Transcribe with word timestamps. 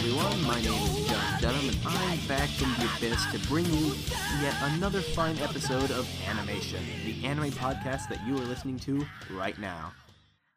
Everyone. 0.00 0.42
My 0.44 0.58
name 0.62 0.72
is 0.72 1.08
John 1.10 1.42
Dunham, 1.42 1.68
and 1.68 1.78
I'm 1.84 2.26
back 2.26 2.48
from 2.48 2.72
the 2.72 2.88
abyss 2.96 3.22
to 3.32 3.48
bring 3.48 3.66
you 3.66 3.92
yet 4.40 4.54
another 4.62 5.02
fine 5.02 5.38
episode 5.40 5.90
of 5.90 6.08
Animation, 6.26 6.82
the 7.04 7.22
anime 7.26 7.50
podcast 7.50 8.08
that 8.08 8.26
you 8.26 8.34
are 8.36 8.46
listening 8.46 8.78
to 8.78 9.06
right 9.30 9.58
now. 9.58 9.92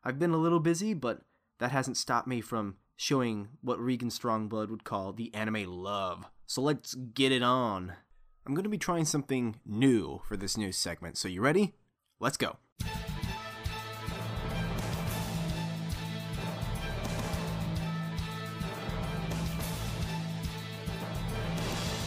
I've 0.02 0.18
been 0.18 0.32
a 0.32 0.38
little 0.38 0.62
busy, 0.62 0.94
but 0.94 1.24
that 1.60 1.72
hasn't 1.72 1.98
stopped 1.98 2.26
me 2.26 2.40
from 2.40 2.78
showing 2.96 3.50
what 3.60 3.84
Regan 3.84 4.08
Strongblood 4.08 4.70
would 4.70 4.86
call 4.86 5.12
the 5.12 5.34
anime 5.36 5.66
love. 5.66 6.24
So 6.46 6.62
let's 6.62 6.94
get 6.94 7.34
it 7.34 7.44
on. 7.44 7.92
I'm 8.48 8.54
going 8.54 8.64
to 8.64 8.70
be 8.70 8.78
trying 8.78 9.04
something 9.04 9.58
new 9.66 10.22
for 10.26 10.38
this 10.38 10.56
new 10.56 10.72
segment, 10.72 11.18
so 11.18 11.28
you 11.28 11.42
ready? 11.42 11.74
Let's 12.18 12.38
go. 12.38 12.60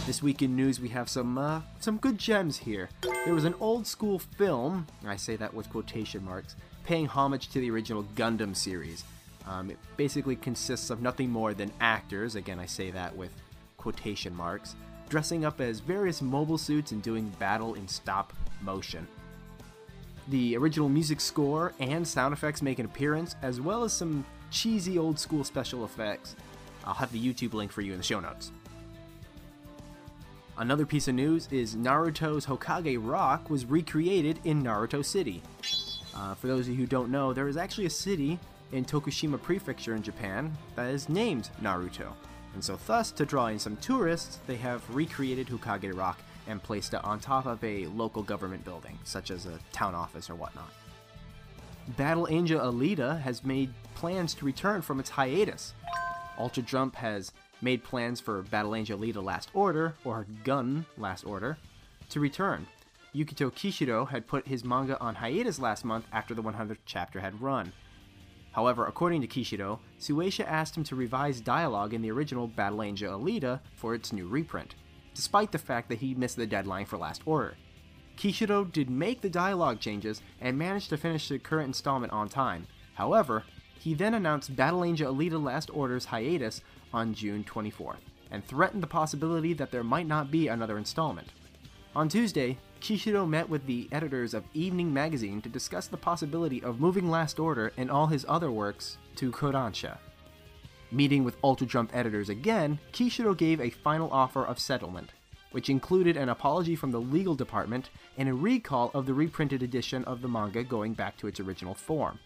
This 0.07 0.23
week 0.23 0.41
in 0.41 0.55
news, 0.55 0.79
we 0.79 0.89
have 0.91 1.09
some 1.09 1.37
uh, 1.37 1.63
some 1.81 1.97
good 1.97 2.17
gems 2.17 2.59
here. 2.59 2.89
There 3.25 3.35
was 3.35 3.45
an 3.45 3.57
old 3.59 3.89
school 3.89 4.21
film, 4.21 4.87
I 5.05 5.17
say 5.17 5.35
that 5.35 5.53
with 5.53 5.69
quotation 5.69 6.25
marks, 6.25 6.55
paying 6.85 7.09
homage 7.09 7.49
to 7.49 7.59
the 7.59 7.69
original 7.73 8.05
Gundam 8.15 8.55
series. 8.55 9.03
Um, 9.49 9.69
it 9.69 9.79
basically 9.97 10.37
consists 10.37 10.91
of 10.91 11.03
nothing 11.03 11.29
more 11.29 11.55
than 11.55 11.73
actors, 11.81 12.37
again, 12.37 12.61
I 12.61 12.67
say 12.67 12.93
that 12.93 13.17
with 13.17 13.33
quotation 13.79 14.33
marks, 14.33 14.77
dressing 15.09 15.45
up 15.45 15.61
as 15.61 15.81
various 15.81 16.23
mobile 16.23 16.57
suits 16.57 16.93
and 16.93 17.03
doing 17.03 17.29
battle 17.41 17.75
in 17.75 17.89
stop 17.89 18.33
motion. 18.63 19.09
The 20.29 20.57
original 20.57 20.89
music 20.89 21.21
score 21.21 21.73
and 21.81 22.07
sound 22.07 22.33
effects 22.33 22.63
make 22.63 22.79
an 22.79 22.87
appearance, 22.87 23.35
as 23.43 23.61
well 23.61 23.83
as 23.83 23.93
some 23.93 24.25
cheesy 24.53 24.99
old 24.99 25.19
school 25.19 25.43
special 25.43 25.85
effects. 25.85 26.37
I'll 26.85 26.95
have 26.95 27.11
the 27.11 27.21
YouTube 27.21 27.55
link 27.55 27.73
for 27.73 27.81
you 27.81 27.91
in 27.91 27.99
the 27.99 28.05
show 28.05 28.21
notes. 28.21 28.53
Another 30.59 30.87
piece 30.87 31.07
of 31.07 31.15
news 31.15 31.49
is 31.51 31.75
Naruto's 31.75 32.47
Hokage 32.47 32.97
Rock 32.99 33.51
was 33.51 33.67
recreated 33.67 34.41
in 34.45 34.63
Naruto 34.63 35.05
City. 35.05 35.43
Uh, 36.15 36.35
for 36.35 36.47
those 36.47 36.67
of 36.67 36.69
you 36.69 36.77
who 36.77 36.87
don't 36.87 37.11
know, 37.11 37.35
there 37.35 37.47
is 37.47 37.59
actually 37.59 37.85
a 37.85 37.91
city 37.91 38.39
in 38.73 38.83
Tokushima 38.83 39.41
Prefecture 39.41 39.95
in 39.95 40.03
Japan 40.03 40.57
that 40.75 40.89
is 40.89 41.11
named 41.11 41.51
Naruto. 41.63 42.11
And 42.55 42.65
so, 42.65 42.79
thus, 42.87 43.11
to 43.13 43.27
draw 43.27 43.49
in 43.49 43.59
some 43.59 43.77
tourists, 43.77 44.39
they 44.47 44.57
have 44.57 44.83
recreated 44.95 45.47
Hokage 45.47 45.95
Rock 45.95 46.21
and 46.47 46.63
placed 46.63 46.95
it 46.95 47.05
on 47.05 47.21
top 47.21 47.45
of 47.45 47.63
a 47.63 47.87
local 47.89 48.23
government 48.23 48.65
building, 48.65 48.99
such 49.05 49.31
as 49.31 49.45
a 49.45 49.59
town 49.73 49.95
office 49.95 50.31
or 50.31 50.37
whatnot. 50.37 50.73
Battle 51.99 52.29
Angel 52.31 52.61
Alita 52.61 53.21
has 53.21 53.45
made 53.45 53.75
plans 53.95 54.33
to 54.33 54.47
return 54.47 54.81
from 54.81 55.01
its 55.01 55.11
hiatus. 55.11 55.75
Ultra 56.39 56.63
Jump 56.63 56.97
has 56.97 57.33
made 57.61 57.85
plans 57.85 58.21
for 58.21 58.43
Battle 58.43 58.75
Angel 58.75 58.99
Alita 58.99 59.23
Last 59.23 59.51
Order, 59.55 59.95
or 60.05 60.27
Gun 60.45 60.87
Last 60.97 61.25
Order, 61.25 61.59
to 62.11 62.21
return. 62.21 62.67
Yukito 63.15 63.51
Kishiro 63.51 64.09
had 64.09 64.27
put 64.27 64.47
his 64.47 64.65
manga 64.65 65.01
on 65.01 65.15
hiatus 65.15 65.59
last 65.59 65.85
month 65.85 66.07
after 66.13 66.35
the 66.35 66.43
100th 66.43 66.79
chapter 66.85 67.21
had 67.21 67.41
run. 67.41 67.73
However, 68.53 68.87
according 68.87 69.21
to 69.23 69.27
Kishiro, 69.27 69.79
Shueisha 70.01 70.47
asked 70.47 70.77
him 70.77 70.85
to 70.85 70.97
revise 70.97 71.41
dialogue 71.41 71.95
in 71.95 72.03
the 72.03 72.11
original 72.11 72.47
Battle 72.47 72.83
Angel 72.83 73.19
Alita 73.19 73.61
for 73.75 73.95
its 73.95 74.13
new 74.13 74.27
reprint, 74.27 74.75
despite 75.15 75.53
the 75.53 75.59
fact 75.59 75.89
that 75.89 75.99
he 75.99 76.15
missed 76.15 76.37
the 76.37 76.47
deadline 76.47 76.87
for 76.87 76.97
Last 76.99 77.23
Order. 77.27 77.57
Kishiro 78.17 78.71
did 78.71 78.89
make 78.89 79.21
the 79.21 79.29
dialogue 79.29 79.81
changes 79.81 80.23
and 80.41 80.59
managed 80.59 80.89
to 80.91 80.97
finish 80.97 81.29
the 81.29 81.39
current 81.39 81.69
installment 81.69 82.13
on 82.13 82.29
time. 82.29 82.67
However, 82.95 83.45
he 83.79 83.95
then 83.95 84.15
announced 84.15 84.57
Battle 84.57 84.85
Angel 84.85 85.15
Alita 85.15 85.43
Last 85.43 85.71
Order's 85.73 86.07
hiatus 86.07 86.63
on 86.93 87.15
June 87.15 87.45
24th, 87.45 87.97
and 88.31 88.45
threatened 88.45 88.83
the 88.83 88.87
possibility 88.87 89.53
that 89.53 89.71
there 89.71 89.85
might 89.85 90.07
not 90.07 90.31
be 90.31 90.49
another 90.49 90.79
installment. 90.79 91.29
On 91.95 92.09
Tuesday, 92.09 92.59
Kishiro 92.81 93.27
met 93.29 93.49
with 93.49 93.67
the 93.67 93.89
editors 93.91 94.35
of 94.35 94.45
Evening 94.53 94.93
Magazine 94.93 95.41
to 95.43 95.49
discuss 95.49 95.87
the 95.87 95.97
possibility 95.97 96.63
of 96.63 96.81
moving 96.81 97.11
Last 97.11 97.41
Order 97.41 97.73
and 97.77 97.91
all 97.91 98.07
his 98.07 98.27
other 98.29 98.51
works 98.51 98.99
to 99.17 99.33
Kodansha. 99.33 99.99
Meeting 100.93 101.25
with 101.25 101.37
Ultra 101.43 101.67
Jump 101.67 101.91
editors 101.95 102.29
again, 102.29 102.79
Kishiro 102.93 103.37
gave 103.37 103.61
a 103.61 103.71
final 103.71 104.11
offer 104.13 104.45
of 104.45 104.61
settlement, 104.61 105.11
which 105.51 105.71
included 105.71 106.17
an 106.17 106.29
apology 106.29 106.77
from 106.77 106.93
the 106.93 107.01
legal 107.01 107.35
department 107.35 107.91
and 108.19 108.29
a 108.29 108.35
recall 108.35 108.91
of 108.95 109.07
the 109.07 109.15
reprinted 109.15 109.63
edition 109.63 110.05
of 110.05 110.23
the 110.23 110.29
manga 110.29 110.63
going 110.63 110.93
back 110.93 111.17
to 111.17 111.27
its 111.27 111.41
original 111.41 111.75
form. 111.75 112.19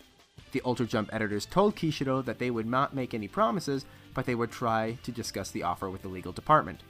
The 0.53 0.63
Ultra 0.65 0.87
Jump 0.87 1.11
editors 1.13 1.47
told 1.47 1.77
Kishiro 1.77 2.25
that 2.25 2.39
they 2.39 2.51
would 2.51 2.67
not 2.67 2.95
make 2.95 3.15
any 3.15 3.29
promises, 3.29 3.87
but 4.21 4.27
they 4.27 4.35
would 4.35 4.51
try 4.51 4.99
to 5.03 5.11
discuss 5.11 5.51
the 5.51 5.63
offer 5.63 5.89
with 5.89 6.03
the 6.03 6.09
legal 6.09 6.31
department. 6.31 6.83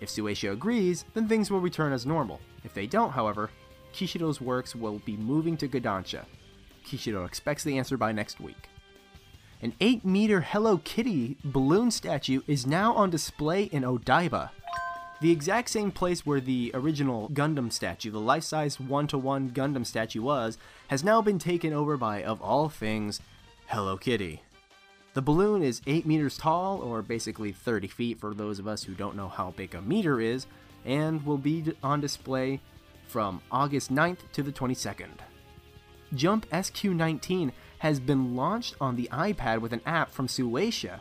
If 0.00 0.08
Shueisha 0.08 0.50
agrees, 0.50 1.04
then 1.14 1.28
things 1.28 1.48
will 1.48 1.60
return 1.60 1.92
as 1.92 2.04
normal. 2.04 2.40
If 2.64 2.74
they 2.74 2.88
don't, 2.88 3.12
however, 3.12 3.50
Kishiro's 3.94 4.40
works 4.40 4.74
will 4.74 4.98
be 5.04 5.16
moving 5.16 5.56
to 5.58 5.68
Kodansha. 5.68 6.24
Kishiro 6.84 7.24
expects 7.24 7.62
the 7.62 7.78
answer 7.78 7.96
by 7.96 8.10
next 8.10 8.40
week. 8.40 8.68
An 9.62 9.74
8 9.78 10.04
meter 10.04 10.40
Hello 10.40 10.78
Kitty 10.78 11.36
balloon 11.44 11.92
statue 11.92 12.40
is 12.48 12.66
now 12.66 12.92
on 12.94 13.10
display 13.10 13.62
in 13.66 13.84
Odaiba. 13.84 14.50
The 15.20 15.30
exact 15.30 15.70
same 15.70 15.92
place 15.92 16.26
where 16.26 16.40
the 16.40 16.72
original 16.74 17.28
Gundam 17.28 17.72
statue, 17.72 18.10
the 18.10 18.18
life 18.18 18.42
size 18.42 18.80
1 18.80 19.06
to 19.06 19.18
1 19.18 19.50
Gundam 19.50 19.86
statue 19.86 20.22
was, 20.22 20.58
has 20.88 21.04
now 21.04 21.22
been 21.22 21.38
taken 21.38 21.72
over 21.72 21.96
by, 21.96 22.24
of 22.24 22.42
all 22.42 22.68
things, 22.68 23.20
Hello 23.66 23.96
Kitty. 23.96 24.42
The 25.16 25.22
balloon 25.22 25.62
is 25.62 25.80
8 25.86 26.04
meters 26.04 26.36
tall, 26.36 26.78
or 26.82 27.00
basically 27.00 27.50
30 27.50 27.88
feet 27.88 28.20
for 28.20 28.34
those 28.34 28.58
of 28.58 28.68
us 28.68 28.82
who 28.82 28.92
don't 28.92 29.16
know 29.16 29.30
how 29.30 29.50
big 29.52 29.74
a 29.74 29.80
meter 29.80 30.20
is, 30.20 30.46
and 30.84 31.24
will 31.24 31.38
be 31.38 31.72
on 31.82 32.02
display 32.02 32.60
from 33.06 33.40
August 33.50 33.90
9th 33.90 34.30
to 34.34 34.42
the 34.42 34.52
22nd. 34.52 35.08
Jump 36.12 36.46
SQ19 36.50 37.52
has 37.78 37.98
been 37.98 38.36
launched 38.36 38.74
on 38.78 38.96
the 38.96 39.08
iPad 39.10 39.62
with 39.62 39.72
an 39.72 39.80
app 39.86 40.10
from 40.10 40.28
Shueisha. 40.28 41.00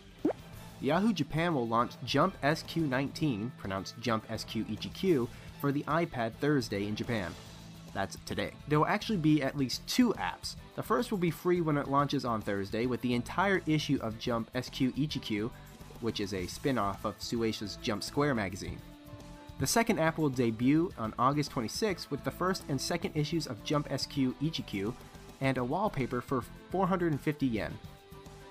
Yahoo 0.80 1.12
Japan 1.12 1.54
will 1.54 1.68
launch 1.68 1.92
Jump 2.06 2.42
SQ19, 2.42 3.52
pronounced 3.58 4.00
Jump 4.00 4.24
SQ 4.34 4.48
EGQ, 4.48 5.28
for 5.60 5.74
the 5.74 5.84
iPad 5.84 6.36
Thursday 6.36 6.88
in 6.88 6.96
Japan. 6.96 7.34
That's 7.96 8.18
today. 8.26 8.52
There 8.68 8.78
will 8.78 8.88
actually 8.88 9.18
be 9.18 9.42
at 9.42 9.58
least 9.58 9.88
two 9.88 10.14
apps. 10.16 10.58
The 10.76 10.84
first 10.84 11.12
will 11.12 11.18
be 11.18 11.32
free 11.32 11.62
when 11.62 11.78
it 11.78 11.88
launches 11.88 12.26
on 12.26 12.42
Thursday 12.42 12.88
with 12.88 13.00
the 13.00 13.14
entire 13.14 13.62
issue 13.66 13.98
of 14.02 14.20
Jump 14.20 14.52
SQ 14.54 14.94
EGQ, 14.98 15.50
which 16.02 16.20
is 16.20 16.34
a 16.34 16.46
spin 16.46 16.78
off 16.78 17.06
of 17.06 17.18
Shueisha's 17.20 17.78
Jump 17.82 18.04
Square 18.04 18.36
magazine. 18.36 18.80
The 19.60 19.66
second 19.66 20.00
app 20.00 20.18
will 20.18 20.30
debut 20.30 20.92
on 20.98 21.14
August 21.18 21.52
26 21.52 22.12
with 22.12 22.22
the 22.26 22.32
first 22.32 22.66
and 22.68 22.80
second 22.80 23.16
issues 23.16 23.48
of 23.48 23.64
Jump 23.64 23.88
SQ 23.88 24.12
EGQ 24.42 24.94
and 25.40 25.58
a 25.58 25.64
wallpaper 25.64 26.20
for 26.20 26.44
450 26.72 27.46
yen. 27.46 27.74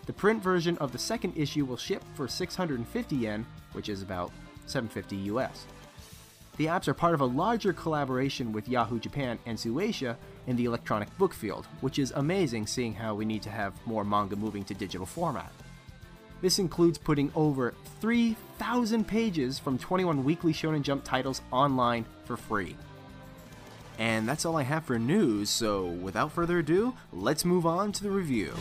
The 0.06 0.12
print 0.14 0.42
version 0.42 0.78
of 0.78 0.90
the 0.90 0.98
second 0.98 1.36
issue 1.36 1.66
will 1.66 1.76
ship 1.76 2.02
for 2.14 2.26
650 2.26 3.16
yen, 3.16 3.44
which 3.72 3.90
is 3.90 4.00
about 4.00 4.32
750 4.64 5.16
US. 5.34 5.66
The 6.56 6.66
apps 6.66 6.86
are 6.86 6.94
part 6.94 7.14
of 7.14 7.20
a 7.20 7.26
larger 7.26 7.72
collaboration 7.72 8.52
with 8.52 8.68
Yahoo 8.68 9.00
Japan 9.00 9.38
and 9.44 9.58
Shueisha 9.58 10.16
in 10.46 10.54
the 10.54 10.66
electronic 10.66 11.16
book 11.18 11.34
field, 11.34 11.66
which 11.80 11.98
is 11.98 12.12
amazing 12.14 12.68
seeing 12.68 12.94
how 12.94 13.14
we 13.14 13.24
need 13.24 13.42
to 13.42 13.50
have 13.50 13.74
more 13.86 14.04
manga 14.04 14.36
moving 14.36 14.62
to 14.64 14.74
digital 14.74 15.06
format. 15.06 15.52
This 16.40 16.60
includes 16.60 16.96
putting 16.96 17.32
over 17.34 17.74
3,000 18.00 19.04
pages 19.04 19.58
from 19.58 19.78
21 19.78 20.22
weekly 20.22 20.52
Shonen 20.52 20.82
Jump 20.82 21.02
titles 21.02 21.42
online 21.50 22.04
for 22.24 22.36
free. 22.36 22.76
And 23.98 24.28
that's 24.28 24.44
all 24.44 24.56
I 24.56 24.62
have 24.62 24.84
for 24.84 24.98
news, 24.98 25.50
so 25.50 25.86
without 25.86 26.32
further 26.32 26.58
ado, 26.58 26.94
let's 27.12 27.44
move 27.44 27.66
on 27.66 27.90
to 27.92 28.02
the 28.02 28.10
review. 28.10 28.52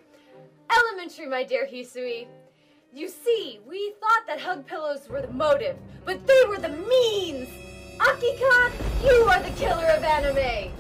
Elementary, 0.69 1.27
my 1.27 1.43
dear 1.43 1.65
Hisui. 1.67 2.27
You 2.93 3.07
see, 3.07 3.59
we 3.67 3.93
thought 4.01 4.25
that 4.27 4.39
hug 4.39 4.65
pillows 4.65 5.07
were 5.09 5.21
the 5.21 5.31
motive, 5.31 5.77
but 6.05 6.25
they 6.27 6.43
were 6.47 6.57
the 6.57 6.69
means! 6.69 7.47
Akika, 7.99 8.71
you 9.03 9.27
are 9.29 9.41
the 9.41 9.51
killer 9.51 9.85
of 9.85 10.03
anime! 10.03 10.71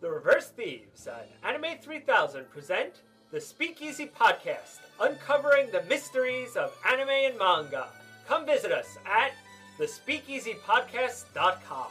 The 0.00 0.10
Reverse 0.10 0.48
Thieves 0.48 1.06
and 1.06 1.28
Anime 1.42 1.78
3000 1.80 2.50
present 2.50 3.00
the 3.30 3.40
Speakeasy 3.40 4.06
Podcast, 4.06 4.80
uncovering 5.00 5.70
the 5.70 5.82
mysteries 5.84 6.56
of 6.56 6.76
anime 6.86 7.08
and 7.08 7.38
manga. 7.38 7.88
Come 8.28 8.44
visit 8.44 8.70
us 8.70 8.98
at 9.06 9.32
thespeakeasypodcast.com. 9.78 11.88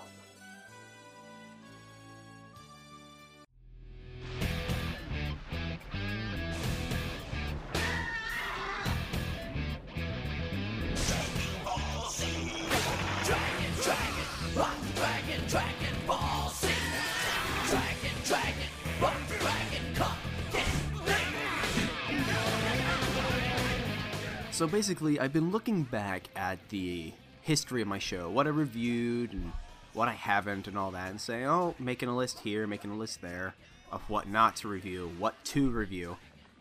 So 24.63 24.68
basically, 24.69 25.19
I've 25.19 25.33
been 25.33 25.51
looking 25.51 25.83
back 25.83 26.30
at 26.38 26.69
the 26.69 27.12
history 27.42 27.81
of 27.81 27.88
my 27.89 28.00
show, 28.00 28.30
what 28.30 28.48
I 28.48 28.50
reviewed 28.51 29.33
and 29.33 29.51
what 29.92 30.07
I 30.07 30.13
haven't, 30.13 30.69
and 30.69 30.77
all 30.77 30.92
that, 30.92 31.10
and 31.10 31.19
saying, 31.19 31.45
oh, 31.48 31.75
making 31.80 32.07
a 32.07 32.15
list 32.15 32.39
here, 32.39 32.65
making 32.65 32.92
a 32.92 32.95
list 32.95 33.21
there 33.21 33.56
of 33.92 34.10
what 34.10 34.30
not 34.30 34.56
to 34.56 34.69
review, 34.69 35.12
what 35.18 35.36
to 35.48 35.69
review. 35.69 36.15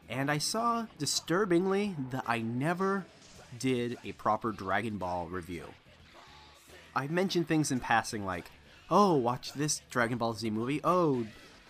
And 0.08 0.32
I 0.32 0.38
saw, 0.38 0.86
disturbingly, 0.98 1.94
that 2.10 2.24
I 2.26 2.40
never 2.40 3.04
did 3.56 3.96
a 4.02 4.10
proper 4.10 4.50
Dragon 4.50 4.98
Ball 4.98 5.28
review. 5.28 5.66
I 6.96 7.06
mentioned 7.06 7.46
things 7.46 7.70
in 7.70 7.78
passing 7.78 8.26
like, 8.26 8.50
oh, 8.90 9.14
watch 9.14 9.52
this 9.52 9.80
Dragon 9.90 10.18
Ball 10.18 10.34
Z 10.34 10.50
movie. 10.50 10.80
Oh, 10.82 11.24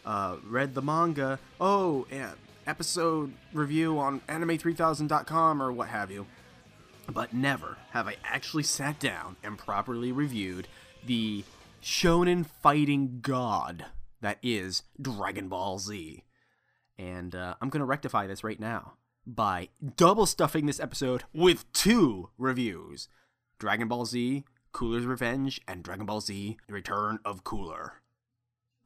uh, 0.07 0.37
read 0.49 0.75
the 0.75 0.81
manga. 0.81 1.39
Oh, 1.61 2.07
yeah, 2.11 2.31
episode 2.67 3.33
review 3.53 3.99
on 3.99 4.21
anime3000.com 4.29 5.63
or 5.63 5.73
what 5.73 5.89
have 5.89 6.11
you. 6.11 6.27
But 7.11 7.33
never 7.35 7.77
have 7.91 8.07
I 8.07 8.17
actually 8.25 8.63
sat 8.63 8.99
down 9.01 9.37
and 9.43 9.59
properly 9.59 10.13
reviewed 10.13 10.69
the 11.05 11.45
shonen 11.83 12.47
fighting 12.47 13.19
god 13.21 13.87
that 14.21 14.39
is 14.43 14.83
Dragon 15.01 15.49
Ball 15.49 15.79
Z. 15.79 16.23
And 16.99 17.35
uh, 17.35 17.55
I'm 17.61 17.69
going 17.69 17.81
to 17.81 17.87
rectify 17.87 18.27
this 18.27 18.45
right 18.45 18.61
now 18.61 18.95
by 19.27 19.69
double 19.97 20.27
stuffing 20.27 20.67
this 20.67 20.81
episode 20.81 21.25
with 21.33 21.71
two 21.73 22.31
reviews 22.39 23.09
Dragon 23.59 23.89
Ball 23.89 24.07
Z, 24.07 24.45
Cooler's 24.73 25.07
Revenge, 25.07 25.61
and 25.67 25.83
Dragon 25.83 26.07
Ball 26.07 26.21
Z, 26.21 26.57
Return 26.69 27.19
of 27.25 27.45
Cooler. 27.45 27.95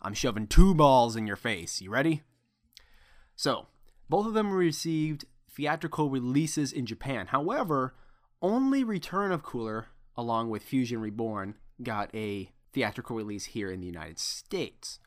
I'm 0.03 0.15
shoving 0.15 0.47
two 0.47 0.75
balls 0.75 1.17
in 1.17 1.27
your 1.27 1.37
face. 1.37 1.81
You 1.81 1.91
ready? 1.91 2.23
So, 3.37 3.67
both 4.09 4.27
of 4.27 4.35
them 4.35 4.53
received 4.53 5.27
theatrical 5.51 6.11
releases 6.11 6.73
in 6.73 6.87
Japan. 6.87 7.29
However, 7.29 7.95
only 8.43 8.83
Return 8.83 9.31
of 9.33 9.43
Cooler, 9.43 9.87
along 10.17 10.51
with 10.51 10.63
Fusion 10.63 11.01
Reborn, 11.01 11.55
got 11.83 12.15
a 12.15 12.51
theatrical 12.73 13.17
release 13.17 13.47
here 13.47 13.71
in 13.71 13.81
the 13.81 13.87
United 13.87 14.19
States. 14.19 14.99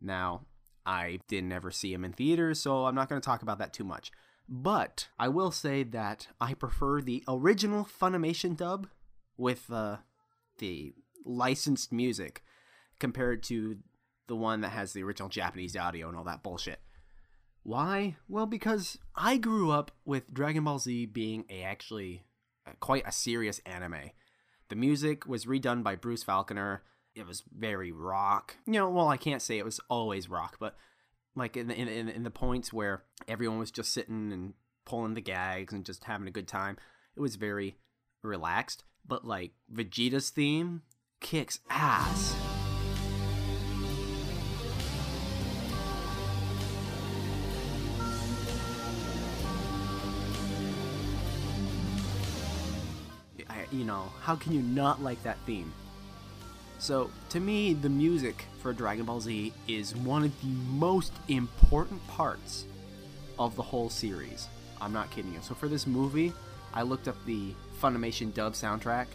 Now, 0.00 0.46
I 0.86 1.20
didn't 1.28 1.52
ever 1.52 1.70
see 1.70 1.92
him 1.92 2.04
in 2.04 2.12
theaters, 2.12 2.60
so 2.60 2.86
I'm 2.86 2.94
not 2.94 3.08
going 3.08 3.20
to 3.20 3.24
talk 3.26 3.42
about 3.42 3.58
that 3.58 3.72
too 3.72 3.84
much. 3.84 4.10
But 4.48 5.08
I 5.18 5.28
will 5.28 5.50
say 5.50 5.82
that 5.82 6.28
I 6.40 6.54
prefer 6.54 7.00
the 7.00 7.22
original 7.28 7.84
Funimation 7.84 8.56
dub 8.56 8.88
with 9.36 9.70
uh, 9.70 9.98
the 10.58 10.94
licensed 11.24 11.92
music 11.92 12.42
compared 12.98 13.42
to 13.44 13.76
the 14.26 14.36
one 14.36 14.62
that 14.62 14.70
has 14.70 14.92
the 14.92 15.02
original 15.02 15.28
Japanese 15.28 15.76
audio 15.76 16.08
and 16.08 16.16
all 16.16 16.24
that 16.24 16.42
bullshit. 16.42 16.80
Why? 17.68 18.16
Well, 18.30 18.46
because 18.46 18.96
I 19.14 19.36
grew 19.36 19.70
up 19.70 19.90
with 20.06 20.32
Dragon 20.32 20.64
Ball 20.64 20.78
Z 20.78 21.04
being 21.04 21.44
a 21.50 21.62
actually 21.62 22.24
quite 22.80 23.06
a 23.06 23.12
serious 23.12 23.60
anime. 23.66 24.12
The 24.70 24.76
music 24.76 25.26
was 25.26 25.44
redone 25.44 25.82
by 25.82 25.94
Bruce 25.94 26.22
Falconer. 26.22 26.82
It 27.14 27.26
was 27.26 27.44
very 27.54 27.92
rock. 27.92 28.56
You 28.64 28.72
know, 28.72 28.88
well, 28.88 29.08
I 29.08 29.18
can't 29.18 29.42
say 29.42 29.58
it 29.58 29.66
was 29.66 29.80
always 29.90 30.30
rock, 30.30 30.56
but 30.58 30.76
like 31.36 31.58
in 31.58 31.68
the, 31.68 31.74
in, 31.74 32.08
in 32.08 32.22
the 32.22 32.30
points 32.30 32.72
where 32.72 33.02
everyone 33.28 33.58
was 33.58 33.70
just 33.70 33.92
sitting 33.92 34.32
and 34.32 34.54
pulling 34.86 35.12
the 35.12 35.20
gags 35.20 35.74
and 35.74 35.84
just 35.84 36.04
having 36.04 36.26
a 36.26 36.30
good 36.30 36.48
time, 36.48 36.78
it 37.16 37.20
was 37.20 37.36
very 37.36 37.76
relaxed. 38.22 38.82
But 39.06 39.26
like 39.26 39.52
Vegeta's 39.70 40.30
theme 40.30 40.84
kicks 41.20 41.60
ass. 41.68 42.34
You 53.72 53.84
know, 53.84 54.12
how 54.22 54.36
can 54.36 54.52
you 54.52 54.62
not 54.62 55.02
like 55.02 55.22
that 55.22 55.38
theme? 55.46 55.72
So, 56.78 57.10
to 57.30 57.40
me, 57.40 57.74
the 57.74 57.88
music 57.88 58.44
for 58.62 58.72
Dragon 58.72 59.04
Ball 59.04 59.20
Z 59.20 59.52
is 59.66 59.96
one 59.96 60.24
of 60.24 60.40
the 60.40 60.46
most 60.46 61.12
important 61.26 62.06
parts 62.06 62.66
of 63.38 63.56
the 63.56 63.62
whole 63.62 63.90
series. 63.90 64.48
I'm 64.80 64.92
not 64.92 65.10
kidding 65.10 65.32
you. 65.32 65.40
So, 65.42 65.54
for 65.54 65.66
this 65.66 65.86
movie, 65.86 66.32
I 66.72 66.82
looked 66.82 67.08
up 67.08 67.16
the 67.26 67.52
Funimation 67.82 68.32
dub 68.32 68.52
soundtrack, 68.52 69.06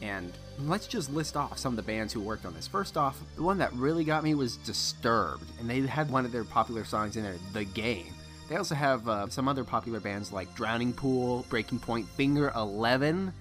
and 0.00 0.32
let's 0.60 0.86
just 0.86 1.12
list 1.12 1.36
off 1.36 1.58
some 1.58 1.74
of 1.74 1.76
the 1.76 1.82
bands 1.82 2.14
who 2.14 2.20
worked 2.20 2.46
on 2.46 2.54
this. 2.54 2.66
First 2.66 2.96
off, 2.96 3.20
the 3.36 3.42
one 3.42 3.58
that 3.58 3.72
really 3.74 4.04
got 4.04 4.24
me 4.24 4.34
was 4.34 4.56
Disturbed, 4.56 5.44
and 5.60 5.68
they 5.68 5.80
had 5.82 6.10
one 6.10 6.24
of 6.24 6.32
their 6.32 6.44
popular 6.44 6.84
songs 6.84 7.16
in 7.16 7.24
there, 7.24 7.36
The 7.52 7.64
Game. 7.64 8.14
They 8.48 8.56
also 8.56 8.74
have 8.74 9.08
uh, 9.08 9.28
some 9.28 9.48
other 9.48 9.64
popular 9.64 10.00
bands 10.00 10.32
like 10.32 10.54
Drowning 10.54 10.92
Pool, 10.92 11.46
Breaking 11.48 11.78
Point, 11.78 12.08
Finger 12.08 12.52
11, 12.54 13.32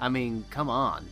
I 0.00 0.08
mean, 0.08 0.44
come 0.50 0.70
on. 0.70 1.06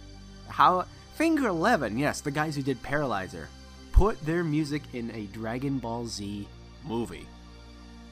How 0.49 0.87
Finger 1.14 1.49
11, 1.49 1.99
yes, 1.99 2.21
the 2.21 2.31
guys 2.31 2.55
who 2.55 2.62
did 2.62 2.83
Paralyzer, 2.83 3.49
put 3.93 4.21
their 4.26 4.45
music 4.45 4.83
in 4.93 5.11
a 5.12 5.25
Dragon 5.33 5.78
Ball 5.78 6.07
Z 6.07 6.47
movie. 6.85 7.26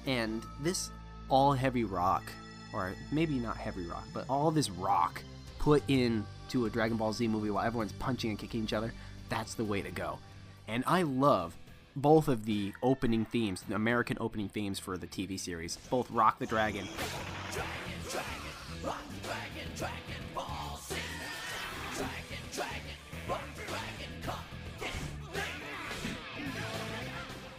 And 0.06 0.42
this 0.60 0.90
all 1.28 1.52
heavy 1.52 1.84
rock, 1.84 2.24
or 2.72 2.94
maybe 3.12 3.34
not 3.34 3.56
heavy 3.56 3.86
rock, 3.86 4.04
but 4.14 4.24
all 4.28 4.50
this 4.50 4.70
rock 4.70 5.22
put 5.58 5.82
into 5.88 6.66
a 6.66 6.70
Dragon 6.70 6.96
Ball 6.96 7.12
Z 7.12 7.28
movie 7.28 7.50
while 7.50 7.64
everyone's 7.64 7.92
punching 7.92 8.30
and 8.30 8.38
kicking 8.38 8.64
each 8.64 8.72
other, 8.72 8.92
that's 9.28 9.54
the 9.54 9.64
way 9.64 9.82
to 9.82 9.90
go. 9.90 10.18
And 10.66 10.82
I 10.86 11.02
love 11.02 11.54
both 11.96 12.28
of 12.28 12.44
the 12.44 12.72
opening 12.82 13.24
themes, 13.26 13.62
the 13.68 13.74
American 13.74 14.16
opening 14.20 14.48
themes 14.48 14.78
for 14.78 14.96
the 14.96 15.06
TV 15.06 15.38
series, 15.38 15.76
both 15.90 16.10
Rock 16.10 16.38
the 16.38 16.46
Dragon. 16.46 16.86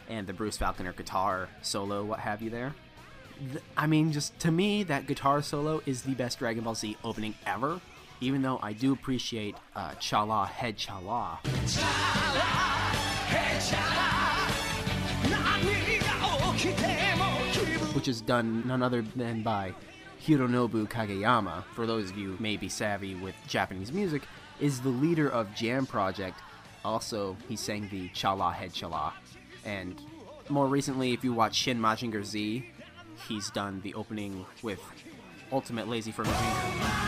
And 0.09 0.27
the 0.27 0.33
Bruce 0.33 0.57
Falconer 0.57 0.93
guitar 0.93 1.49
solo, 1.61 2.03
what 2.03 2.19
have 2.19 2.41
you 2.41 2.49
there. 2.49 2.73
I 3.75 3.87
mean, 3.87 4.11
just 4.11 4.37
to 4.39 4.51
me, 4.51 4.83
that 4.83 5.07
guitar 5.07 5.41
solo 5.41 5.81
is 5.85 6.03
the 6.03 6.13
best 6.13 6.39
Dragon 6.39 6.63
Ball 6.63 6.75
Z 6.75 6.97
opening 7.03 7.35
ever. 7.45 7.81
Even 8.21 8.41
though 8.41 8.59
I 8.63 8.71
do 8.71 8.93
appreciate 8.93 9.55
uh, 9.75 9.91
Chala 9.99 10.47
Head 10.47 10.77
Chala. 10.77 11.39
Which 17.93 18.07
is 18.07 18.21
done 18.21 18.65
none 18.65 18.81
other 18.81 19.01
than 19.01 19.43
by 19.43 19.73
Hironobu 20.25 20.87
Kageyama. 20.87 21.65
For 21.75 21.85
those 21.85 22.11
of 22.11 22.17
you 22.17 22.37
may 22.39 22.55
be 22.55 22.69
savvy 22.69 23.15
with 23.15 23.35
Japanese 23.47 23.91
music, 23.91 24.23
is 24.61 24.79
the 24.79 24.89
leader 24.89 25.29
of 25.29 25.53
Jam 25.53 25.85
Project. 25.85 26.39
Also, 26.85 27.35
he 27.49 27.57
sang 27.57 27.89
the 27.89 28.07
Chala 28.09 28.53
Head 28.53 28.71
Chala 28.71 29.11
and 29.65 29.99
more 30.49 30.67
recently, 30.67 31.13
if 31.13 31.23
you 31.23 31.33
watch 31.33 31.55
Shin 31.55 31.79
Mazinger 31.79 32.23
Z, 32.23 32.65
he's 33.27 33.49
done 33.49 33.81
the 33.81 33.93
opening 33.95 34.45
with 34.61 34.79
Ultimate 35.51 35.87
Lazy 35.87 36.11
for 36.11 36.23
Mazinger. 36.23 37.05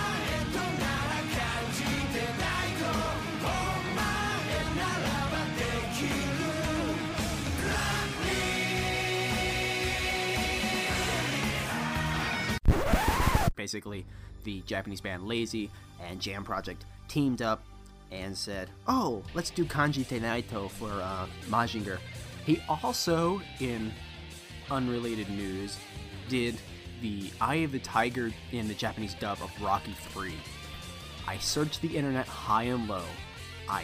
basically 13.68 14.06
the 14.46 14.62
Japanese 14.62 15.02
band 15.02 15.28
Lazy 15.28 15.70
and 16.02 16.22
Jam 16.22 16.46
Project 16.46 16.86
teamed 17.10 17.42
up 17.42 17.64
and 18.12 18.38
said, 18.38 18.70
"Oh, 18.88 19.24
let's 19.34 19.50
do 19.50 19.66
Kanjite 19.66 20.22
Knight 20.22 20.46
for 20.70 20.90
uh, 20.90 21.28
he 22.48 22.62
also, 22.70 23.42
in 23.60 23.92
unrelated 24.72 25.30
news, 25.30 25.78
did 26.30 26.56
the 27.02 27.30
Eye 27.42 27.56
of 27.56 27.74
the 27.74 27.80
Tiger 27.80 28.32
in 28.54 28.70
the 28.70 28.74
Japanese 28.74 29.16
dub 29.16 29.40
of 29.42 29.52
Rocky 29.62 29.94
3. 30.14 30.34
I 31.28 31.40
searched 31.40 31.82
the 31.82 31.98
internet 31.98 32.26
high 32.26 32.64
and 32.64 32.88
low. 32.88 33.04
I 33.68 33.84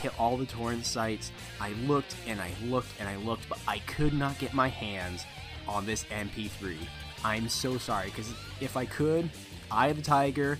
hit 0.00 0.12
all 0.16 0.36
the 0.36 0.46
torrent 0.46 0.86
sites. 0.86 1.32
I 1.60 1.70
looked 1.88 2.14
and 2.24 2.40
I 2.40 2.52
looked 2.66 2.90
and 3.00 3.08
I 3.08 3.16
looked, 3.16 3.48
but 3.48 3.58
I 3.66 3.80
could 3.80 4.14
not 4.14 4.38
get 4.38 4.54
my 4.54 4.68
hands 4.68 5.24
on 5.66 5.84
this 5.84 6.04
MP3. 6.04 6.76
I'm 7.24 7.48
so 7.48 7.78
sorry, 7.78 8.10
because 8.10 8.32
if 8.60 8.76
I 8.76 8.84
could, 8.84 9.28
Eye 9.72 9.88
of 9.88 9.96
the 9.96 10.02
Tiger 10.02 10.56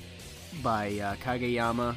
by 0.61 0.99
uh, 0.99 1.15
Kageyama, 1.23 1.95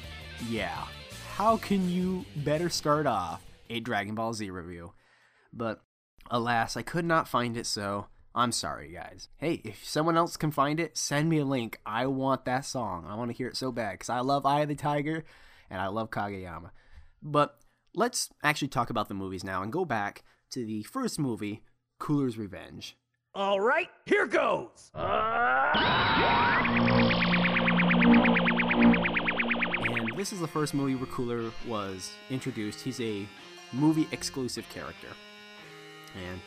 yeah. 0.47 0.85
How 1.33 1.57
can 1.57 1.89
you 1.89 2.25
better 2.35 2.69
start 2.69 3.07
off 3.07 3.43
a 3.71 3.79
Dragon 3.79 4.13
Ball 4.13 4.35
Z 4.35 4.51
review? 4.51 4.91
But 5.53 5.81
alas, 6.29 6.77
I 6.77 6.81
could 6.81 7.05
not 7.05 7.27
find 7.27 7.57
it, 7.57 7.65
so 7.65 8.07
I'm 8.33 8.51
sorry, 8.51 8.93
guys. 8.93 9.27
Hey, 9.37 9.61
if 9.65 9.85
someone 9.85 10.17
else 10.17 10.37
can 10.37 10.51
find 10.51 10.79
it, 10.79 10.97
send 10.97 11.29
me 11.29 11.39
a 11.39 11.45
link. 11.45 11.79
I 11.85 12.07
want 12.07 12.45
that 12.45 12.65
song. 12.65 13.05
I 13.07 13.15
want 13.15 13.31
to 13.31 13.37
hear 13.37 13.47
it 13.47 13.57
so 13.57 13.71
bad 13.71 13.93
because 13.93 14.09
I 14.09 14.19
love 14.19 14.45
Eye 14.45 14.61
of 14.61 14.69
the 14.69 14.75
Tiger 14.75 15.25
and 15.69 15.81
I 15.81 15.87
love 15.87 16.11
Kageyama. 16.11 16.71
But 17.21 17.57
let's 17.93 18.29
actually 18.43 18.69
talk 18.69 18.89
about 18.89 19.09
the 19.09 19.13
movies 19.13 19.43
now 19.43 19.61
and 19.61 19.71
go 19.71 19.83
back 19.83 20.23
to 20.51 20.65
the 20.65 20.83
first 20.83 21.19
movie, 21.19 21.63
Cooler's 21.99 22.37
Revenge. 22.37 22.95
All 23.33 23.59
right, 23.59 23.89
here 24.05 24.27
goes. 24.27 24.91
And 24.93 25.07
this 30.17 30.33
is 30.33 30.39
the 30.39 30.47
first 30.47 30.73
movie 30.73 30.95
where 30.95 31.05
Cooler 31.07 31.51
was 31.67 32.11
introduced. 32.29 32.81
He's 32.81 32.99
a 32.99 33.25
movie 33.73 34.07
exclusive 34.11 34.67
character. 34.69 35.07
And 36.15 36.39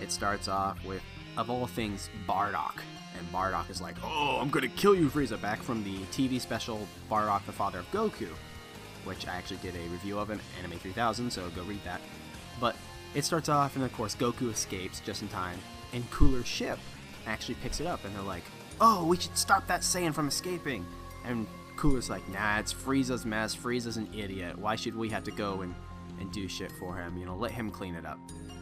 it 0.00 0.10
starts 0.10 0.48
off 0.48 0.82
with, 0.84 1.02
of 1.36 1.50
all 1.50 1.66
things, 1.66 2.08
Bardock. 2.26 2.80
And 3.18 3.30
Bardock 3.32 3.70
is 3.70 3.80
like, 3.80 3.96
Oh, 4.02 4.38
I'm 4.40 4.48
gonna 4.48 4.68
kill 4.68 4.94
you, 4.94 5.08
Frieza, 5.08 5.40
back 5.40 5.62
from 5.62 5.84
the 5.84 5.98
TV 6.06 6.40
special 6.40 6.86
Bardock, 7.10 7.44
the 7.46 7.52
Father 7.52 7.80
of 7.80 7.90
Goku, 7.90 8.28
which 9.04 9.26
I 9.28 9.36
actually 9.36 9.58
did 9.58 9.74
a 9.76 9.88
review 9.90 10.18
of 10.18 10.30
in 10.30 10.40
Anime 10.58 10.78
3000, 10.78 11.30
so 11.30 11.48
go 11.50 11.62
read 11.64 11.84
that. 11.84 12.00
But 12.60 12.76
it 13.14 13.24
starts 13.24 13.48
off, 13.48 13.76
and 13.76 13.84
of 13.84 13.92
course, 13.92 14.14
Goku 14.14 14.50
escapes 14.50 15.00
just 15.00 15.22
in 15.22 15.28
time, 15.28 15.58
and 15.92 16.08
Cooler's 16.10 16.46
ship 16.46 16.78
actually 17.26 17.56
picks 17.56 17.80
it 17.80 17.86
up, 17.86 18.04
and 18.04 18.14
they're 18.14 18.22
like, 18.22 18.44
Oh, 18.80 19.04
we 19.04 19.16
should 19.18 19.36
stop 19.36 19.66
that 19.66 19.82
Saiyan 19.82 20.14
from 20.14 20.28
escaping. 20.28 20.84
And 21.24 21.46
Cooler's 21.76 22.08
like, 22.10 22.26
Nah, 22.30 22.58
it's 22.58 22.72
Frieza's 22.72 23.24
mess. 23.26 23.54
Frieza's 23.54 23.96
an 23.98 24.08
idiot. 24.14 24.58
Why 24.58 24.74
should 24.76 24.96
we 24.96 25.08
have 25.10 25.24
to 25.24 25.30
go 25.30 25.60
and, 25.60 25.74
and 26.20 26.32
do 26.32 26.48
shit 26.48 26.72
for 26.72 26.96
him? 26.96 27.16
You 27.16 27.26
know, 27.26 27.36
let 27.36 27.52
him 27.52 27.70
clean 27.70 27.94
it 27.94 28.06
up. 28.06 28.18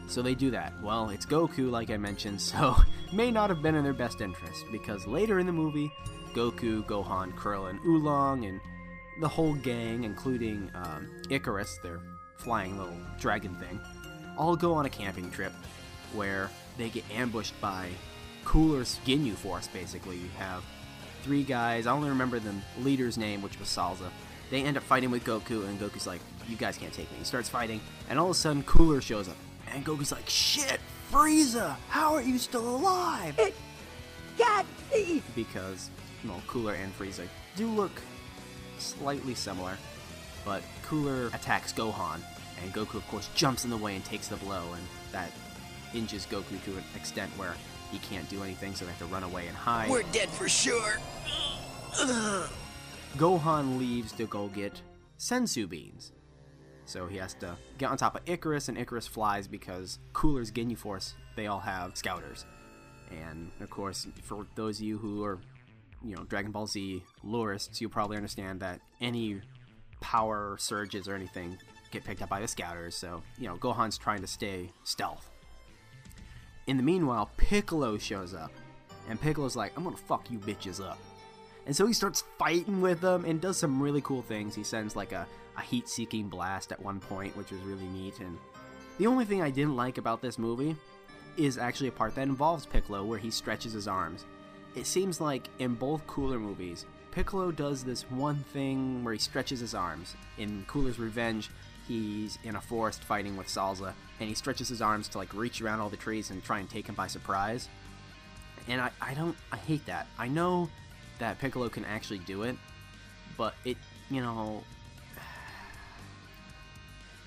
So 0.07 0.21
they 0.21 0.35
do 0.35 0.51
that. 0.51 0.73
Well, 0.83 1.09
it's 1.09 1.25
Goku, 1.25 1.71
like 1.71 1.89
I 1.89 1.97
mentioned, 1.97 2.41
so 2.51 2.75
may 3.13 3.31
not 3.31 3.49
have 3.49 3.61
been 3.61 3.75
in 3.75 3.83
their 3.83 3.93
best 3.93 4.21
interest, 4.21 4.65
because 4.71 5.07
later 5.07 5.39
in 5.39 5.45
the 5.45 5.53
movie, 5.53 5.91
Goku, 6.33 6.85
Gohan, 6.85 7.33
Krillin, 7.33 7.79
Oolong, 7.85 8.45
and 8.45 8.59
the 9.19 9.27
whole 9.27 9.53
gang, 9.53 10.03
including 10.03 10.71
um, 10.73 11.09
Icarus, 11.29 11.77
their 11.83 11.99
flying 12.37 12.77
little 12.77 12.97
dragon 13.19 13.55
thing, 13.55 13.79
all 14.37 14.55
go 14.55 14.73
on 14.73 14.85
a 14.85 14.89
camping 14.89 15.29
trip 15.29 15.53
where 16.13 16.49
they 16.77 16.89
get 16.89 17.03
ambushed 17.11 17.59
by 17.61 17.89
Cooler's 18.43 18.99
Ginyu 19.05 19.35
Force, 19.35 19.67
basically. 19.67 20.17
You 20.17 20.29
have 20.37 20.63
three 21.23 21.43
guys, 21.43 21.85
I 21.85 21.91
only 21.93 22.09
remember 22.09 22.39
the 22.39 22.53
leader's 22.79 23.17
name, 23.17 23.41
which 23.41 23.59
was 23.59 23.67
Salza. 23.67 24.09
They 24.51 24.63
end 24.63 24.75
up 24.75 24.83
fighting 24.83 25.09
with 25.09 25.23
Goku, 25.23 25.65
and 25.65 25.79
Goku's 25.79 26.05
like, 26.05 26.19
You 26.47 26.57
guys 26.57 26.77
can't 26.77 26.93
take 26.93 27.09
me. 27.11 27.17
He 27.19 27.23
starts 27.23 27.49
fighting, 27.49 27.79
and 28.09 28.19
all 28.19 28.25
of 28.25 28.31
a 28.31 28.35
sudden, 28.35 28.63
Cooler 28.63 29.01
shows 29.01 29.27
up. 29.29 29.37
And 29.73 29.83
Goku's 29.85 30.11
like, 30.11 30.29
Shit, 30.29 30.79
Frieza, 31.11 31.77
how 31.87 32.13
are 32.13 32.21
you 32.21 32.37
still 32.37 32.75
alive? 32.75 33.39
It 33.39 33.55
got 34.37 34.65
me. 34.93 35.23
because 35.35 35.89
well, 36.25 36.41
Cooler 36.47 36.73
and 36.73 36.95
Frieza 36.97 37.27
do 37.55 37.65
look 37.67 37.91
slightly 38.77 39.33
similar, 39.35 39.77
but 40.45 40.61
Cooler 40.83 41.27
attacks 41.27 41.71
Gohan, 41.71 42.19
and 42.61 42.73
Goku, 42.73 42.95
of 42.95 43.07
course, 43.07 43.29
jumps 43.33 43.63
in 43.63 43.69
the 43.69 43.77
way 43.77 43.95
and 43.95 44.03
takes 44.03 44.27
the 44.27 44.35
blow, 44.37 44.73
and 44.73 44.83
that 45.13 45.31
injures 45.93 46.25
Goku 46.25 46.61
to 46.65 46.71
an 46.71 46.83
extent 46.95 47.31
where 47.37 47.55
he 47.89 47.99
can't 47.99 48.27
do 48.29 48.43
anything, 48.43 48.75
so 48.75 48.83
they 48.83 48.91
have 48.91 48.99
to 48.99 49.05
run 49.05 49.23
away 49.23 49.47
and 49.47 49.55
hide. 49.55 49.89
We're 49.89 50.03
dead 50.11 50.29
for 50.29 50.49
sure. 50.49 50.97
Gohan 53.17 53.77
leaves 53.77 54.11
to 54.13 54.25
go 54.25 54.47
get 54.47 54.81
senzu 55.19 55.67
beans. 55.67 56.13
So 56.85 57.07
he 57.07 57.17
has 57.17 57.33
to 57.35 57.57
get 57.77 57.89
on 57.89 57.97
top 57.97 58.15
of 58.15 58.21
Icarus, 58.25 58.67
and 58.67 58.77
Icarus 58.77 59.07
flies 59.07 59.47
because 59.47 59.99
Cooler's 60.13 60.51
Ginyu 60.51 60.77
Force, 60.77 61.13
they 61.35 61.47
all 61.47 61.59
have 61.59 61.95
scouters. 61.95 62.45
And 63.11 63.51
of 63.59 63.69
course, 63.69 64.07
for 64.23 64.47
those 64.55 64.79
of 64.79 64.85
you 64.85 64.97
who 64.97 65.23
are, 65.23 65.39
you 66.03 66.15
know, 66.15 66.23
Dragon 66.23 66.51
Ball 66.51 66.67
Z 66.67 67.03
lurists, 67.23 67.79
you 67.81 67.89
probably 67.89 68.17
understand 68.17 68.59
that 68.61 68.79
any 68.99 69.41
power 69.99 70.57
surges 70.59 71.07
or 71.07 71.15
anything 71.15 71.57
get 71.91 72.03
picked 72.03 72.21
up 72.21 72.29
by 72.29 72.39
the 72.39 72.47
scouters. 72.47 72.95
So, 72.95 73.21
you 73.37 73.47
know, 73.47 73.55
Gohan's 73.57 73.97
trying 73.97 74.21
to 74.21 74.27
stay 74.27 74.71
stealth. 74.83 75.29
In 76.67 76.77
the 76.77 76.83
meanwhile, 76.83 77.29
Piccolo 77.37 77.97
shows 77.97 78.33
up, 78.33 78.51
and 79.09 79.19
Piccolo's 79.19 79.55
like, 79.55 79.73
I'm 79.77 79.83
gonna 79.83 79.97
fuck 79.97 80.31
you 80.31 80.39
bitches 80.39 80.83
up. 80.83 80.97
And 81.65 81.75
so 81.75 81.85
he 81.85 81.93
starts 81.93 82.23
fighting 82.37 82.81
with 82.81 83.01
them 83.01 83.25
and 83.25 83.39
does 83.39 83.57
some 83.57 83.81
really 83.81 84.01
cool 84.01 84.21
things. 84.21 84.55
He 84.55 84.63
sends 84.63 84.95
like 84.95 85.11
a, 85.11 85.27
a 85.57 85.61
heat 85.61 85.87
seeking 85.87 86.27
blast 86.27 86.71
at 86.71 86.81
one 86.81 86.99
point, 86.99 87.35
which 87.37 87.51
was 87.51 87.61
really 87.61 87.87
neat. 87.87 88.19
And 88.19 88.37
the 88.97 89.07
only 89.07 89.25
thing 89.25 89.41
I 89.41 89.49
didn't 89.49 89.75
like 89.75 89.97
about 89.97 90.21
this 90.21 90.39
movie 90.39 90.75
is 91.37 91.57
actually 91.57 91.87
a 91.87 91.93
part 91.93 92.15
that 92.15 92.23
involves 92.23 92.65
Piccolo 92.65 93.03
where 93.03 93.19
he 93.19 93.31
stretches 93.31 93.73
his 93.73 93.87
arms. 93.87 94.25
It 94.75 94.85
seems 94.85 95.21
like 95.21 95.49
in 95.59 95.75
both 95.75 96.05
Cooler 96.07 96.39
movies, 96.39 96.85
Piccolo 97.11 97.51
does 97.51 97.83
this 97.83 98.03
one 98.09 98.37
thing 98.53 99.03
where 99.03 99.13
he 99.13 99.19
stretches 99.19 99.59
his 99.59 99.75
arms. 99.75 100.15
In 100.37 100.65
Cooler's 100.67 100.97
Revenge, 100.97 101.49
he's 101.87 102.39
in 102.43 102.55
a 102.55 102.61
forest 102.61 103.03
fighting 103.03 103.35
with 103.35 103.47
Salza, 103.47 103.93
and 104.19 104.29
he 104.29 104.35
stretches 104.35 104.69
his 104.69 104.81
arms 104.81 105.09
to 105.09 105.17
like 105.17 105.33
reach 105.33 105.61
around 105.61 105.81
all 105.81 105.89
the 105.89 105.97
trees 105.97 106.31
and 106.31 106.43
try 106.43 106.59
and 106.59 106.69
take 106.69 106.87
him 106.87 106.95
by 106.95 107.07
surprise. 107.07 107.67
And 108.67 108.79
I, 108.79 108.91
I 109.01 109.13
don't 109.13 109.35
I 109.51 109.57
hate 109.57 109.85
that. 109.87 110.07
I 110.17 110.27
know 110.27 110.69
that 111.21 111.39
Piccolo 111.39 111.69
can 111.69 111.85
actually 111.85 112.19
do 112.19 112.43
it, 112.43 112.57
but 113.37 113.53
it 113.63 113.77
you 114.09 114.21
know 114.21 114.63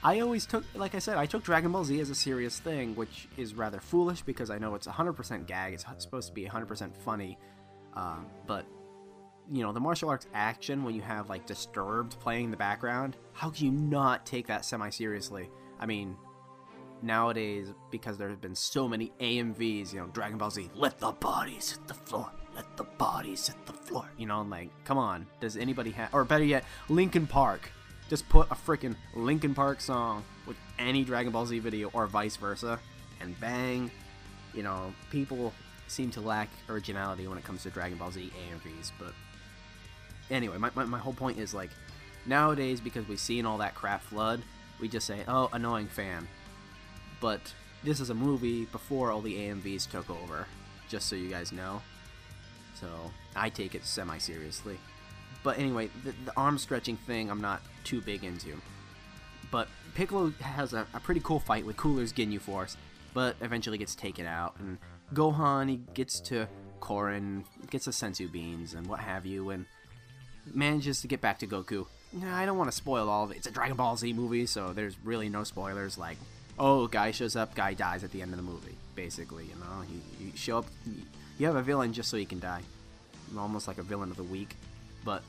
I 0.03 0.21
always 0.21 0.47
took 0.47 0.65
like 0.75 0.95
I 0.95 0.99
said, 0.99 1.17
I 1.17 1.27
took 1.27 1.43
Dragon 1.43 1.73
Ball 1.73 1.85
Z 1.85 1.99
as 2.01 2.11
a 2.11 2.15
serious 2.15 2.59
thing, 2.59 2.95
which 2.97 3.29
is 3.37 3.55
rather 3.55 3.81
foolish 3.81 4.23
because 4.23 4.51
I 4.51 4.59
know 4.59 4.75
it's 4.75 4.87
100% 4.87 5.47
gag, 5.47 5.73
it's 5.73 5.85
supposed 5.99 6.29
to 6.29 6.35
be 6.35 6.45
100% 6.45 6.95
funny. 6.97 7.39
Um, 7.95 8.27
but 8.47 8.67
you 9.53 9.63
know, 9.63 9.73
the 9.73 9.81
martial 9.81 10.09
arts 10.09 10.27
action 10.35 10.85
when 10.85 10.95
you 10.95 11.03
have 11.03 11.29
like 11.29 11.47
Disturbed 11.47 12.19
playing 12.19 12.47
in 12.47 12.51
the 12.51 12.57
background, 12.57 13.17
how 13.33 13.51
can 13.51 13.67
you 13.67 13.73
not 13.73 14.27
take 14.27 14.47
that 14.49 14.65
semi 14.65 14.91
seriously? 14.91 15.51
I 15.79 15.87
mean, 15.87 16.17
nowadays 17.03 17.73
because 17.91 18.19
there 18.19 18.29
have 18.29 18.41
been 18.41 18.55
so 18.55 18.89
many 18.89 19.13
AMVs, 19.21 19.93
you 19.93 20.01
know, 20.01 20.07
Dragon 20.09 20.39
Ball 20.39 20.51
Z, 20.51 20.71
let 20.75 20.99
the 20.99 21.13
bodies 21.13 21.73
hit 21.73 21.87
the 21.87 21.95
floor, 21.95 22.31
let 22.55 22.77
the 22.77 22.85
bodies 22.85 23.49
hit 23.49 23.67
the 23.67 23.73
floor. 23.73 24.09
You 24.17 24.27
know, 24.27 24.43
like, 24.43 24.71
come 24.85 24.99
on, 24.99 25.27
does 25.41 25.57
anybody 25.57 25.91
have, 25.93 26.15
or 26.15 26.25
better 26.25 26.45
yet, 26.45 26.65
Linkin 26.89 27.27
Park. 27.27 27.71
Just 28.11 28.29
put 28.29 28.51
a 28.51 28.55
freaking 28.55 28.97
Linkin 29.15 29.55
Park 29.55 29.81
song 29.81 30.25
with 30.47 30.57
any 30.79 31.05
Dragon 31.05 31.33
Ball 31.33 31.47
Z 31.47 31.59
video, 31.61 31.91
or 31.95 32.07
vice 32.07 32.37
versa, 32.37 32.79
and 33.21 33.39
bang, 33.41 33.91
you 34.53 34.63
know, 34.63 34.93
people 35.11 35.53
seem 35.89 36.11
to 36.11 36.21
lack 36.21 36.49
originality 36.69 37.27
when 37.27 37.39
it 37.39 37.45
comes 37.45 37.63
to 37.63 37.71
Dragon 37.71 37.97
Ball 37.97 38.11
Z 38.11 38.31
AMVs. 38.31 38.93
But 38.99 39.15
anyway, 40.31 40.59
my, 40.59 40.71
my, 40.75 40.85
my 40.85 40.99
whole 40.99 41.15
point 41.15 41.39
is 41.39 41.55
like, 41.55 41.71
nowadays, 42.27 42.81
because 42.81 43.09
we've 43.09 43.19
seen 43.19 43.47
all 43.47 43.59
that 43.59 43.75
crap 43.75 44.03
flood, 44.03 44.43
we 44.81 44.89
just 44.89 45.07
say, 45.07 45.25
oh, 45.27 45.49
annoying 45.53 45.89
fan 45.89 46.29
but 47.25 47.55
this 47.83 48.01
is 48.01 48.11
a 48.11 48.15
movie 48.15 48.67
before 48.67 49.11
all 49.11 49.23
the 49.23 49.35
AMVs 49.35 49.91
took 49.91 50.11
over, 50.11 50.47
just 50.91 51.09
so 51.09 51.17
you 51.17 51.31
guys 51.31 51.53
know. 51.53 51.81
So 52.85 53.11
I 53.35 53.49
take 53.49 53.75
it 53.75 53.85
semi 53.85 54.19
seriously. 54.19 54.79
But 55.43 55.59
anyway, 55.59 55.89
the, 56.05 56.15
the, 56.25 56.33
arm 56.37 56.59
stretching 56.59 56.97
thing 56.97 57.31
I'm 57.31 57.41
not 57.41 57.63
too 57.83 58.01
big 58.01 58.25
into. 58.25 58.61
But 59.51 59.69
Piccolo 59.95 60.31
has 60.41 60.75
a, 60.75 60.87
a 60.93 61.01
pretty 61.01 61.21
cool 61.21 61.41
fight 61.41 61.65
with 61.65 61.77
Cooler's 61.77 62.13
Ginyu 62.13 62.41
Force, 62.41 62.77
but 63.13 63.37
eventually 63.41 63.79
gets 63.79 63.95
taken 63.95 64.27
out. 64.27 64.55
And 64.59 64.79
Gohan, 65.15 65.71
he 65.71 65.81
gets 65.95 66.21
to 66.21 66.47
Korin, 66.81 67.45
gets 67.71 67.87
the 67.87 67.91
Senzu 67.91 68.31
Beans 68.31 68.75
and 68.75 68.87
what 68.87 69.01
have 69.01 69.25
you, 69.25 69.51
and 69.51 69.67
manages 70.53 71.01
to 71.03 71.09
get 71.09 71.21
back 71.21 71.39
to 71.39 71.47
Goku. 71.47 71.87
Nah, 72.13 72.37
I 72.37 72.47
don't 72.47 72.59
want 72.59 72.71
to 72.71 72.77
spoil 72.77 73.09
all 73.09 73.25
of 73.25 73.31
it. 73.31 73.39
It's 73.39 73.47
a 73.47 73.51
Dragon 73.51 73.77
Ball 73.77 73.97
Z 73.97 74.13
movie, 74.13 74.47
so 74.47 74.73
there's 74.73 74.97
really 75.05 75.29
no 75.29 75.45
spoilers. 75.45 75.97
Like, 75.97 76.19
oh, 76.59 76.87
guy 76.87 77.11
shows 77.13 77.37
up, 77.37 77.55
guy 77.55 77.75
dies 77.75 78.05
at 78.05 78.13
the 78.13 78.21
end 78.23 78.33
of 78.33 78.37
the 78.37 78.43
movie. 78.43 78.77
Basically, 78.95 79.45
you 79.45 79.55
know, 79.57 79.83
you, 79.91 80.27
you 80.27 80.37
show 80.37 80.59
up, 80.59 80.67
you 81.39 81.47
have 81.47 81.57
a 81.57 81.63
villain 81.63 81.93
just 81.93 82.11
so 82.11 82.17
he 82.17 82.25
can 82.25 82.41
die. 82.41 82.63
Almost 83.37 83.69
like 83.69 83.79
a 83.79 83.83
villain 83.83 84.11
of 84.11 84.17
the 84.17 84.23
week. 84.23 84.57
But 85.05 85.23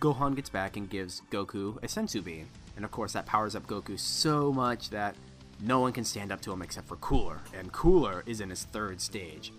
Gohan 0.00 0.36
gets 0.36 0.50
back 0.50 0.76
and 0.76 0.88
gives 0.88 1.22
Goku 1.30 1.76
a 1.78 1.86
Senzu 1.86 2.22
Bean. 2.22 2.46
And 2.76 2.84
of 2.84 2.90
course, 2.90 3.12
that 3.12 3.26
powers 3.26 3.56
up 3.56 3.66
Goku 3.66 3.98
so 3.98 4.52
much 4.52 4.90
that 4.90 5.16
no 5.60 5.80
one 5.80 5.92
can 5.92 6.04
stand 6.04 6.30
up 6.30 6.40
to 6.42 6.52
him 6.52 6.62
except 6.62 6.86
for 6.88 6.96
Cooler. 6.96 7.40
And 7.56 7.72
Cooler 7.72 8.22
is 8.26 8.40
in 8.40 8.50
his 8.50 8.64
third 8.64 9.00
stage. 9.00 9.52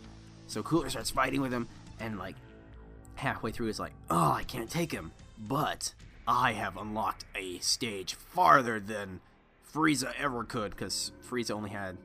So 0.47 0.63
Cooler 0.63 0.89
starts 0.89 1.09
fighting 1.09 1.41
with 1.41 1.51
him, 1.51 1.67
and 1.99 2.17
like 2.17 2.35
halfway 3.15 3.51
through, 3.51 3.67
is 3.67 3.79
like, 3.79 3.91
oh, 4.09 4.31
I 4.31 4.43
can't 4.43 4.69
take 4.69 4.91
him. 4.91 5.11
But 5.37 5.93
I 6.27 6.53
have 6.53 6.77
unlocked 6.77 7.25
a 7.35 7.59
stage 7.59 8.13
farther 8.13 8.79
than 8.79 9.19
Frieza 9.73 10.13
ever 10.17 10.43
could, 10.43 10.71
because 10.71 11.11
Frieza 11.29 11.51
only 11.51 11.69
had 11.69 11.97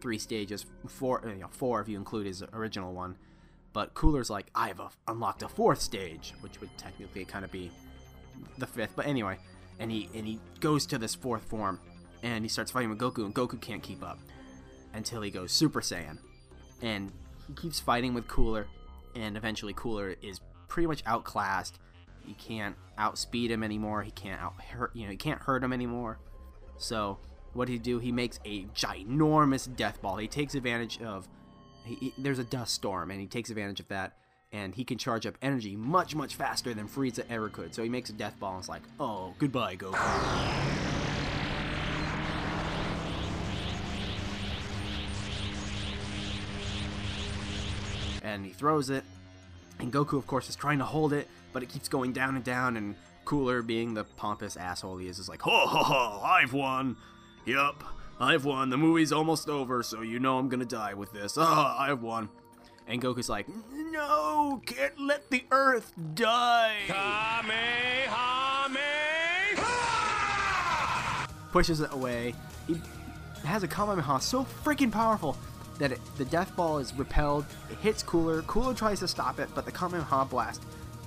three 0.00 0.18
stages, 0.18 0.66
four, 0.86 1.22
you 1.26 1.36
know, 1.36 1.48
four 1.50 1.80
if 1.80 1.88
you 1.88 1.96
include 1.96 2.26
his 2.26 2.42
original 2.52 2.92
one. 2.92 3.16
But 3.74 3.92
Cooler's 3.92 4.30
like, 4.30 4.46
I 4.54 4.68
have 4.68 4.80
a, 4.80 4.88
unlocked 5.08 5.42
a 5.42 5.48
fourth 5.48 5.82
stage, 5.82 6.32
which 6.40 6.60
would 6.60 6.70
technically 6.78 7.24
kind 7.26 7.44
of 7.44 7.50
be 7.50 7.70
the 8.56 8.66
fifth. 8.66 8.92
But 8.96 9.06
anyway, 9.06 9.36
and 9.78 9.90
he 9.90 10.08
and 10.14 10.26
he 10.26 10.38
goes 10.60 10.86
to 10.86 10.96
this 10.96 11.14
fourth 11.14 11.42
form, 11.42 11.80
and 12.22 12.44
he 12.44 12.48
starts 12.48 12.70
fighting 12.70 12.88
with 12.88 12.98
Goku, 12.98 13.24
and 13.24 13.34
Goku 13.34 13.60
can't 13.60 13.82
keep 13.82 14.02
up 14.02 14.18
until 14.94 15.20
he 15.20 15.30
goes 15.30 15.52
Super 15.52 15.80
Saiyan, 15.80 16.18
and 16.80 17.12
he 17.48 17.54
keeps 17.54 17.80
fighting 17.80 18.14
with 18.14 18.28
Cooler, 18.28 18.68
and 19.16 19.36
eventually 19.36 19.74
Cooler 19.74 20.14
is 20.22 20.40
pretty 20.68 20.86
much 20.86 21.02
outclassed. 21.04 21.78
He 22.24 22.34
can't 22.34 22.76
outspeed 22.96 23.50
him 23.50 23.62
anymore. 23.64 24.02
He 24.02 24.12
can't 24.12 24.40
out 24.40 24.54
hurt, 24.62 24.94
you 24.94 25.04
know, 25.04 25.10
he 25.10 25.16
can't 25.16 25.40
hurt 25.40 25.64
him 25.64 25.72
anymore. 25.72 26.20
So 26.78 27.18
what 27.54 27.68
he 27.68 27.78
do? 27.78 27.98
He 27.98 28.12
makes 28.12 28.38
a 28.44 28.64
ginormous 28.66 29.74
death 29.74 30.00
ball. 30.00 30.16
He 30.16 30.28
takes 30.28 30.54
advantage 30.54 31.02
of 31.02 31.28
he, 31.84 31.94
he- 31.96 32.14
there's 32.18 32.38
a 32.38 32.44
dust 32.44 32.74
storm, 32.74 33.10
and 33.10 33.20
he 33.20 33.26
takes 33.26 33.50
advantage 33.50 33.80
of 33.80 33.88
that. 33.88 34.12
And 34.52 34.72
he 34.72 34.84
can 34.84 34.98
charge 34.98 35.26
up 35.26 35.34
energy 35.42 35.74
much, 35.74 36.14
much 36.14 36.36
faster 36.36 36.72
than 36.74 36.86
Frieza 36.86 37.24
ever 37.28 37.48
could. 37.48 37.74
So 37.74 37.82
he 37.82 37.88
makes 37.88 38.08
a 38.10 38.12
death 38.12 38.38
ball 38.38 38.52
and 38.52 38.60
it's 38.60 38.68
like, 38.68 38.82
oh, 39.00 39.34
goodbye, 39.40 39.74
Goku. 39.74 39.98
and 48.22 48.44
he 48.44 48.52
throws 48.52 48.90
it. 48.90 49.04
And 49.78 49.92
Goku, 49.92 50.16
of 50.18 50.26
course, 50.26 50.48
is 50.48 50.56
trying 50.56 50.78
to 50.78 50.84
hold 50.84 51.12
it, 51.12 51.28
but 51.52 51.62
it 51.62 51.68
keeps 51.68 51.88
going 51.88 52.12
down 52.12 52.36
and 52.36 52.44
down. 52.44 52.76
And 52.76 52.94
Cooler, 53.24 53.62
being 53.62 53.94
the 53.94 54.04
pompous 54.04 54.56
asshole 54.56 54.98
he 54.98 55.08
is, 55.08 55.18
is 55.18 55.28
like, 55.28 55.42
"Ho 55.42 55.66
ho 55.66 55.82
ho! 55.82 56.20
I've 56.24 56.52
won. 56.52 56.96
Yup, 57.44 57.82
I've 58.20 58.44
won. 58.44 58.70
The 58.70 58.76
movie's 58.76 59.12
almost 59.12 59.48
over, 59.48 59.82
so 59.82 60.02
you 60.02 60.18
know 60.20 60.38
I'm 60.38 60.48
gonna 60.48 60.64
die 60.64 60.94
with 60.94 61.12
this. 61.12 61.36
Ah, 61.38 61.78
I've 61.78 62.02
won." 62.02 62.28
And 62.86 63.00
Goku's 63.02 63.28
like, 63.28 63.46
"No, 63.72 64.60
can't 64.66 64.98
let 65.00 65.30
the 65.30 65.44
Earth 65.50 65.92
die." 66.14 66.76
Pushes 71.52 71.80
it 71.80 71.92
away. 71.92 72.34
He 72.66 72.80
has 73.44 73.62
a 73.62 73.68
Kamehameha 73.68 74.20
so 74.20 74.44
freaking 74.64 74.90
powerful 74.90 75.36
that 75.78 75.92
it, 75.92 76.00
the 76.16 76.24
death 76.24 76.54
ball 76.56 76.78
is 76.78 76.94
repelled. 76.94 77.46
It 77.70 77.78
hits 77.78 78.02
Cooler. 78.02 78.42
Cooler 78.42 78.74
tries 78.74 79.00
to 79.00 79.08
stop 79.08 79.38
it, 79.38 79.48
but 79.54 79.64
the 79.64 79.72
Kamehameha 79.72 80.26
blast 80.26 80.62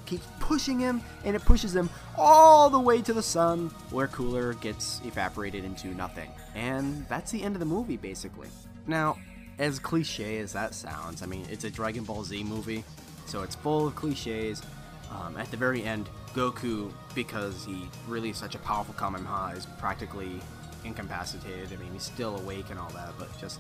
keeps 0.07 0.25
pushing 0.39 0.79
him, 0.79 1.01
and 1.23 1.35
it 1.35 1.45
pushes 1.45 1.75
him 1.75 1.89
all 2.17 2.69
the 2.69 2.79
way 2.79 3.01
to 3.01 3.13
the 3.13 3.21
sun, 3.21 3.69
where 3.91 4.07
Cooler 4.07 4.53
gets 4.55 5.01
evaporated 5.05 5.63
into 5.63 5.89
nothing. 5.89 6.31
And 6.55 7.05
that's 7.07 7.31
the 7.31 7.43
end 7.43 7.55
of 7.55 7.59
the 7.59 7.65
movie, 7.65 7.97
basically. 7.97 8.47
Now, 8.87 9.17
as 9.59 9.77
cliche 9.77 10.39
as 10.39 10.53
that 10.53 10.73
sounds, 10.73 11.21
I 11.21 11.25
mean, 11.25 11.45
it's 11.51 11.63
a 11.63 11.69
Dragon 11.69 12.03
Ball 12.03 12.23
Z 12.23 12.43
movie, 12.43 12.83
so 13.25 13.43
it's 13.43 13.55
full 13.55 13.87
of 13.87 13.95
cliches. 13.95 14.61
Um, 15.11 15.37
at 15.37 15.49
the 15.51 15.57
very 15.57 15.83
end, 15.83 16.09
Goku, 16.33 16.91
because 17.15 17.65
he 17.65 17.87
really 18.07 18.31
is 18.31 18.37
such 18.37 18.55
a 18.55 18.59
powerful 18.59 18.93
Kamehameha, 18.93 19.57
is 19.57 19.65
practically 19.77 20.39
incapacitated. 20.83 21.71
I 21.71 21.81
mean, 21.81 21.93
he's 21.93 22.03
still 22.03 22.37
awake 22.37 22.69
and 22.69 22.79
all 22.79 22.89
that, 22.89 23.13
but 23.17 23.29
just 23.39 23.59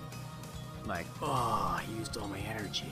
like, 0.85 1.05
oh, 1.21 1.25
I 1.31 1.83
used 1.97 2.17
all 2.17 2.27
my 2.27 2.39
energy. 2.39 2.91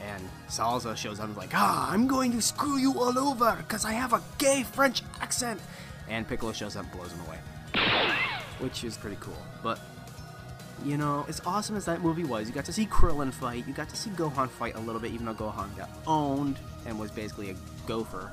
And 0.00 0.28
Salza 0.48 0.96
shows 0.96 1.18
up 1.18 1.26
and 1.26 1.32
is 1.32 1.38
like, 1.38 1.54
ah, 1.54 1.90
I'm 1.90 2.06
going 2.06 2.32
to 2.32 2.40
screw 2.40 2.78
you 2.78 2.98
all 2.98 3.18
over 3.18 3.56
because 3.58 3.84
I 3.84 3.92
have 3.92 4.12
a 4.12 4.22
gay 4.38 4.62
French 4.62 5.02
accent. 5.20 5.60
And 6.08 6.26
Piccolo 6.26 6.52
shows 6.52 6.76
up 6.76 6.84
and 6.84 6.92
blows 6.92 7.12
him 7.12 7.20
away, 7.26 7.38
which 8.58 8.82
is 8.82 8.96
pretty 8.96 9.18
cool. 9.20 9.36
But 9.62 9.78
you 10.84 10.96
know, 10.96 11.26
as 11.28 11.40
awesome 11.44 11.76
as 11.76 11.84
that 11.84 12.00
movie 12.00 12.24
was, 12.24 12.48
you 12.48 12.54
got 12.54 12.64
to 12.64 12.72
see 12.72 12.86
Krillin 12.86 13.32
fight, 13.32 13.66
you 13.68 13.74
got 13.74 13.88
to 13.90 13.96
see 13.96 14.10
Gohan 14.10 14.48
fight 14.48 14.76
a 14.76 14.80
little 14.80 15.00
bit, 15.00 15.12
even 15.12 15.26
though 15.26 15.34
Gohan 15.34 15.76
got 15.76 15.90
owned 16.06 16.58
and 16.86 16.98
was 16.98 17.10
basically 17.10 17.50
a 17.50 17.54
gopher. 17.86 18.30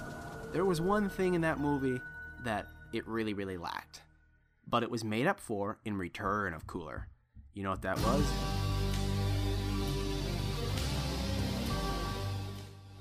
There 0.53 0.65
was 0.65 0.79
one 0.79 1.09
thing 1.09 1.33
in 1.33 1.41
that 1.41 1.59
movie 1.59 1.99
that 2.43 2.67
it 2.93 3.05
really, 3.07 3.33
really 3.33 3.57
lacked. 3.57 4.01
But 4.65 4.83
it 4.83 4.91
was 4.91 5.03
made 5.03 5.27
up 5.27 5.39
for 5.39 5.77
in 5.85 5.97
Return 5.97 6.53
of 6.53 6.67
Cooler. 6.67 7.07
You 7.53 7.63
know 7.63 7.71
what 7.71 7.81
that 7.81 7.97
was? 7.99 8.56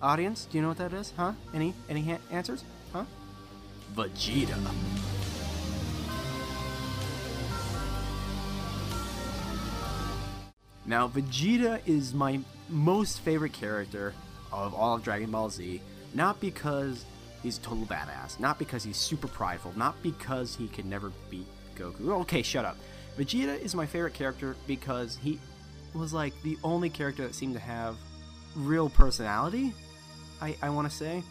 Audience, 0.03 0.45
do 0.45 0.59
you 0.59 0.63
know 0.63 0.69
what 0.69 0.77
that 0.79 0.93
is? 0.93 1.13
Huh? 1.17 1.33
Any 1.55 1.73
any 1.89 2.03
ha- 2.03 2.19
answers? 2.31 2.65
Huh? 2.93 3.05
Vegeta. 3.95 4.57
Now, 10.85 11.09
Vegeta 11.09 11.81
is 11.87 12.13
my 12.13 12.39
most 12.69 13.21
favorite 13.21 13.55
character 13.55 14.13
of 14.53 14.75
all 14.75 14.97
of 14.97 15.03
Dragon 15.03 15.31
Ball 15.31 15.49
Z, 15.49 15.81
not 16.15 16.41
because 16.41 17.05
he's 17.43 17.57
a 17.59 17.61
total 17.63 17.87
badass, 17.87 18.39
not 18.39 18.59
because 18.59 18.85
he's 18.85 18.97
super 18.99 19.29
prideful, 19.29 19.73
not 19.77 20.01
because 20.03 20.55
he 20.55 20.69
can 20.69 20.91
never 20.91 21.11
beat 21.31 21.47
Goku. 21.75 22.11
Okay, 22.21 22.43
shut 22.43 22.67
up. 22.67 22.77
Vegeta 23.19 23.59
is 23.61 23.75
my 23.75 23.87
favorite 23.87 24.15
character 24.15 24.57
because 24.67 25.17
he 25.17 25.41
was 25.95 26.13
like 26.13 26.35
the 26.43 26.59
only 26.63 26.91
character 26.91 27.27
that 27.27 27.35
seemed 27.35 27.55
to 27.55 27.61
have 27.61 27.97
real 28.55 28.91
personality. 28.91 29.73
I, 30.41 30.57
I 30.63 30.71
want 30.71 30.91
to 30.91 30.97
say, 30.97 31.23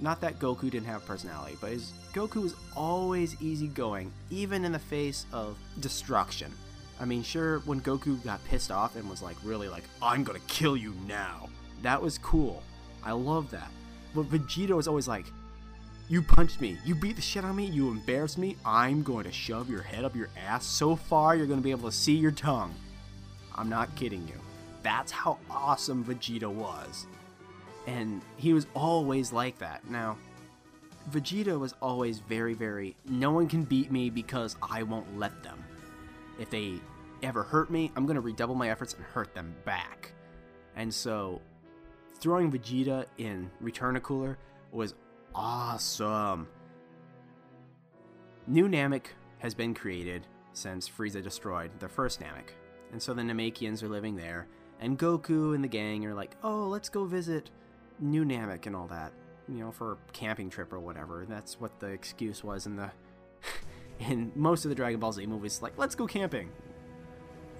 not 0.00 0.20
that 0.20 0.38
Goku 0.38 0.70
didn't 0.70 0.86
have 0.86 1.06
personality, 1.06 1.56
but 1.60 1.70
his 1.70 1.92
Goku 2.12 2.42
was 2.42 2.54
always 2.76 3.40
easygoing, 3.40 4.12
even 4.30 4.64
in 4.64 4.72
the 4.72 4.78
face 4.78 5.26
of 5.32 5.56
destruction. 5.80 6.52
I 7.00 7.04
mean, 7.04 7.22
sure, 7.22 7.60
when 7.60 7.80
Goku 7.80 8.22
got 8.22 8.44
pissed 8.44 8.70
off 8.70 8.96
and 8.96 9.08
was 9.08 9.22
like, 9.22 9.36
really 9.42 9.68
like, 9.68 9.84
I'm 10.00 10.24
gonna 10.24 10.38
kill 10.46 10.76
you 10.76 10.94
now. 11.06 11.48
That 11.82 12.00
was 12.00 12.18
cool. 12.18 12.62
I 13.02 13.12
love 13.12 13.50
that. 13.50 13.70
But 14.14 14.30
Vegeta 14.30 14.70
was 14.70 14.86
always 14.86 15.08
like, 15.08 15.26
you 16.08 16.20
punched 16.20 16.60
me, 16.60 16.78
you 16.84 16.94
beat 16.94 17.16
the 17.16 17.22
shit 17.22 17.44
out 17.44 17.50
of 17.50 17.56
me, 17.56 17.64
you 17.64 17.88
embarrassed 17.90 18.38
me, 18.38 18.56
I'm 18.64 19.02
going 19.02 19.24
to 19.24 19.32
shove 19.32 19.70
your 19.70 19.82
head 19.82 20.04
up 20.04 20.14
your 20.14 20.28
ass 20.46 20.66
so 20.66 20.94
far 20.94 21.34
you're 21.34 21.46
gonna 21.46 21.60
be 21.60 21.70
able 21.70 21.88
to 21.88 21.96
see 21.96 22.14
your 22.14 22.30
tongue. 22.30 22.74
I'm 23.54 23.68
not 23.68 23.94
kidding 23.96 24.26
you. 24.28 24.38
That's 24.82 25.12
how 25.12 25.38
awesome 25.50 26.04
Vegeta 26.04 26.52
was. 26.52 27.06
And 27.86 28.22
he 28.36 28.52
was 28.52 28.66
always 28.74 29.32
like 29.32 29.58
that. 29.58 29.88
Now, 29.90 30.16
Vegeta 31.10 31.58
was 31.58 31.74
always 31.82 32.20
very, 32.20 32.54
very, 32.54 32.96
no 33.08 33.32
one 33.32 33.48
can 33.48 33.64
beat 33.64 33.90
me 33.90 34.08
because 34.08 34.56
I 34.62 34.82
won't 34.84 35.18
let 35.18 35.42
them. 35.42 35.62
If 36.38 36.50
they 36.50 36.74
ever 37.22 37.42
hurt 37.42 37.70
me, 37.70 37.90
I'm 37.96 38.06
going 38.06 38.14
to 38.14 38.20
redouble 38.20 38.54
my 38.54 38.70
efforts 38.70 38.94
and 38.94 39.04
hurt 39.04 39.34
them 39.34 39.54
back. 39.64 40.12
And 40.76 40.92
so, 40.92 41.40
throwing 42.14 42.50
Vegeta 42.52 43.06
in 43.18 43.50
Return 43.60 43.96
of 43.96 44.02
Cooler 44.02 44.38
was 44.70 44.94
awesome. 45.34 46.48
New 48.46 48.68
Namek 48.68 49.06
has 49.38 49.54
been 49.54 49.74
created 49.74 50.26
since 50.52 50.88
Frieza 50.88 51.22
destroyed 51.22 51.70
the 51.78 51.88
first 51.88 52.20
Namek. 52.20 52.50
And 52.92 53.02
so 53.02 53.14
the 53.14 53.22
Namekians 53.22 53.82
are 53.82 53.88
living 53.88 54.16
there, 54.16 54.46
and 54.80 54.98
Goku 54.98 55.54
and 55.54 55.64
the 55.64 55.68
gang 55.68 56.04
are 56.06 56.14
like, 56.14 56.36
oh, 56.42 56.68
let's 56.68 56.88
go 56.88 57.04
visit 57.04 57.50
New 58.02 58.24
Namek 58.24 58.66
and 58.66 58.74
all 58.76 58.88
that, 58.88 59.12
you 59.48 59.60
know, 59.60 59.70
for 59.70 59.92
a 59.92 59.96
camping 60.12 60.50
trip 60.50 60.72
or 60.72 60.80
whatever. 60.80 61.24
That's 61.28 61.60
what 61.60 61.78
the 61.80 61.86
excuse 61.86 62.42
was 62.44 62.66
in 62.66 62.76
the 62.76 62.90
in 64.00 64.32
most 64.34 64.64
of 64.64 64.68
the 64.68 64.74
Dragon 64.74 65.00
Ball 65.00 65.12
Z 65.12 65.24
movies. 65.26 65.62
Like, 65.62 65.78
let's 65.78 65.94
go 65.94 66.06
camping. 66.06 66.50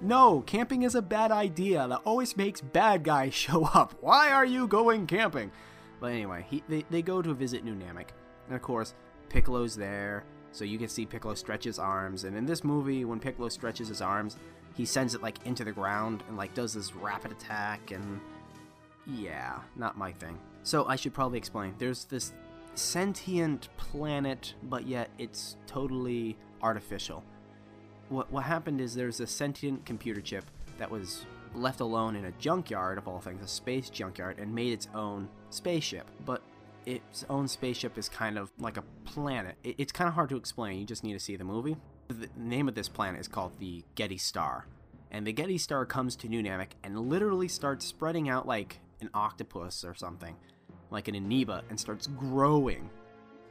No, 0.01 0.41
camping 0.41 0.83
is 0.83 0.95
a 0.95 1.01
bad 1.01 1.31
idea. 1.31 1.87
That 1.87 2.01
always 2.03 2.35
makes 2.35 2.59
bad 2.59 3.03
guys 3.03 3.33
show 3.45 3.65
up. 3.73 3.95
Why 4.01 4.31
are 4.31 4.45
you 4.45 4.67
going 4.67 5.07
camping? 5.07 5.51
But 5.99 6.11
anyway, 6.11 6.45
he, 6.49 6.61
they, 6.67 6.83
they 6.89 7.01
go 7.01 7.21
to 7.21 7.33
visit 7.33 7.63
New 7.63 7.75
Namek. 7.75 8.07
And 8.47 8.55
of 8.55 8.61
course, 8.61 8.93
Piccolo's 9.29 9.75
there, 9.75 10.25
so 10.51 10.65
you 10.65 10.77
can 10.77 10.89
see 10.89 11.05
Piccolo 11.05 11.33
stretch 11.35 11.63
his 11.63 11.79
arms. 11.79 12.25
And 12.25 12.35
in 12.35 12.45
this 12.45 12.63
movie, 12.63 13.05
when 13.05 13.19
Piccolo 13.19 13.47
stretches 13.47 13.87
his 13.87 14.01
arms, 14.01 14.35
he 14.75 14.85
sends 14.85 15.15
it 15.15 15.21
like 15.21 15.37
into 15.45 15.63
the 15.63 15.71
ground 15.71 16.23
and 16.27 16.35
like 16.35 16.53
does 16.53 16.73
this 16.73 16.93
rapid 16.93 17.31
attack 17.31 17.91
and 17.91 18.19
yeah, 19.07 19.59
not 19.75 19.97
my 19.97 20.11
thing. 20.11 20.37
So 20.63 20.85
I 20.85 20.95
should 20.95 21.13
probably 21.13 21.37
explain. 21.37 21.75
There's 21.77 22.05
this 22.05 22.33
sentient 22.75 23.69
planet, 23.77 24.53
but 24.63 24.87
yet 24.87 25.09
it's 25.17 25.57
totally 25.67 26.37
artificial. 26.61 27.23
What 28.09 28.31
what 28.31 28.43
happened 28.43 28.81
is 28.81 28.95
there's 28.95 29.19
a 29.19 29.27
sentient 29.27 29.85
computer 29.85 30.21
chip 30.21 30.45
that 30.77 30.89
was 30.89 31.25
left 31.55 31.79
alone 31.81 32.15
in 32.15 32.25
a 32.25 32.31
junkyard, 32.33 32.97
of 32.97 33.07
all 33.07 33.19
things, 33.19 33.43
a 33.43 33.47
space 33.47 33.89
junkyard, 33.89 34.39
and 34.39 34.53
made 34.53 34.73
its 34.73 34.87
own 34.95 35.29
spaceship. 35.51 36.07
But 36.25 36.41
its 36.85 37.25
own 37.29 37.47
spaceship 37.47 37.97
is 37.97 38.09
kind 38.09 38.37
of 38.37 38.51
like 38.59 38.77
a 38.77 38.83
planet. 39.05 39.55
It- 39.63 39.75
It's 39.77 39.91
kind 39.91 40.07
of 40.07 40.15
hard 40.15 40.29
to 40.29 40.35
explain. 40.35 40.79
You 40.79 40.85
just 40.85 41.03
need 41.03 41.13
to 41.13 41.19
see 41.19 41.35
the 41.35 41.43
movie. 41.43 41.77
The 42.09 42.29
name 42.35 42.67
of 42.67 42.75
this 42.75 42.89
planet 42.89 43.21
is 43.21 43.27
called 43.27 43.53
the 43.59 43.83
Getty 43.95 44.17
Star. 44.17 44.65
And 45.11 45.25
the 45.27 45.31
Getty 45.31 45.57
Star 45.59 45.85
comes 45.85 46.15
to 46.17 46.27
New 46.27 46.41
Namek 46.41 46.69
and 46.83 47.07
literally 47.07 47.47
starts 47.47 47.85
spreading 47.85 48.27
out 48.27 48.47
like 48.47 48.79
an 49.01 49.09
octopus 49.13 49.83
or 49.83 49.93
something, 49.93 50.35
like 50.91 51.07
an 51.07 51.15
amoeba, 51.15 51.63
and 51.69 51.79
starts 51.79 52.07
growing 52.07 52.89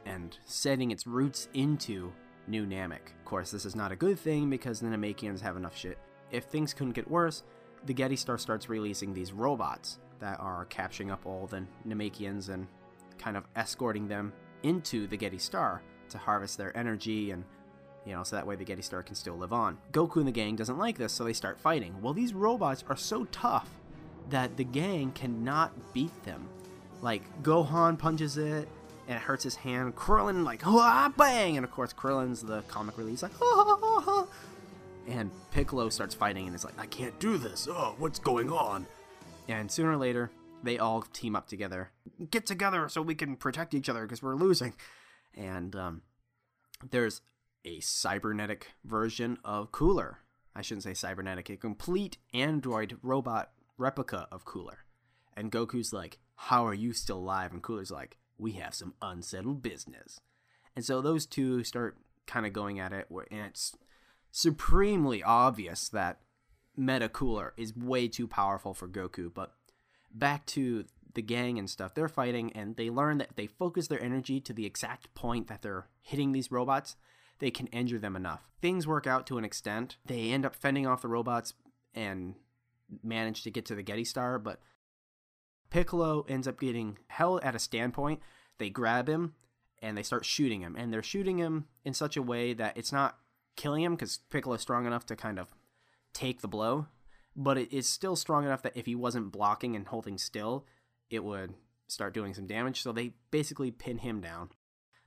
and 0.05 0.37
setting 0.45 0.91
its 0.91 1.07
roots 1.07 1.47
into 1.53 2.11
New 2.47 2.65
Namek. 2.65 3.07
Of 3.19 3.25
course, 3.25 3.51
this 3.51 3.65
is 3.65 3.75
not 3.75 3.91
a 3.91 3.95
good 3.95 4.19
thing 4.19 4.49
because 4.49 4.79
the 4.79 4.87
Namekians 4.87 5.41
have 5.41 5.57
enough 5.57 5.77
shit. 5.77 5.97
If 6.31 6.45
things 6.45 6.73
couldn't 6.73 6.93
get 6.93 7.09
worse, 7.09 7.43
the 7.85 7.93
Getty 7.93 8.15
Star 8.15 8.37
starts 8.37 8.69
releasing 8.69 9.13
these 9.13 9.31
robots 9.31 9.99
that 10.19 10.39
are 10.39 10.65
capturing 10.65 11.11
up 11.11 11.25
all 11.25 11.47
the 11.47 11.63
Namekians 11.87 12.49
and 12.49 12.67
kind 13.17 13.37
of 13.37 13.45
escorting 13.55 14.07
them 14.07 14.33
into 14.63 15.07
the 15.07 15.17
Getty 15.17 15.37
Star 15.37 15.81
to 16.09 16.17
harvest 16.17 16.57
their 16.57 16.75
energy 16.77 17.31
and 17.31 17.43
you 18.05 18.13
know, 18.13 18.23
so 18.23 18.35
that 18.35 18.45
way 18.45 18.55
the 18.55 18.65
Getty 18.65 18.81
Star 18.81 19.01
can 19.01 19.15
still 19.15 19.37
live 19.37 19.53
on. 19.53 19.77
Goku 19.93 20.17
and 20.17 20.27
the 20.27 20.31
gang 20.31 20.57
doesn't 20.57 20.77
like 20.77 20.97
this, 20.97 21.13
so 21.13 21.23
they 21.23 21.31
start 21.31 21.57
fighting. 21.57 21.95
Well, 22.01 22.13
these 22.13 22.33
robots 22.33 22.83
are 22.89 22.97
so 22.97 23.23
tough 23.31 23.69
that 24.29 24.57
the 24.57 24.63
gang 24.63 25.11
cannot 25.11 25.71
beat 25.93 26.23
them. 26.23 26.47
Like 27.01 27.23
Gohan 27.43 27.97
punches 27.97 28.37
it 28.37 28.67
and 29.07 29.17
it 29.17 29.21
hurts 29.21 29.43
his 29.43 29.55
hand. 29.55 29.95
Krillin 29.95 30.43
like 30.43 30.65
ah 30.65 31.11
bang, 31.17 31.57
and 31.57 31.65
of 31.65 31.71
course 31.71 31.93
Krillin's 31.93 32.41
the 32.41 32.61
comic 32.63 32.97
relief 32.97 33.21
like 33.21 33.33
ha 33.33 33.63
ha 33.65 33.77
ha 33.79 33.99
ha. 33.99 34.27
And 35.07 35.31
Piccolo 35.51 35.89
starts 35.89 36.15
fighting 36.15 36.47
and 36.47 36.55
is 36.55 36.63
like, 36.63 36.79
I 36.79 36.85
can't 36.85 37.17
do 37.19 37.37
this. 37.37 37.67
Oh, 37.69 37.95
what's 37.97 38.19
going 38.19 38.49
on? 38.49 38.85
And 39.49 39.69
sooner 39.69 39.91
or 39.91 39.97
later, 39.97 40.31
they 40.63 40.79
all 40.79 41.01
team 41.01 41.35
up 41.35 41.47
together. 41.47 41.91
Get 42.31 42.45
together 42.45 42.87
so 42.87 43.01
we 43.01 43.15
can 43.15 43.35
protect 43.35 43.73
each 43.73 43.89
other 43.89 44.03
because 44.03 44.23
we're 44.23 44.35
losing. 44.35 44.73
And 45.35 45.75
um, 45.75 46.01
there's 46.89 47.19
a 47.65 47.81
cybernetic 47.81 48.67
version 48.85 49.37
of 49.43 49.73
Cooler. 49.73 50.19
I 50.55 50.61
shouldn't 50.61 50.83
say 50.83 50.93
cybernetic, 50.93 51.49
a 51.49 51.57
complete 51.57 52.17
android 52.33 52.97
robot 53.01 53.51
replica 53.83 54.27
of 54.31 54.45
Cooler. 54.45 54.79
And 55.35 55.51
Goku's 55.51 55.93
like, 55.93 56.19
How 56.35 56.65
are 56.65 56.73
you 56.73 56.93
still 56.93 57.17
alive? 57.17 57.51
And 57.51 57.61
Cooler's 57.61 57.91
like, 57.91 58.17
We 58.37 58.53
have 58.53 58.73
some 58.73 58.93
unsettled 59.01 59.61
business. 59.61 60.19
And 60.75 60.83
so 60.83 61.01
those 61.01 61.25
two 61.25 61.63
start 61.63 61.97
kind 62.25 62.45
of 62.45 62.53
going 62.53 62.79
at 62.79 62.93
it, 62.93 63.07
and 63.09 63.41
it's 63.41 63.75
supremely 64.31 65.21
obvious 65.21 65.89
that 65.89 66.21
Meta 66.75 67.09
Cooler 67.09 67.53
is 67.57 67.75
way 67.75 68.07
too 68.07 68.27
powerful 68.27 68.73
for 68.73 68.87
Goku. 68.87 69.31
But 69.31 69.53
back 70.11 70.45
to 70.47 70.85
the 71.13 71.21
gang 71.21 71.59
and 71.59 71.69
stuff, 71.69 71.93
they're 71.93 72.07
fighting, 72.07 72.51
and 72.53 72.75
they 72.75 72.89
learn 72.89 73.19
that 73.19 73.29
if 73.31 73.35
they 73.35 73.47
focus 73.47 73.87
their 73.87 74.01
energy 74.01 74.39
to 74.41 74.53
the 74.53 74.65
exact 74.65 75.13
point 75.13 75.47
that 75.47 75.61
they're 75.61 75.87
hitting 76.01 76.31
these 76.31 76.51
robots, 76.51 76.95
they 77.39 77.51
can 77.51 77.67
injure 77.67 77.99
them 77.99 78.15
enough. 78.15 78.47
Things 78.61 78.87
work 78.87 79.05
out 79.05 79.27
to 79.27 79.37
an 79.37 79.45
extent. 79.45 79.97
They 80.05 80.31
end 80.31 80.45
up 80.45 80.55
fending 80.55 80.87
off 80.87 81.01
the 81.01 81.07
robots 81.07 81.53
and 81.93 82.35
manage 83.03 83.43
to 83.43 83.51
get 83.51 83.65
to 83.65 83.75
the 83.75 83.83
Getty 83.83 84.05
Star, 84.05 84.39
but 84.39 84.59
Piccolo 85.69 86.25
ends 86.29 86.47
up 86.47 86.59
getting 86.59 86.97
held 87.07 87.43
at 87.43 87.55
a 87.55 87.59
standpoint. 87.59 88.19
They 88.59 88.69
grab 88.69 89.09
him 89.09 89.33
and 89.81 89.97
they 89.97 90.03
start 90.03 90.23
shooting 90.23 90.61
him, 90.61 90.75
and 90.77 90.93
they're 90.93 91.03
shooting 91.03 91.37
him 91.37 91.65
in 91.83 91.93
such 91.93 92.15
a 92.15 92.21
way 92.21 92.53
that 92.53 92.77
it's 92.77 92.93
not 92.93 93.17
killing 93.57 93.83
him 93.83 93.95
because 93.95 94.19
Piccolo's 94.29 94.61
strong 94.61 94.85
enough 94.85 95.05
to 95.07 95.15
kind 95.15 95.37
of 95.37 95.49
take 96.13 96.41
the 96.41 96.47
blow, 96.47 96.87
but 97.35 97.57
it 97.57 97.73
is 97.73 97.87
still 97.87 98.15
strong 98.15 98.45
enough 98.45 98.61
that 98.61 98.77
if 98.77 98.85
he 98.85 98.95
wasn't 98.95 99.31
blocking 99.31 99.75
and 99.75 99.87
holding 99.87 100.17
still, 100.17 100.65
it 101.09 101.23
would 101.23 101.53
start 101.87 102.13
doing 102.13 102.33
some 102.33 102.47
damage. 102.47 102.81
So 102.81 102.91
they 102.91 103.13
basically 103.29 103.71
pin 103.71 103.97
him 103.97 104.21
down. 104.21 104.49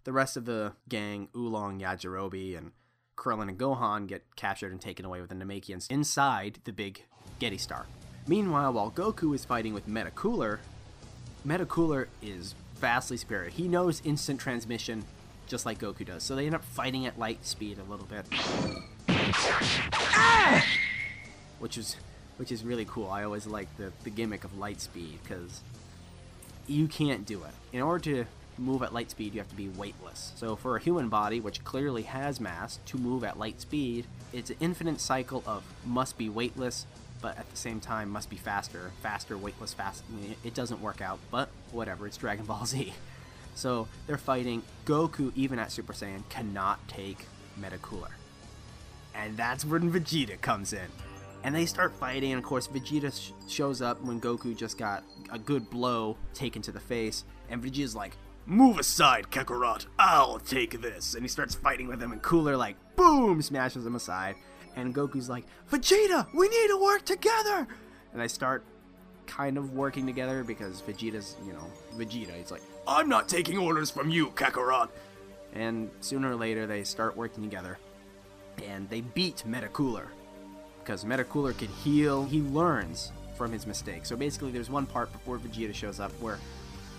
The 0.04 0.12
rest 0.12 0.36
of 0.36 0.44
the 0.44 0.74
gang, 0.88 1.28
Oolong, 1.34 1.80
Yajirobe, 1.80 2.56
and 2.56 2.72
Krillin 3.16 3.48
and 3.48 3.58
Gohan 3.58 4.06
get 4.06 4.22
captured 4.36 4.72
and 4.72 4.80
taken 4.80 5.04
away 5.04 5.20
with 5.20 5.30
the 5.30 5.34
Namekians 5.34 5.90
inside 5.90 6.58
the 6.64 6.72
big 6.72 7.04
Getty 7.38 7.58
Star. 7.58 7.86
Meanwhile, 8.26 8.72
while 8.72 8.90
Goku 8.90 9.34
is 9.34 9.44
fighting 9.44 9.72
with 9.74 9.88
Metacooler, 9.88 10.58
Metacooler 11.46 12.06
is 12.22 12.54
vastly 12.76 13.16
superior. 13.16 13.50
He 13.50 13.68
knows 13.68 14.02
instant 14.04 14.40
transmission 14.40 15.04
just 15.46 15.64
like 15.64 15.78
Goku 15.78 16.04
does. 16.04 16.22
So 16.22 16.34
they 16.34 16.46
end 16.46 16.54
up 16.54 16.64
fighting 16.64 17.06
at 17.06 17.18
light 17.18 17.44
speed 17.46 17.78
a 17.78 17.90
little 17.90 18.06
bit. 18.06 18.26
Ah! 19.08 20.64
Which 21.58 21.78
is 21.78 21.96
which 22.36 22.52
is 22.52 22.64
really 22.64 22.84
cool. 22.84 23.08
I 23.10 23.24
always 23.24 23.46
like 23.46 23.74
the, 23.78 23.92
the 24.04 24.10
gimmick 24.10 24.44
of 24.44 24.58
light 24.58 24.80
speed 24.80 25.20
because 25.22 25.62
you 26.66 26.86
can't 26.86 27.24
do 27.24 27.44
it. 27.44 27.52
In 27.72 27.80
order 27.80 28.04
to 28.04 28.24
move 28.58 28.82
at 28.82 28.92
light 28.92 29.10
speed, 29.10 29.34
you 29.34 29.40
have 29.40 29.48
to 29.50 29.56
be 29.56 29.68
weightless. 29.68 30.32
So 30.36 30.56
for 30.56 30.76
a 30.76 30.80
human 30.80 31.08
body, 31.08 31.40
which 31.40 31.64
clearly 31.64 32.02
has 32.02 32.40
mass, 32.40 32.78
to 32.86 32.98
move 32.98 33.24
at 33.24 33.38
light 33.38 33.60
speed, 33.60 34.06
it's 34.32 34.50
an 34.50 34.56
infinite 34.60 35.00
cycle 35.00 35.42
of 35.46 35.62
must 35.84 36.18
be 36.18 36.28
weightless, 36.28 36.86
but 37.20 37.38
at 37.38 37.50
the 37.50 37.56
same 37.56 37.80
time 37.80 38.10
must 38.10 38.30
be 38.30 38.36
faster, 38.36 38.92
faster, 39.02 39.36
weightless, 39.36 39.72
fast. 39.72 40.02
It 40.44 40.54
doesn't 40.54 40.80
work 40.80 41.00
out, 41.00 41.18
but 41.30 41.48
whatever. 41.72 42.06
It's 42.06 42.16
Dragon 42.16 42.44
Ball 42.44 42.66
Z. 42.66 42.92
So 43.54 43.88
they're 44.06 44.18
fighting. 44.18 44.62
Goku, 44.84 45.32
even 45.34 45.58
at 45.58 45.72
Super 45.72 45.92
Saiyan, 45.92 46.28
cannot 46.28 46.86
take 46.88 47.26
Metacooler. 47.60 48.10
And 49.14 49.36
that's 49.36 49.64
when 49.64 49.90
Vegeta 49.90 50.40
comes 50.40 50.72
in. 50.72 50.86
And 51.42 51.54
they 51.54 51.64
start 51.64 51.94
fighting, 51.94 52.32
and 52.32 52.38
of 52.38 52.44
course, 52.44 52.66
Vegeta 52.68 53.12
sh- 53.12 53.32
shows 53.50 53.80
up 53.80 54.02
when 54.02 54.20
Goku 54.20 54.54
just 54.56 54.76
got 54.78 55.04
a 55.30 55.38
good 55.38 55.70
blow 55.70 56.16
taken 56.34 56.60
to 56.62 56.72
the 56.72 56.80
face. 56.80 57.24
And 57.48 57.62
Vegeta's 57.62 57.94
like, 57.94 58.16
Move 58.48 58.78
aside, 58.78 59.26
Kakarot, 59.30 59.86
I'll 59.98 60.38
take 60.38 60.80
this. 60.80 61.14
And 61.14 61.24
he 61.24 61.28
starts 61.28 61.56
fighting 61.56 61.88
with 61.88 62.00
him, 62.00 62.12
and 62.12 62.22
Cooler, 62.22 62.56
like, 62.56 62.76
boom, 62.94 63.42
smashes 63.42 63.84
him 63.84 63.96
aside. 63.96 64.36
And 64.76 64.94
Goku's 64.94 65.28
like, 65.28 65.44
Vegeta, 65.70 66.26
we 66.32 66.48
need 66.48 66.68
to 66.68 66.80
work 66.80 67.04
together! 67.04 67.66
And 68.12 68.22
they 68.22 68.28
start 68.28 68.64
kind 69.26 69.58
of 69.58 69.72
working 69.72 70.06
together 70.06 70.44
because 70.44 70.80
Vegeta's, 70.82 71.36
you 71.44 71.52
know, 71.52 71.64
Vegeta. 71.96 72.36
He's 72.36 72.52
like, 72.52 72.62
I'm 72.86 73.08
not 73.08 73.28
taking 73.28 73.58
orders 73.58 73.90
from 73.90 74.10
you, 74.10 74.28
Kakarot. 74.28 74.90
And 75.52 75.90
sooner 76.00 76.30
or 76.30 76.36
later, 76.36 76.68
they 76.68 76.84
start 76.84 77.16
working 77.16 77.42
together. 77.42 77.78
And 78.64 78.88
they 78.88 79.00
beat 79.00 79.42
Metacooler. 79.46 80.06
Because 80.84 81.04
Metacooler 81.04 81.56
can 81.58 81.68
heal. 81.68 82.24
He 82.24 82.42
learns 82.42 83.10
from 83.36 83.50
his 83.50 83.66
mistakes. 83.66 84.08
So 84.08 84.16
basically, 84.16 84.52
there's 84.52 84.70
one 84.70 84.86
part 84.86 85.12
before 85.12 85.38
Vegeta 85.38 85.74
shows 85.74 85.98
up 85.98 86.12
where 86.20 86.38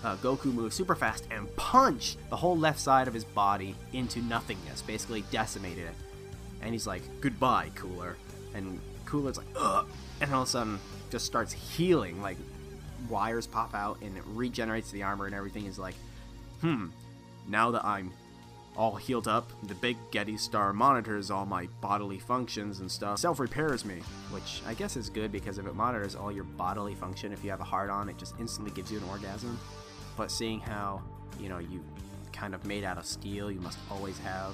uh, 0.04 0.16
Goku 0.16 0.46
moves 0.46 0.76
super 0.76 0.94
fast 0.94 1.26
and 1.30 1.54
punched 1.56 2.18
the 2.30 2.36
whole 2.36 2.56
left 2.56 2.78
side 2.78 3.08
of 3.08 3.14
his 3.14 3.24
body 3.24 3.74
into 3.92 4.20
nothingness, 4.22 4.82
basically 4.82 5.22
decimated 5.30 5.86
it. 5.86 5.94
And 6.62 6.72
he's 6.72 6.86
like, 6.86 7.02
"Goodbye, 7.20 7.70
Cooler." 7.74 8.16
And 8.54 8.80
Cooler's 9.04 9.36
like, 9.36 9.46
"Ugh," 9.56 9.86
and 10.20 10.32
all 10.32 10.42
of 10.42 10.48
a 10.48 10.50
sudden 10.50 10.80
just 11.10 11.26
starts 11.26 11.52
healing. 11.52 12.22
Like 12.22 12.36
wires 13.08 13.46
pop 13.46 13.74
out 13.74 14.00
and 14.02 14.16
it 14.16 14.22
regenerates 14.26 14.90
the 14.90 15.02
armor 15.02 15.26
and 15.26 15.34
everything. 15.34 15.66
Is 15.66 15.78
like, 15.78 15.94
hmm. 16.60 16.86
Now 17.48 17.70
that 17.70 17.84
I'm 17.84 18.12
all 18.76 18.94
healed 18.94 19.26
up, 19.26 19.50
the 19.64 19.74
big 19.74 19.96
Getty 20.10 20.36
Star 20.36 20.72
monitors 20.72 21.30
all 21.30 21.46
my 21.46 21.66
bodily 21.80 22.18
functions 22.18 22.80
and 22.80 22.90
stuff. 22.90 23.18
Self 23.18 23.40
repairs 23.40 23.84
me, 23.84 24.00
which 24.30 24.62
I 24.66 24.74
guess 24.74 24.96
is 24.96 25.10
good 25.10 25.32
because 25.32 25.58
if 25.58 25.66
it 25.66 25.74
monitors 25.74 26.14
all 26.14 26.30
your 26.30 26.44
bodily 26.44 26.94
function, 26.94 27.32
if 27.32 27.42
you 27.42 27.50
have 27.50 27.60
a 27.60 27.64
heart 27.64 27.90
on, 27.90 28.08
it 28.08 28.18
just 28.18 28.34
instantly 28.38 28.72
gives 28.72 28.92
you 28.92 28.98
an 28.98 29.04
orgasm. 29.04 29.58
But 30.18 30.32
seeing 30.32 30.58
how, 30.58 31.00
you 31.38 31.48
know, 31.48 31.58
you 31.58 31.82
kind 32.32 32.52
of 32.52 32.66
made 32.66 32.82
out 32.82 32.98
of 32.98 33.06
steel, 33.06 33.52
you 33.52 33.60
must 33.60 33.78
always 33.88 34.18
have 34.18 34.52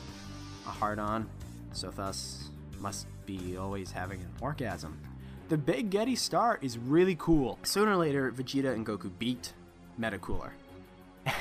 a 0.67 0.71
hard 0.71 0.99
on, 0.99 1.27
so 1.73 1.91
thus 1.91 2.51
must 2.81 3.07
be 3.25 3.57
always 3.57 3.91
having 3.91 4.21
an 4.21 4.29
orgasm. 4.43 5.01
The 5.49 5.57
big 5.57 5.89
Getty 5.89 6.17
Star 6.17 6.59
is 6.61 6.77
really 6.77 7.17
cool. 7.19 7.59
Sooner 7.63 7.93
or 7.93 7.97
later, 7.97 8.31
Vegeta 8.31 8.75
and 8.75 8.87
Goku 8.87 9.11
beat 9.19 9.55
Metacooler. 9.99 10.51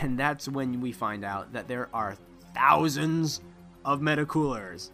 And 0.02 0.18
that's 0.18 0.48
when 0.48 0.80
we 0.80 0.94
find 0.94 1.26
out 1.26 1.52
that 1.52 1.68
there 1.68 1.90
are 1.94 2.16
thousands 2.56 3.42
of 3.84 4.00
Metacoolers, 4.00 4.92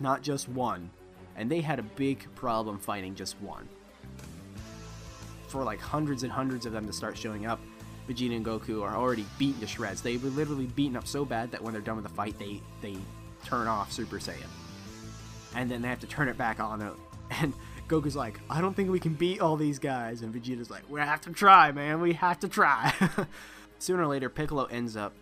not 0.00 0.22
just 0.22 0.48
one. 0.48 0.88
And 1.36 1.50
they 1.50 1.60
had 1.60 1.78
a 1.78 1.82
big 1.82 2.26
problem 2.34 2.78
fighting 2.78 3.14
just 3.14 3.38
one. 3.42 3.68
For 5.48 5.62
like 5.62 5.78
hundreds 5.78 6.22
and 6.22 6.32
hundreds 6.32 6.64
of 6.64 6.72
them 6.72 6.86
to 6.86 6.92
start 6.94 7.18
showing 7.18 7.44
up, 7.44 7.60
Vegeta 8.08 8.34
and 8.36 8.44
Goku 8.44 8.82
are 8.82 8.96
already 8.96 9.24
beaten 9.38 9.60
to 9.60 9.66
shreds. 9.66 10.02
They 10.02 10.16
were 10.16 10.30
literally 10.30 10.66
beaten 10.66 10.96
up 10.96 11.06
so 11.06 11.24
bad 11.24 11.50
that 11.52 11.62
when 11.62 11.72
they're 11.72 11.82
done 11.82 11.96
with 11.96 12.04
the 12.04 12.12
fight, 12.14 12.38
they 12.38 12.60
they 12.80 12.96
turn 13.44 13.68
off 13.68 13.92
Super 13.92 14.16
Saiyan, 14.18 14.46
and 15.54 15.70
then 15.70 15.82
they 15.82 15.88
have 15.88 16.00
to 16.00 16.06
turn 16.06 16.28
it 16.28 16.36
back 16.38 16.60
on. 16.60 16.96
And 17.40 17.52
Goku's 17.86 18.16
like, 18.16 18.40
"I 18.50 18.60
don't 18.60 18.74
think 18.74 18.90
we 18.90 18.98
can 18.98 19.14
beat 19.14 19.40
all 19.40 19.56
these 19.56 19.78
guys," 19.78 20.22
and 20.22 20.34
Vegeta's 20.34 20.68
like, 20.68 20.82
"We 20.90 20.98
have 20.98 21.20
to 21.22 21.30
try, 21.30 21.70
man. 21.70 22.00
We 22.00 22.14
have 22.14 22.40
to 22.40 22.48
try." 22.48 22.92
Sooner 23.78 24.02
or 24.02 24.08
later, 24.08 24.28
Piccolo 24.28 24.64
ends 24.64 24.96
up. 24.96 25.12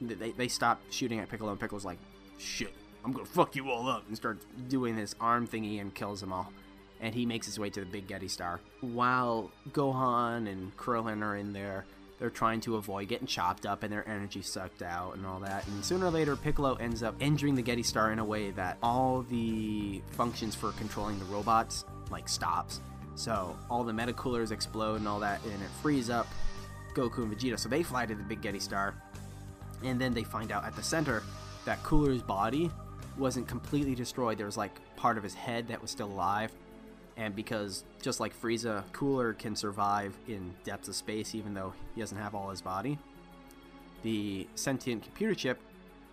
They 0.00 0.30
they 0.30 0.48
stop 0.48 0.80
shooting 0.88 1.18
at 1.18 1.28
Piccolo, 1.28 1.50
and 1.50 1.60
Piccolo's 1.60 1.84
like, 1.84 1.98
"Shit, 2.38 2.72
I'm 3.04 3.12
gonna 3.12 3.26
fuck 3.26 3.54
you 3.54 3.70
all 3.70 3.86
up," 3.86 4.08
and 4.08 4.16
starts 4.16 4.46
doing 4.68 4.96
this 4.96 5.14
arm 5.20 5.46
thingy 5.46 5.78
and 5.78 5.94
kills 5.94 6.20
them 6.20 6.32
all. 6.32 6.50
and 7.00 7.14
he 7.14 7.26
makes 7.26 7.44
his 7.46 7.58
way 7.60 7.68
to 7.70 7.80
the 7.80 7.86
Big 7.86 8.08
Getty 8.08 8.26
Star. 8.28 8.60
While 8.80 9.50
Gohan 9.72 10.50
and 10.50 10.74
Krillin 10.76 11.22
are 11.22 11.36
in 11.36 11.52
there, 11.52 11.84
they're 12.18 12.30
trying 12.30 12.60
to 12.62 12.76
avoid 12.76 13.08
getting 13.08 13.26
chopped 13.26 13.64
up 13.64 13.82
and 13.82 13.92
their 13.92 14.08
energy 14.08 14.42
sucked 14.42 14.82
out 14.82 15.14
and 15.16 15.24
all 15.24 15.38
that. 15.40 15.66
And 15.68 15.84
sooner 15.84 16.06
or 16.06 16.10
later, 16.10 16.36
Piccolo 16.36 16.74
ends 16.74 17.02
up 17.02 17.14
injuring 17.20 17.54
the 17.54 17.62
Getty 17.62 17.82
Star 17.82 18.12
in 18.12 18.18
a 18.18 18.24
way 18.24 18.50
that 18.52 18.78
all 18.82 19.22
the 19.22 20.02
functions 20.12 20.54
for 20.54 20.72
controlling 20.72 21.18
the 21.18 21.24
robots 21.26 21.84
like 22.10 22.28
stops. 22.28 22.80
So 23.14 23.56
all 23.70 23.84
the 23.84 23.92
meta 23.92 24.12
coolers 24.12 24.50
explode 24.50 24.96
and 24.96 25.08
all 25.08 25.20
that, 25.20 25.42
and 25.44 25.54
it 25.54 25.70
frees 25.82 26.10
up 26.10 26.26
Goku 26.94 27.18
and 27.18 27.36
Vegeta. 27.36 27.58
So 27.58 27.68
they 27.68 27.82
fly 27.82 28.06
to 28.06 28.14
the 28.14 28.22
Big 28.22 28.40
Getty 28.40 28.60
Star, 28.60 28.94
and 29.84 30.00
then 30.00 30.14
they 30.14 30.24
find 30.24 30.52
out 30.52 30.64
at 30.64 30.74
the 30.76 30.82
center 30.82 31.22
that 31.64 31.82
Cooler's 31.82 32.22
body 32.22 32.70
wasn't 33.16 33.48
completely 33.48 33.94
destroyed. 33.94 34.38
There 34.38 34.46
was 34.46 34.56
like 34.56 34.72
part 34.96 35.18
of 35.18 35.22
his 35.22 35.34
head 35.34 35.68
that 35.68 35.82
was 35.82 35.90
still 35.90 36.06
alive, 36.06 36.52
and 37.18 37.34
because 37.34 37.84
just 38.00 38.20
like 38.20 38.40
Frieza, 38.40 38.84
Cooler 38.92 39.34
can 39.34 39.54
survive 39.54 40.16
in 40.28 40.54
depths 40.64 40.88
of 40.88 40.94
space 40.94 41.34
even 41.34 41.52
though 41.52 41.74
he 41.94 42.00
doesn't 42.00 42.16
have 42.16 42.34
all 42.34 42.48
his 42.48 42.62
body. 42.62 42.98
The 44.02 44.46
sentient 44.54 45.02
computer 45.02 45.34
chip 45.34 45.58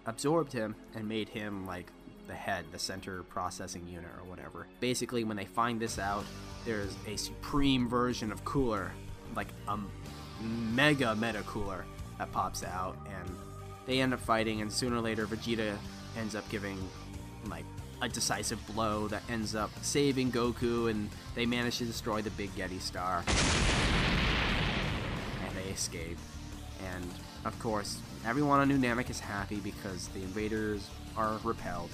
absorbed 0.08 0.52
him 0.52 0.76
and 0.96 1.08
made 1.08 1.30
him 1.30 1.66
like 1.66 1.92
the 2.28 2.34
head, 2.34 2.66
the 2.72 2.80
center 2.80 3.22
processing 3.24 3.88
unit 3.88 4.10
or 4.20 4.28
whatever. 4.28 4.66
Basically, 4.80 5.24
when 5.24 5.38
they 5.38 5.46
find 5.46 5.80
this 5.80 6.00
out, 6.00 6.26
there's 6.66 6.96
a 7.08 7.16
supreme 7.16 7.88
version 7.88 8.32
of 8.32 8.44
Cooler, 8.44 8.92
like 9.36 9.50
a 9.68 9.78
mega 10.42 11.16
meta 11.16 11.44
Cooler 11.44 11.86
that 12.18 12.32
pops 12.32 12.64
out, 12.64 12.98
and 13.06 13.36
they 13.86 14.02
end 14.02 14.12
up 14.12 14.20
fighting. 14.20 14.62
And 14.62 14.72
sooner 14.72 14.98
or 14.98 15.02
later, 15.02 15.28
Vegeta 15.28 15.78
ends 16.18 16.36
up 16.36 16.50
giving 16.50 16.80
like 17.48 17.66
a 18.02 18.10
decisive 18.10 18.60
blow 18.68 19.08
that 19.08 19.24
ends 19.30 19.56
up 19.56 19.72
saving 19.82 20.32
Goku, 20.32 20.90
and 20.90 21.10
they 21.34 21.46
manage 21.46 21.78
to 21.78 21.86
destroy 21.86 22.22
the 22.22 22.30
Big 22.32 22.56
Getty 22.56 22.80
Star. 22.80 23.24
And 25.46 25.56
they 25.56 25.70
escape. 25.72 26.18
And 26.94 27.06
of 27.46 27.58
course, 27.60 28.00
everyone 28.26 28.60
on 28.60 28.68
New 28.68 28.78
Namek 28.78 29.10
is 29.10 29.20
happy 29.20 29.58
because 29.58 30.08
the 30.10 30.22
invaders 30.22 30.90
are 31.16 31.40
repelled. 31.44 31.90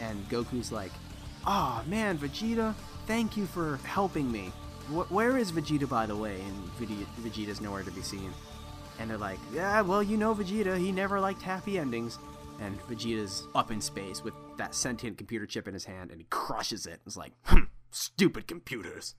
And 0.00 0.28
Goku's 0.28 0.72
like, 0.72 0.92
"Ah, 1.44 1.82
oh, 1.84 1.88
man, 1.88 2.18
Vegeta, 2.18 2.74
thank 3.06 3.36
you 3.36 3.46
for 3.46 3.76
helping 3.84 4.30
me. 4.30 4.50
Wh- 4.88 5.10
where 5.12 5.36
is 5.38 5.52
Vegeta, 5.52 5.88
by 5.88 6.06
the 6.06 6.16
way?" 6.16 6.40
And 6.40 6.70
Vegeta's 7.22 7.60
nowhere 7.60 7.82
to 7.82 7.90
be 7.90 8.02
seen. 8.02 8.32
And 8.98 9.10
they're 9.10 9.18
like, 9.18 9.38
"Yeah, 9.52 9.82
well, 9.82 10.02
you 10.02 10.16
know 10.16 10.34
Vegeta. 10.34 10.78
He 10.78 10.90
never 10.90 11.20
liked 11.20 11.42
happy 11.42 11.78
endings." 11.78 12.18
And 12.60 12.80
Vegeta's 12.88 13.46
up 13.54 13.70
in 13.70 13.80
space 13.80 14.22
with 14.22 14.34
that 14.58 14.74
sentient 14.74 15.18
computer 15.18 15.46
chip 15.46 15.68
in 15.68 15.74
his 15.74 15.84
hand, 15.84 16.10
and 16.10 16.20
he 16.20 16.26
crushes 16.30 16.86
it. 16.86 17.00
It's 17.06 17.16
like, 17.16 17.32
hmm, 17.44 17.64
stupid 17.90 18.46
computers. 18.46 19.14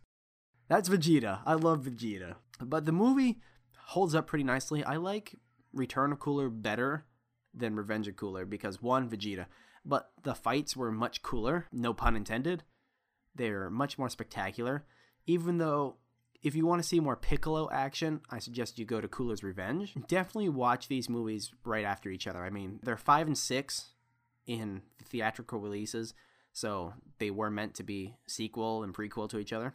That's 0.67 0.89
Vegeta. 0.89 1.39
I 1.45 1.54
love 1.54 1.84
Vegeta. 1.86 2.36
But 2.60 2.86
the 2.86 2.91
movie 2.91 3.39
holds 3.88 4.15
up 4.15 4.28
pretty 4.28 4.43
nicely. 4.43 4.84
I 4.84 4.95
like 4.95 5.36
Return 5.74 6.12
of 6.12 6.19
Cooler 6.19 6.50
better 6.50 7.06
than 7.54 7.76
Revenge 7.76 8.08
of 8.08 8.15
Cooler 8.15 8.45
because 8.45 8.82
one, 8.82 9.10
Vegeta, 9.10 9.45
but 9.86 10.12
the 10.24 10.34
fights 10.36 10.76
were 10.76 10.91
much 10.91 11.21
cooler, 11.21 11.67
no 11.71 11.93
pun 11.93 12.15
intended. 12.15 12.63
They're 13.36 13.69
much 13.69 13.98
more 13.98 14.10
spectacular. 14.10 14.86
Even 15.28 15.58
though, 15.58 15.98
if 16.41 16.56
you 16.56 16.65
want 16.65 16.82
to 16.82 16.88
see 16.88 17.00
more 17.00 17.15
Piccolo 17.15 17.69
action, 17.71 18.21
I 18.30 18.39
suggest 18.39 18.80
you 18.80 18.86
go 18.86 19.02
to 19.02 19.08
Cooler's 19.08 19.43
Revenge. 19.43 19.93
Definitely 20.08 20.50
watch 20.50 20.88
these 20.88 21.10
movies 21.10 21.52
right 21.63 21.86
after 21.86 22.10
each 22.10 22.28
other. 22.28 22.43
I 22.43 22.50
mean, 22.50 22.80
they're 22.84 22.98
five 22.98 23.28
and 23.28 23.38
six 23.38 23.91
in 24.45 24.81
theatrical 25.03 25.60
releases, 25.60 26.13
so 26.53 26.93
they 27.19 27.31
were 27.31 27.51
meant 27.51 27.75
to 27.75 27.84
be 27.84 28.15
sequel 28.27 28.84
and 28.84 28.93
prequel 28.93 29.29
to 29.29 29.39
each 29.39 29.53
other, 29.53 29.73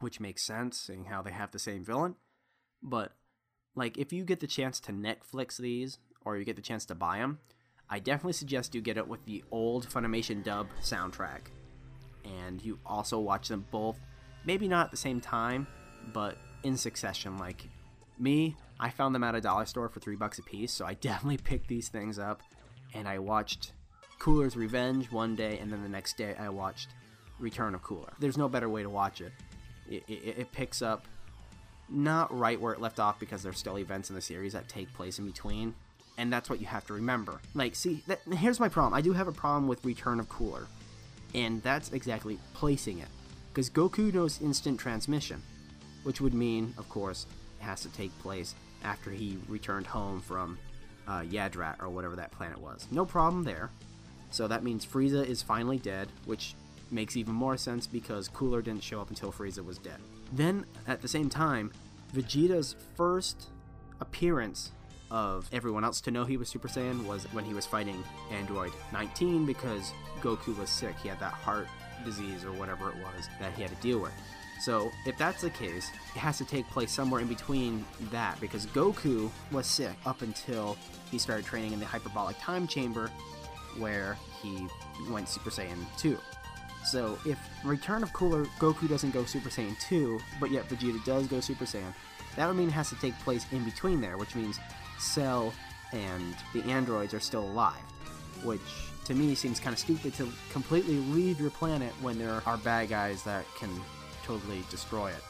which 0.00 0.20
makes 0.20 0.42
sense, 0.42 0.80
seeing 0.80 1.04
how 1.06 1.22
they 1.22 1.32
have 1.32 1.50
the 1.50 1.58
same 1.58 1.84
villain. 1.84 2.16
But, 2.82 3.12
like, 3.74 3.98
if 3.98 4.12
you 4.12 4.24
get 4.24 4.40
the 4.40 4.46
chance 4.46 4.80
to 4.80 4.92
Netflix 4.92 5.58
these, 5.58 5.98
or 6.24 6.36
you 6.36 6.44
get 6.44 6.56
the 6.56 6.62
chance 6.62 6.84
to 6.86 6.94
buy 6.94 7.18
them, 7.18 7.38
I 7.88 7.98
definitely 7.98 8.34
suggest 8.34 8.74
you 8.74 8.80
get 8.80 8.96
it 8.96 9.08
with 9.08 9.24
the 9.24 9.42
old 9.50 9.88
Funimation 9.88 10.44
dub 10.44 10.68
soundtrack. 10.80 11.48
And 12.24 12.62
you 12.62 12.78
also 12.86 13.18
watch 13.18 13.48
them 13.48 13.66
both, 13.70 13.98
maybe 14.44 14.68
not 14.68 14.86
at 14.86 14.90
the 14.92 14.96
same 14.96 15.20
time, 15.20 15.66
but 16.12 16.36
in 16.62 16.76
succession. 16.76 17.36
Like 17.36 17.68
me, 18.18 18.56
I 18.78 18.90
found 18.90 19.14
them 19.14 19.24
at 19.24 19.34
a 19.34 19.40
dollar 19.40 19.66
store 19.66 19.88
for 19.88 20.00
three 20.00 20.16
bucks 20.16 20.38
a 20.38 20.42
piece, 20.42 20.72
so 20.72 20.86
I 20.86 20.94
definitely 21.00 21.38
picked 21.38 21.68
these 21.68 21.88
things 21.88 22.18
up. 22.18 22.42
And 22.94 23.08
I 23.08 23.18
watched 23.18 23.72
Cooler's 24.20 24.56
Revenge 24.56 25.10
one 25.10 25.34
day, 25.34 25.58
and 25.58 25.72
then 25.72 25.82
the 25.82 25.88
next 25.88 26.16
day 26.16 26.36
I 26.38 26.48
watched 26.48 26.90
Return 27.40 27.74
of 27.74 27.82
Cooler. 27.82 28.12
There's 28.20 28.38
no 28.38 28.48
better 28.48 28.68
way 28.68 28.84
to 28.84 28.90
watch 28.90 29.20
it. 29.20 29.32
It, 29.88 30.04
it, 30.06 30.38
it 30.38 30.52
picks 30.52 30.80
up 30.80 31.06
not 31.88 32.32
right 32.36 32.60
where 32.60 32.72
it 32.72 32.80
left 32.80 33.00
off 33.00 33.18
because 33.18 33.42
there's 33.42 33.58
still 33.58 33.78
events 33.78 34.10
in 34.10 34.14
the 34.14 34.22
series 34.22 34.52
that 34.52 34.68
take 34.68 34.92
place 34.94 35.18
in 35.18 35.26
between 35.26 35.74
and 36.20 36.30
that's 36.30 36.50
what 36.50 36.60
you 36.60 36.66
have 36.66 36.86
to 36.86 36.92
remember. 36.92 37.40
Like, 37.54 37.74
see, 37.74 38.02
that, 38.06 38.20
here's 38.30 38.60
my 38.60 38.68
problem. 38.68 38.92
I 38.92 39.00
do 39.00 39.14
have 39.14 39.26
a 39.26 39.32
problem 39.32 39.66
with 39.66 39.82
Return 39.86 40.20
of 40.20 40.28
Cooler, 40.28 40.66
and 41.34 41.62
that's 41.62 41.92
exactly 41.92 42.38
placing 42.52 42.98
it. 42.98 43.08
Because 43.48 43.70
Goku 43.70 44.12
knows 44.12 44.38
instant 44.42 44.78
transmission, 44.78 45.42
which 46.02 46.20
would 46.20 46.34
mean, 46.34 46.74
of 46.76 46.86
course, 46.90 47.26
it 47.58 47.64
has 47.64 47.80
to 47.80 47.88
take 47.88 48.16
place 48.18 48.54
after 48.84 49.10
he 49.10 49.38
returned 49.48 49.86
home 49.86 50.20
from 50.20 50.58
uh, 51.08 51.20
Yardrat 51.20 51.80
or 51.80 51.88
whatever 51.88 52.16
that 52.16 52.32
planet 52.32 52.60
was. 52.60 52.86
No 52.90 53.06
problem 53.06 53.42
there. 53.42 53.70
So 54.30 54.48
that 54.48 54.62
means 54.62 54.86
Frieza 54.86 55.26
is 55.26 55.42
finally 55.42 55.78
dead, 55.78 56.08
which 56.24 56.54
makes 56.90 57.16
even 57.16 57.34
more 57.34 57.56
sense 57.56 57.86
because 57.86 58.28
Cooler 58.28 58.62
didn't 58.62 58.82
show 58.82 59.00
up 59.00 59.10
until 59.10 59.32
Frieza 59.32 59.64
was 59.64 59.78
dead. 59.78 59.98
Then, 60.32 60.66
at 60.86 61.02
the 61.02 61.08
same 61.08 61.28
time, 61.28 61.72
Vegeta's 62.14 62.74
first 62.96 63.48
appearance 64.00 64.72
of 65.10 65.48
everyone 65.52 65.84
else 65.84 66.00
to 66.00 66.10
know 66.10 66.24
he 66.24 66.36
was 66.36 66.48
Super 66.48 66.68
Saiyan 66.68 67.04
was 67.04 67.24
when 67.32 67.44
he 67.44 67.52
was 67.52 67.66
fighting 67.66 68.02
Android 68.30 68.72
19 68.92 69.44
because 69.44 69.92
Goku 70.20 70.56
was 70.56 70.70
sick. 70.70 70.94
He 71.02 71.08
had 71.08 71.18
that 71.20 71.32
heart 71.32 71.66
disease 72.04 72.44
or 72.44 72.52
whatever 72.52 72.90
it 72.90 72.96
was 72.96 73.28
that 73.40 73.52
he 73.54 73.62
had 73.62 73.70
to 73.70 73.82
deal 73.82 73.98
with. 73.98 74.12
So, 74.60 74.90
if 75.06 75.16
that's 75.16 75.40
the 75.40 75.50
case, 75.50 75.90
it 76.14 76.18
has 76.18 76.36
to 76.38 76.44
take 76.44 76.68
place 76.68 76.92
somewhere 76.92 77.20
in 77.20 77.28
between 77.28 77.84
that 78.10 78.38
because 78.40 78.66
Goku 78.66 79.30
was 79.50 79.66
sick 79.66 79.96
up 80.04 80.22
until 80.22 80.76
he 81.10 81.18
started 81.18 81.46
training 81.46 81.72
in 81.72 81.80
the 81.80 81.86
hyperbolic 81.86 82.38
time 82.38 82.66
chamber 82.68 83.10
where 83.78 84.16
he 84.42 84.66
went 85.10 85.28
Super 85.28 85.50
Saiyan 85.50 85.84
2. 85.98 86.18
So, 86.84 87.18
if 87.26 87.38
Return 87.64 88.02
of 88.02 88.12
Cooler 88.12 88.46
Goku 88.58 88.88
doesn't 88.88 89.10
go 89.10 89.24
Super 89.24 89.50
Saiyan 89.50 89.78
2, 89.80 90.18
but 90.40 90.50
yet 90.50 90.68
Vegeta 90.68 91.04
does 91.04 91.26
go 91.26 91.40
Super 91.40 91.64
Saiyan, 91.66 91.92
that 92.36 92.46
would 92.46 92.56
mean 92.56 92.68
it 92.68 92.72
has 92.72 92.88
to 92.88 92.96
take 92.96 93.18
place 93.20 93.44
in 93.52 93.64
between 93.64 94.00
there, 94.00 94.16
which 94.16 94.34
means 94.34 94.58
Cell 94.98 95.52
and 95.92 96.34
the 96.54 96.62
androids 96.64 97.12
are 97.12 97.20
still 97.20 97.44
alive, 97.44 97.82
which 98.44 98.60
to 99.04 99.14
me 99.14 99.34
seems 99.34 99.60
kind 99.60 99.74
of 99.74 99.78
stupid 99.78 100.14
to 100.14 100.30
completely 100.52 100.96
leave 100.96 101.40
your 101.40 101.50
planet 101.50 101.92
when 102.00 102.18
there 102.18 102.42
are 102.46 102.56
bad 102.58 102.88
guys 102.88 103.22
that 103.24 103.44
can 103.58 103.70
totally 104.24 104.62
destroy 104.70 105.10
it. 105.10 105.22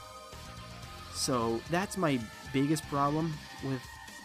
So 1.15 1.61
that's 1.71 1.97
my 1.97 2.21
biggest 2.53 2.87
problem 2.89 3.33
with 3.65 3.81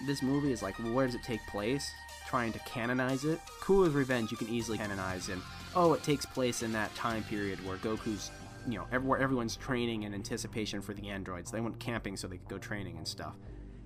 this 0.05 0.21
movie 0.21 0.51
is 0.51 0.61
like, 0.61 0.75
where 0.75 1.05
does 1.05 1.15
it 1.15 1.23
take 1.23 1.45
place? 1.47 1.91
Trying 2.27 2.53
to 2.53 2.59
canonize 2.59 3.25
it. 3.25 3.39
Cool 3.61 3.83
Cooler's 3.83 3.93
Revenge 3.93 4.31
you 4.31 4.37
can 4.37 4.49
easily 4.49 4.77
canonize 4.77 5.29
in. 5.29 5.41
Oh, 5.75 5.93
it 5.93 6.03
takes 6.03 6.25
place 6.25 6.63
in 6.63 6.71
that 6.73 6.93
time 6.95 7.23
period 7.23 7.65
where 7.65 7.77
Goku's, 7.77 8.31
you 8.67 8.77
know, 8.77 8.87
everywhere 8.91 9.19
everyone's 9.19 9.55
training 9.55 10.03
in 10.03 10.13
anticipation 10.13 10.81
for 10.81 10.93
the 10.93 11.09
androids. 11.09 11.51
They 11.51 11.61
went 11.61 11.79
camping 11.79 12.17
so 12.17 12.27
they 12.27 12.37
could 12.37 12.49
go 12.49 12.57
training 12.57 12.97
and 12.97 13.07
stuff, 13.07 13.35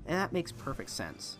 and 0.05 0.17
that 0.17 0.31
makes 0.31 0.51
perfect 0.51 0.89
sense 0.89 1.37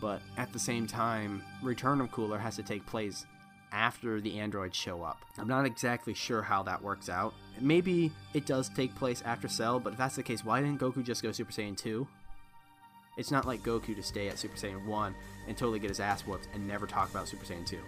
but 0.00 0.22
at 0.36 0.52
the 0.52 0.58
same 0.58 0.86
time, 0.86 1.42
Return 1.62 2.00
of 2.00 2.10
Cooler 2.10 2.38
has 2.38 2.56
to 2.56 2.62
take 2.62 2.84
place 2.86 3.26
after 3.72 4.20
the 4.20 4.38
androids 4.38 4.76
show 4.76 5.02
up. 5.02 5.24
I'm 5.36 5.48
not 5.48 5.66
exactly 5.66 6.14
sure 6.14 6.42
how 6.42 6.62
that 6.62 6.82
works 6.82 7.08
out. 7.08 7.34
Maybe 7.60 8.12
it 8.32 8.46
does 8.46 8.68
take 8.68 8.94
place 8.94 9.22
after 9.24 9.48
Cell, 9.48 9.80
but 9.80 9.92
if 9.92 9.98
that's 9.98 10.16
the 10.16 10.22
case, 10.22 10.44
why 10.44 10.60
didn't 10.60 10.80
Goku 10.80 11.02
just 11.02 11.22
go 11.22 11.32
Super 11.32 11.52
Saiyan 11.52 11.76
2? 11.76 12.06
It's 13.16 13.30
not 13.30 13.46
like 13.46 13.62
Goku 13.62 13.94
to 13.94 14.02
stay 14.02 14.28
at 14.28 14.38
Super 14.38 14.56
Saiyan 14.56 14.86
1 14.86 15.14
and 15.48 15.56
totally 15.56 15.78
get 15.78 15.90
his 15.90 16.00
ass 16.00 16.22
whooped 16.22 16.48
and 16.54 16.66
never 16.66 16.86
talk 16.86 17.10
about 17.10 17.28
Super 17.28 17.44
Saiyan 17.44 17.66
2. 17.66 17.78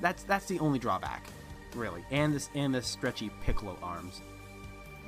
That's 0.00 0.22
that's 0.24 0.46
the 0.46 0.58
only 0.58 0.78
drawback, 0.78 1.26
really. 1.74 2.04
And 2.10 2.34
this 2.34 2.50
and 2.54 2.74
the 2.74 2.82
stretchy 2.82 3.30
Piccolo 3.42 3.78
arms. 3.82 4.22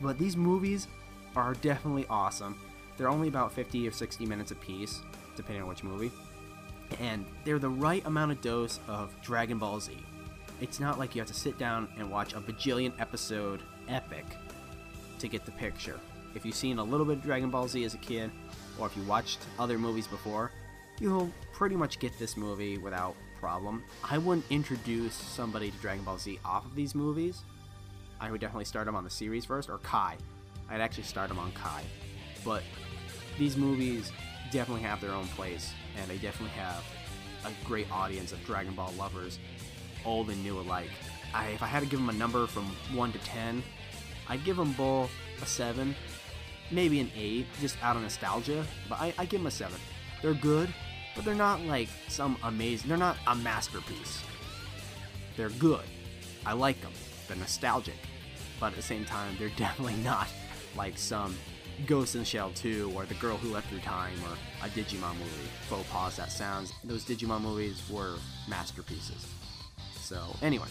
But 0.03 0.19
these 0.19 0.37
movies 0.37 0.89
are 1.35 1.55
definitely 1.55 2.07
awesome. 2.09 2.61
They're 2.97 3.09
only 3.09 3.29
about 3.29 3.53
50 3.53 3.87
or 3.87 3.91
60 3.91 4.25
minutes 4.27 4.51
apiece, 4.53 5.01
depending 5.37 5.63
on 5.63 5.69
which 5.69 5.85
movie 5.85 6.11
and 7.01 7.25
they're 7.45 7.59
the 7.59 7.69
right 7.69 8.05
amount 8.07 8.33
of 8.33 8.41
dose 8.41 8.81
of 8.89 9.15
Dragon 9.23 9.59
Ball 9.59 9.81
Z. 9.81 9.97
It's 10.61 10.81
not 10.81 10.99
like 10.99 11.15
you 11.15 11.21
have 11.21 11.29
to 11.29 11.35
sit 11.35 11.59
down 11.59 11.89
and 11.99 12.11
watch 12.11 12.33
a 12.33 12.41
bajillion 12.41 12.93
episode 12.99 13.61
epic 13.89 14.25
to 15.19 15.29
get 15.29 15.45
the 15.45 15.53
picture. 15.53 15.99
If 16.35 16.45
you've 16.45 16.55
seen 16.55 16.79
a 16.79 16.85
little 16.85 17.07
bit 17.07 17.19
of 17.19 17.23
Dragon 17.23 17.51
Ball 17.51 17.69
Z 17.69 17.85
as 17.85 17.95
a 17.95 17.99
kid, 17.99 18.31
or 18.79 18.87
if 18.87 18.97
you 18.97 19.03
watched 19.05 19.39
other 19.59 19.79
movies 19.79 20.07
before, 20.07 20.51
you'll 21.01 21.31
pretty 21.53 21.77
much 21.77 21.99
get 21.99 22.19
this 22.19 22.37
movie 22.37 22.79
without 22.79 23.15
problem. 23.39 23.85
I 24.03 24.19
wouldn't 24.19 24.47
introduce 24.51 25.15
somebody 25.15 25.71
to 25.71 25.77
Dragon 25.79 26.05
Ball 26.05 26.19
Z 26.19 26.39
off 26.45 26.65
of 26.65 26.75
these 26.75 26.95
movies 26.95 27.43
I 28.21 28.31
would 28.31 28.41
definitely 28.41 28.65
start 28.65 28.87
them 28.87 28.97
on 28.97 29.05
the 29.05 29.11
series 29.11 29.45
first, 29.45 29.69
or 29.69 29.79
Kai. 29.79 30.17
I'd 30.69 30.81
actually 30.81 31.05
start 31.05 31.29
them 31.29 31.39
on 31.39 31.53
Kai. 31.53 31.83
But 32.45 32.63
these 33.39 33.57
movies 33.57 34.11
definitely 34.51 34.83
have 34.83 35.01
their 35.01 35.13
own 35.13 35.27
place, 35.29 35.73
and 35.99 36.09
they 36.09 36.17
definitely 36.17 36.57
have 36.59 36.85
a 37.45 37.67
great 37.67 37.91
audience 37.91 38.33
of 38.33 38.45
Dragon 38.45 38.75
Ball 38.75 38.93
lovers, 38.99 39.39
old 40.05 40.31
and 40.31 40.43
new 40.43 40.59
alike. 40.59 40.91
I, 41.35 41.49
if 41.49 41.63
I 41.63 41.67
had 41.67 41.81
to 41.81 41.87
give 41.87 41.99
them 41.99 42.09
a 42.09 42.15
number 42.15 42.47
from 42.47 42.65
1 42.95 43.13
to 43.13 43.19
10, 43.19 43.63
I'd 44.29 44.45
give 44.45 44.57
them 44.57 44.73
both 44.73 45.11
a 45.43 45.47
7, 45.47 45.95
maybe 46.71 47.01
an 47.01 47.11
8, 47.15 47.47
just 47.61 47.77
out 47.83 47.97
of 47.97 48.03
nostalgia, 48.03 48.65
but 48.89 48.99
I, 48.99 49.13
I 49.19 49.27
give 49.27 49.41
them 49.41 49.47
a 49.47 49.51
7. 49.51 49.79
They're 50.23 50.35
good, 50.35 50.73
but 51.17 51.25
they're 51.25 51.35
not 51.35 51.63
like 51.63 51.89
some 52.09 52.37
amazing, 52.45 52.89
they're 52.89 52.99
not 52.99 53.17
a 53.27 53.35
masterpiece. 53.35 54.23
They're 55.37 55.51
good. 55.51 55.85
I 56.45 56.53
like 56.53 56.81
them. 56.81 56.93
They're 57.27 57.37
nostalgic. 57.37 57.97
But 58.61 58.69
at 58.69 58.77
the 58.77 58.83
same 58.83 59.05
time, 59.05 59.35
they're 59.39 59.49
definitely 59.57 59.97
not 59.97 60.29
like 60.77 60.97
some 60.97 61.35
Ghost 61.87 62.15
in 62.15 62.21
the 62.21 62.25
Shell 62.25 62.53
2 62.55 62.93
or 62.95 63.05
The 63.05 63.15
Girl 63.15 63.37
Who 63.37 63.53
Leapt 63.53 63.67
Through 63.67 63.81
Time 63.81 64.15
or 64.25 64.65
a 64.65 64.69
Digimon 64.71 65.15
movie. 65.19 65.51
Faux 65.69 65.89
pause 65.91 66.17
that 66.17 66.33
sounds. 66.33 66.73
Those 66.85 67.05
Digimon 67.05 67.43
movies 67.43 67.83
were 67.91 68.15
masterpieces. 68.49 69.27
So, 70.01 70.23
anyway, 70.41 70.69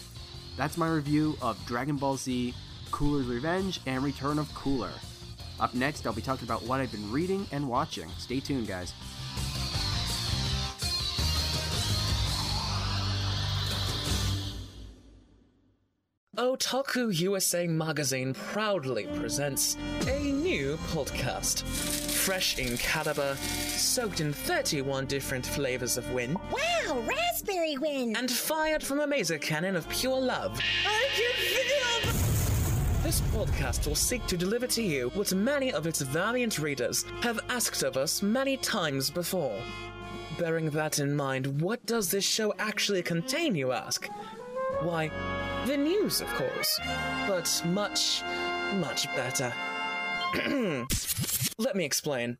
that's 0.57 0.77
my 0.77 0.89
review 0.89 1.37
of 1.41 1.63
Dragon 1.65 1.97
Ball 1.97 2.17
Z, 2.17 2.55
Cooler's 2.91 3.27
Revenge, 3.27 3.81
and 3.85 4.03
Return 4.03 4.39
of 4.39 4.53
Cooler. 4.55 4.91
Up 5.59 5.73
next, 5.73 6.07
I'll 6.07 6.13
be 6.13 6.21
talking 6.21 6.47
about 6.47 6.63
what 6.63 6.79
I've 6.79 6.91
been 6.91 7.11
reading 7.11 7.45
and 7.51 7.69
watching. 7.69 8.09
Stay 8.17 8.39
tuned, 8.39 8.67
guys. 8.67 8.93
Otaku 16.45 17.11
USA 17.21 17.65
Magazine 17.65 18.35
proudly 18.35 19.07
presents 19.15 19.77
a 20.07 20.19
new 20.31 20.77
podcast. 20.93 21.63
Fresh 21.63 22.59
in 22.59 22.77
caliber, 22.77 23.35
soaked 23.35 24.21
in 24.21 24.31
31 24.31 25.07
different 25.07 25.43
flavors 25.43 25.97
of 25.97 26.07
wind, 26.11 26.37
Wow, 26.51 27.01
raspberry 27.07 27.77
wind. 27.79 28.15
and 28.15 28.29
fired 28.29 28.83
from 28.83 28.99
a 28.99 29.07
mazer 29.07 29.39
cannon 29.39 29.75
of 29.75 29.89
pure 29.89 30.19
love. 30.21 30.59
I 30.85 31.07
can 31.15 31.33
feel 32.13 33.01
This 33.01 33.21
podcast 33.21 33.87
will 33.87 33.95
seek 33.95 34.23
to 34.27 34.37
deliver 34.37 34.67
to 34.67 34.83
you 34.83 35.09
what 35.15 35.33
many 35.33 35.73
of 35.73 35.87
its 35.87 36.01
valiant 36.01 36.59
readers 36.59 37.05
have 37.21 37.39
asked 37.49 37.81
of 37.81 37.97
us 37.97 38.21
many 38.21 38.55
times 38.57 39.09
before. 39.09 39.59
Bearing 40.37 40.69
that 40.69 40.99
in 40.99 41.15
mind, 41.15 41.59
what 41.59 41.83
does 41.87 42.11
this 42.11 42.23
show 42.23 42.53
actually 42.59 43.01
contain, 43.01 43.55
you 43.55 43.71
ask? 43.71 44.07
Why, 44.81 45.09
the 45.65 45.77
news, 45.77 46.21
of 46.21 46.27
course. 46.35 46.79
But 47.27 47.61
much, 47.65 48.23
much 48.75 49.07
better. 49.15 49.51
Let 51.57 51.75
me 51.75 51.85
explain. 51.85 52.37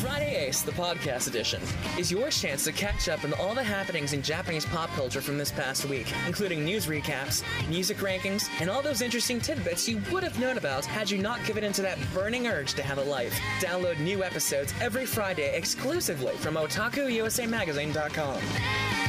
Friday 0.00 0.46
Ace, 0.46 0.62
the 0.62 0.72
podcast 0.72 1.28
edition, 1.28 1.62
is 1.98 2.10
your 2.10 2.28
chance 2.28 2.64
to 2.64 2.72
catch 2.72 3.08
up 3.08 3.24
on 3.24 3.32
all 3.34 3.54
the 3.54 3.62
happenings 3.62 4.12
in 4.12 4.22
Japanese 4.22 4.66
pop 4.66 4.90
culture 4.90 5.20
from 5.20 5.38
this 5.38 5.50
past 5.50 5.86
week, 5.86 6.12
including 6.26 6.64
news 6.64 6.86
recaps, 6.86 7.42
music 7.68 7.98
rankings, 7.98 8.48
and 8.60 8.68
all 8.68 8.82
those 8.82 9.00
interesting 9.00 9.40
tidbits 9.40 9.88
you 9.88 10.00
would 10.10 10.22
have 10.22 10.38
known 10.38 10.58
about 10.58 10.84
had 10.84 11.10
you 11.10 11.18
not 11.18 11.44
given 11.46 11.64
into 11.64 11.82
that 11.82 11.98
burning 12.12 12.46
urge 12.46 12.74
to 12.74 12.82
have 12.82 12.98
a 12.98 13.04
life. 13.04 13.38
Download 13.60 13.98
new 14.00 14.22
episodes 14.22 14.74
every 14.80 15.06
Friday 15.06 15.56
exclusively 15.56 16.34
from 16.34 16.56
OtakuUSAMagazine.com. 16.56 19.01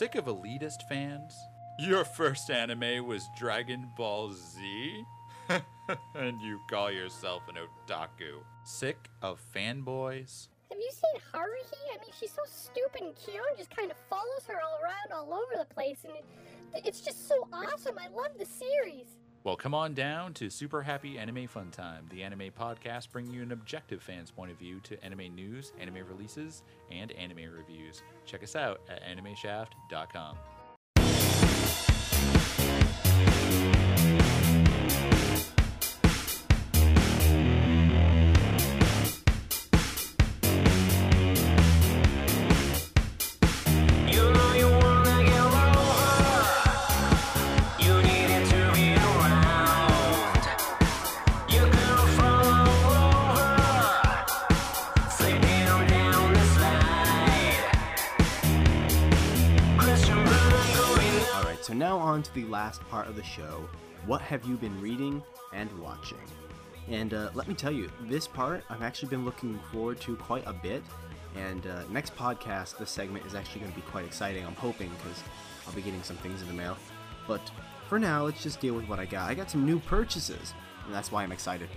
Sick 0.00 0.14
of 0.14 0.24
elitist 0.24 0.88
fans? 0.88 1.38
Your 1.78 2.06
first 2.06 2.50
anime 2.50 3.06
was 3.06 3.28
Dragon 3.36 3.86
Ball 3.98 4.32
Z? 4.32 5.04
and 6.14 6.40
you 6.40 6.58
call 6.70 6.90
yourself 6.90 7.42
an 7.50 7.56
otaku. 7.56 8.38
Sick 8.64 9.10
of 9.20 9.38
fanboys? 9.54 10.48
Have 10.70 10.78
you 10.78 10.90
seen 10.90 11.20
Haruhi? 11.34 11.92
I 11.92 12.00
mean, 12.00 12.12
she's 12.18 12.32
so 12.32 12.40
stupid 12.46 13.02
and 13.02 13.14
cute 13.14 13.42
and 13.46 13.58
just 13.58 13.76
kind 13.76 13.90
of 13.90 13.98
follows 14.08 14.46
her 14.48 14.54
all 14.54 14.78
around 14.82 15.12
all 15.12 15.34
over 15.34 15.52
the 15.58 15.74
place, 15.74 15.98
and 16.04 16.14
it, 16.14 16.86
it's 16.86 17.02
just 17.02 17.28
so 17.28 17.46
awesome. 17.52 17.98
I 17.98 18.08
love 18.08 18.38
the 18.38 18.46
series. 18.46 19.18
Well, 19.42 19.56
come 19.56 19.74
on 19.74 19.94
down 19.94 20.34
to 20.34 20.50
Super 20.50 20.82
Happy 20.82 21.18
Anime 21.18 21.46
Fun 21.46 21.70
Time, 21.70 22.04
the 22.10 22.22
anime 22.22 22.50
podcast 22.50 23.10
bringing 23.10 23.32
you 23.32 23.42
an 23.42 23.52
objective 23.52 24.02
fan's 24.02 24.30
point 24.30 24.50
of 24.50 24.58
view 24.58 24.80
to 24.80 25.02
anime 25.02 25.34
news, 25.34 25.72
anime 25.80 26.06
releases, 26.06 26.62
and 26.90 27.10
anime 27.12 27.50
reviews. 27.50 28.02
Check 28.26 28.42
us 28.42 28.54
out 28.54 28.82
at 28.90 29.02
animeshaft.com. 29.02 30.36
the 62.34 62.44
last 62.44 62.80
part 62.88 63.08
of 63.08 63.16
the 63.16 63.22
show. 63.22 63.68
What 64.06 64.20
have 64.22 64.44
you 64.44 64.56
been 64.56 64.80
reading 64.80 65.22
and 65.52 65.70
watching? 65.78 66.18
And 66.88 67.14
uh, 67.14 67.30
let 67.34 67.46
me 67.46 67.54
tell 67.54 67.72
you, 67.72 67.90
this 68.02 68.26
part 68.26 68.64
I've 68.68 68.82
actually 68.82 69.10
been 69.10 69.24
looking 69.24 69.58
forward 69.72 70.00
to 70.02 70.16
quite 70.16 70.44
a 70.46 70.52
bit. 70.52 70.82
And 71.36 71.66
uh, 71.66 71.84
next 71.90 72.16
podcast, 72.16 72.78
this 72.78 72.90
segment 72.90 73.24
is 73.26 73.34
actually 73.34 73.60
going 73.60 73.72
to 73.72 73.76
be 73.76 73.86
quite 73.86 74.04
exciting. 74.04 74.44
I'm 74.44 74.54
hoping 74.54 74.88
because 74.88 75.22
I'll 75.66 75.74
be 75.74 75.82
getting 75.82 76.02
some 76.02 76.16
things 76.16 76.42
in 76.42 76.48
the 76.48 76.54
mail. 76.54 76.76
But 77.28 77.40
for 77.88 77.98
now, 77.98 78.24
let's 78.24 78.42
just 78.42 78.60
deal 78.60 78.74
with 78.74 78.88
what 78.88 78.98
I 78.98 79.04
got. 79.04 79.30
I 79.30 79.34
got 79.34 79.50
some 79.50 79.64
new 79.64 79.78
purchases, 79.78 80.54
and 80.84 80.94
that's 80.94 81.12
why 81.12 81.22
I'm 81.22 81.32
excited. 81.32 81.68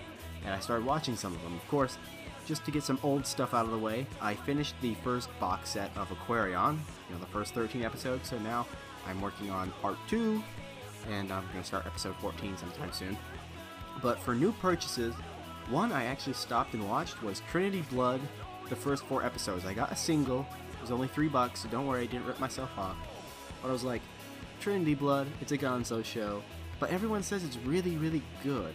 And 0.43 0.53
I 0.53 0.59
started 0.59 0.85
watching 0.85 1.15
some 1.15 1.35
of 1.35 1.41
them. 1.43 1.53
Of 1.55 1.67
course, 1.67 1.97
just 2.45 2.65
to 2.65 2.71
get 2.71 2.83
some 2.83 2.99
old 3.03 3.25
stuff 3.25 3.53
out 3.53 3.65
of 3.65 3.71
the 3.71 3.77
way, 3.77 4.05
I 4.21 4.33
finished 4.33 4.75
the 4.81 4.95
first 4.95 5.29
box 5.39 5.69
set 5.69 5.95
of 5.95 6.09
Aquarion, 6.09 6.77
you 7.07 7.15
know, 7.15 7.19
the 7.19 7.27
first 7.27 7.53
13 7.53 7.83
episodes. 7.83 8.29
So 8.29 8.39
now 8.39 8.65
I'm 9.07 9.21
working 9.21 9.49
on 9.49 9.71
part 9.81 9.97
two, 10.07 10.43
and 11.09 11.31
I'm 11.31 11.43
going 11.47 11.59
to 11.59 11.63
start 11.63 11.85
episode 11.85 12.15
14 12.17 12.57
sometime 12.57 12.91
soon. 12.91 13.17
But 14.01 14.19
for 14.19 14.33
new 14.35 14.51
purchases, 14.53 15.13
one 15.69 15.91
I 15.91 16.05
actually 16.05 16.33
stopped 16.33 16.73
and 16.73 16.87
watched 16.89 17.21
was 17.21 17.41
Trinity 17.49 17.81
Blood, 17.89 18.21
the 18.69 18.75
first 18.75 19.03
four 19.05 19.23
episodes. 19.23 19.65
I 19.65 19.73
got 19.73 19.91
a 19.91 19.95
single, 19.95 20.45
it 20.73 20.81
was 20.81 20.91
only 20.91 21.07
three 21.07 21.27
bucks, 21.27 21.61
so 21.61 21.69
don't 21.69 21.87
worry, 21.87 22.03
I 22.03 22.05
didn't 22.05 22.25
rip 22.25 22.39
myself 22.39 22.69
off. 22.77 22.97
But 23.61 23.69
I 23.69 23.71
was 23.71 23.83
like, 23.83 24.01
Trinity 24.59 24.95
Blood, 24.95 25.27
it's 25.41 25.51
a 25.51 25.57
Gonzo 25.57 26.03
show, 26.03 26.41
but 26.79 26.89
everyone 26.89 27.23
says 27.23 27.43
it's 27.43 27.57
really, 27.57 27.97
really 27.97 28.21
good. 28.43 28.73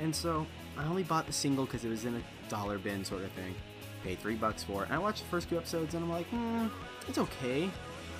And 0.00 0.14
so 0.14 0.46
I 0.76 0.84
only 0.86 1.02
bought 1.02 1.26
the 1.26 1.32
single 1.32 1.64
because 1.64 1.84
it 1.84 1.88
was 1.88 2.04
in 2.04 2.14
a 2.14 2.22
dollar 2.48 2.78
bin 2.78 3.04
sort 3.04 3.22
of 3.22 3.30
thing. 3.32 3.54
Paid 4.02 4.18
three 4.18 4.34
bucks 4.34 4.64
for 4.64 4.82
it. 4.82 4.86
And 4.86 4.94
I 4.94 4.98
watched 4.98 5.20
the 5.20 5.28
first 5.28 5.48
two 5.48 5.56
episodes 5.56 5.94
and 5.94 6.02
I'm 6.02 6.10
like, 6.10 6.26
hmm, 6.26 6.66
it's 7.08 7.18
okay. 7.18 7.70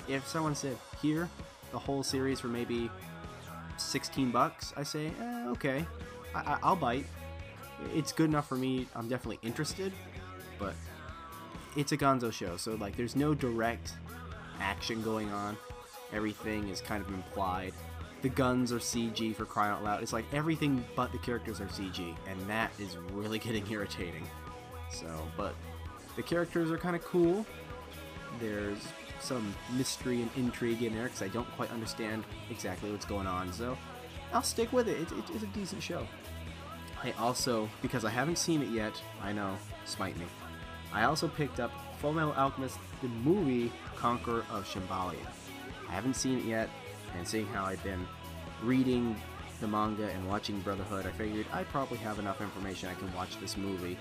If 0.07 0.27
someone 0.27 0.55
said, 0.55 0.77
here, 1.01 1.29
the 1.71 1.79
whole 1.79 2.03
series 2.03 2.39
for 2.39 2.47
maybe 2.47 2.89
16 3.77 4.31
bucks, 4.31 4.73
I 4.77 4.83
say, 4.83 5.07
eh, 5.19 5.47
okay, 5.49 5.85
I- 6.35 6.53
I- 6.53 6.59
I'll 6.63 6.75
bite. 6.75 7.05
It's 7.93 8.11
good 8.11 8.29
enough 8.29 8.47
for 8.47 8.55
me. 8.55 8.87
I'm 8.95 9.07
definitely 9.07 9.39
interested, 9.41 9.91
but 10.59 10.73
it's 11.75 11.91
a 11.91 11.97
Gonzo 11.97 12.31
show, 12.31 12.55
so 12.57 12.75
like 12.75 12.95
there's 12.95 13.15
no 13.15 13.33
direct 13.33 13.93
action 14.59 15.01
going 15.01 15.31
on. 15.31 15.57
Everything 16.13 16.69
is 16.69 16.79
kind 16.81 17.03
of 17.03 17.09
implied. 17.13 17.73
The 18.21 18.29
guns 18.29 18.71
are 18.71 18.79
CG 18.79 19.33
for 19.35 19.45
crying 19.45 19.73
out 19.73 19.83
loud. 19.83 20.01
It's 20.01 20.13
like 20.13 20.25
everything 20.31 20.85
but 20.95 21.11
the 21.11 21.17
characters 21.17 21.59
are 21.59 21.67
CG, 21.67 22.15
and 22.27 22.39
that 22.47 22.71
is 22.79 22.95
really 23.11 23.39
getting 23.47 23.69
irritating. 23.69 24.25
So, 24.91 25.07
but 25.35 25.55
the 26.15 26.23
characters 26.23 26.71
are 26.71 26.77
kind 26.77 26.95
of 26.95 27.03
cool. 27.03 27.45
There's 28.39 28.77
some 29.19 29.53
mystery 29.77 30.21
and 30.21 30.29
intrigue 30.35 30.83
in 30.83 30.93
there 30.93 31.05
because 31.05 31.21
I 31.21 31.27
don't 31.29 31.49
quite 31.55 31.71
understand 31.71 32.23
exactly 32.49 32.91
what's 32.91 33.05
going 33.05 33.27
on. 33.27 33.51
So, 33.53 33.77
I'll 34.33 34.43
stick 34.43 34.73
with 34.73 34.87
it. 34.87 34.99
It, 34.99 35.11
it. 35.11 35.23
It's 35.33 35.43
a 35.43 35.47
decent 35.47 35.83
show. 35.83 36.07
I 37.03 37.11
also, 37.19 37.69
because 37.81 38.05
I 38.05 38.09
haven't 38.09 38.37
seen 38.37 38.61
it 38.61 38.69
yet, 38.69 38.93
I 39.21 39.33
know, 39.33 39.57
smite 39.85 40.17
me. 40.17 40.25
I 40.93 41.03
also 41.03 41.27
picked 41.27 41.59
up 41.59 41.71
Full 41.99 42.13
Metal 42.13 42.33
Alchemist, 42.33 42.77
the 43.01 43.09
movie 43.09 43.71
Conqueror 43.95 44.45
of 44.51 44.65
Shambhala. 44.65 45.15
I 45.89 45.91
haven't 45.91 46.15
seen 46.15 46.39
it 46.39 46.45
yet, 46.45 46.69
and 47.17 47.27
seeing 47.27 47.47
how 47.47 47.65
I've 47.65 47.83
been 47.83 48.07
reading 48.63 49.15
the 49.59 49.67
manga 49.67 50.09
and 50.09 50.27
watching 50.27 50.59
Brotherhood, 50.61 51.05
I 51.05 51.11
figured 51.11 51.45
I 51.51 51.63
probably 51.63 51.97
have 51.99 52.19
enough 52.19 52.41
information 52.41 52.89
I 52.89 52.93
can 52.95 53.13
watch 53.13 53.39
this 53.39 53.57
movie 53.57 53.97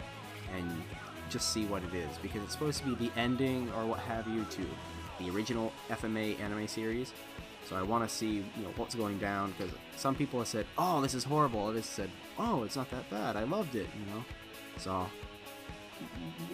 and 0.56 0.82
just 1.28 1.52
see 1.52 1.64
what 1.66 1.82
it 1.82 1.94
is 1.94 2.18
because 2.18 2.42
it's 2.42 2.52
supposed 2.52 2.80
to 2.80 2.94
be 2.94 3.08
the 3.08 3.18
ending 3.18 3.70
or 3.72 3.86
what 3.86 4.00
have 4.00 4.26
you 4.28 4.44
to 4.44 4.66
the 5.24 5.30
original 5.30 5.72
FMA 5.88 6.40
anime 6.40 6.66
series. 6.66 7.12
So 7.68 7.76
I 7.76 7.82
want 7.82 8.08
to 8.08 8.14
see 8.14 8.44
you 8.56 8.62
know 8.62 8.70
what's 8.76 8.94
going 8.94 9.18
down 9.18 9.54
because 9.56 9.72
some 9.96 10.14
people 10.14 10.40
have 10.40 10.48
said, 10.48 10.66
"Oh, 10.76 11.00
this 11.00 11.14
is 11.14 11.24
horrible." 11.24 11.66
Others 11.66 11.86
said, 11.86 12.10
"Oh, 12.38 12.64
it's 12.64 12.76
not 12.76 12.90
that 12.90 13.08
bad. 13.08 13.36
I 13.36 13.44
loved 13.44 13.74
it." 13.74 13.86
You 13.98 14.14
know, 14.14 14.24
so 14.78 15.06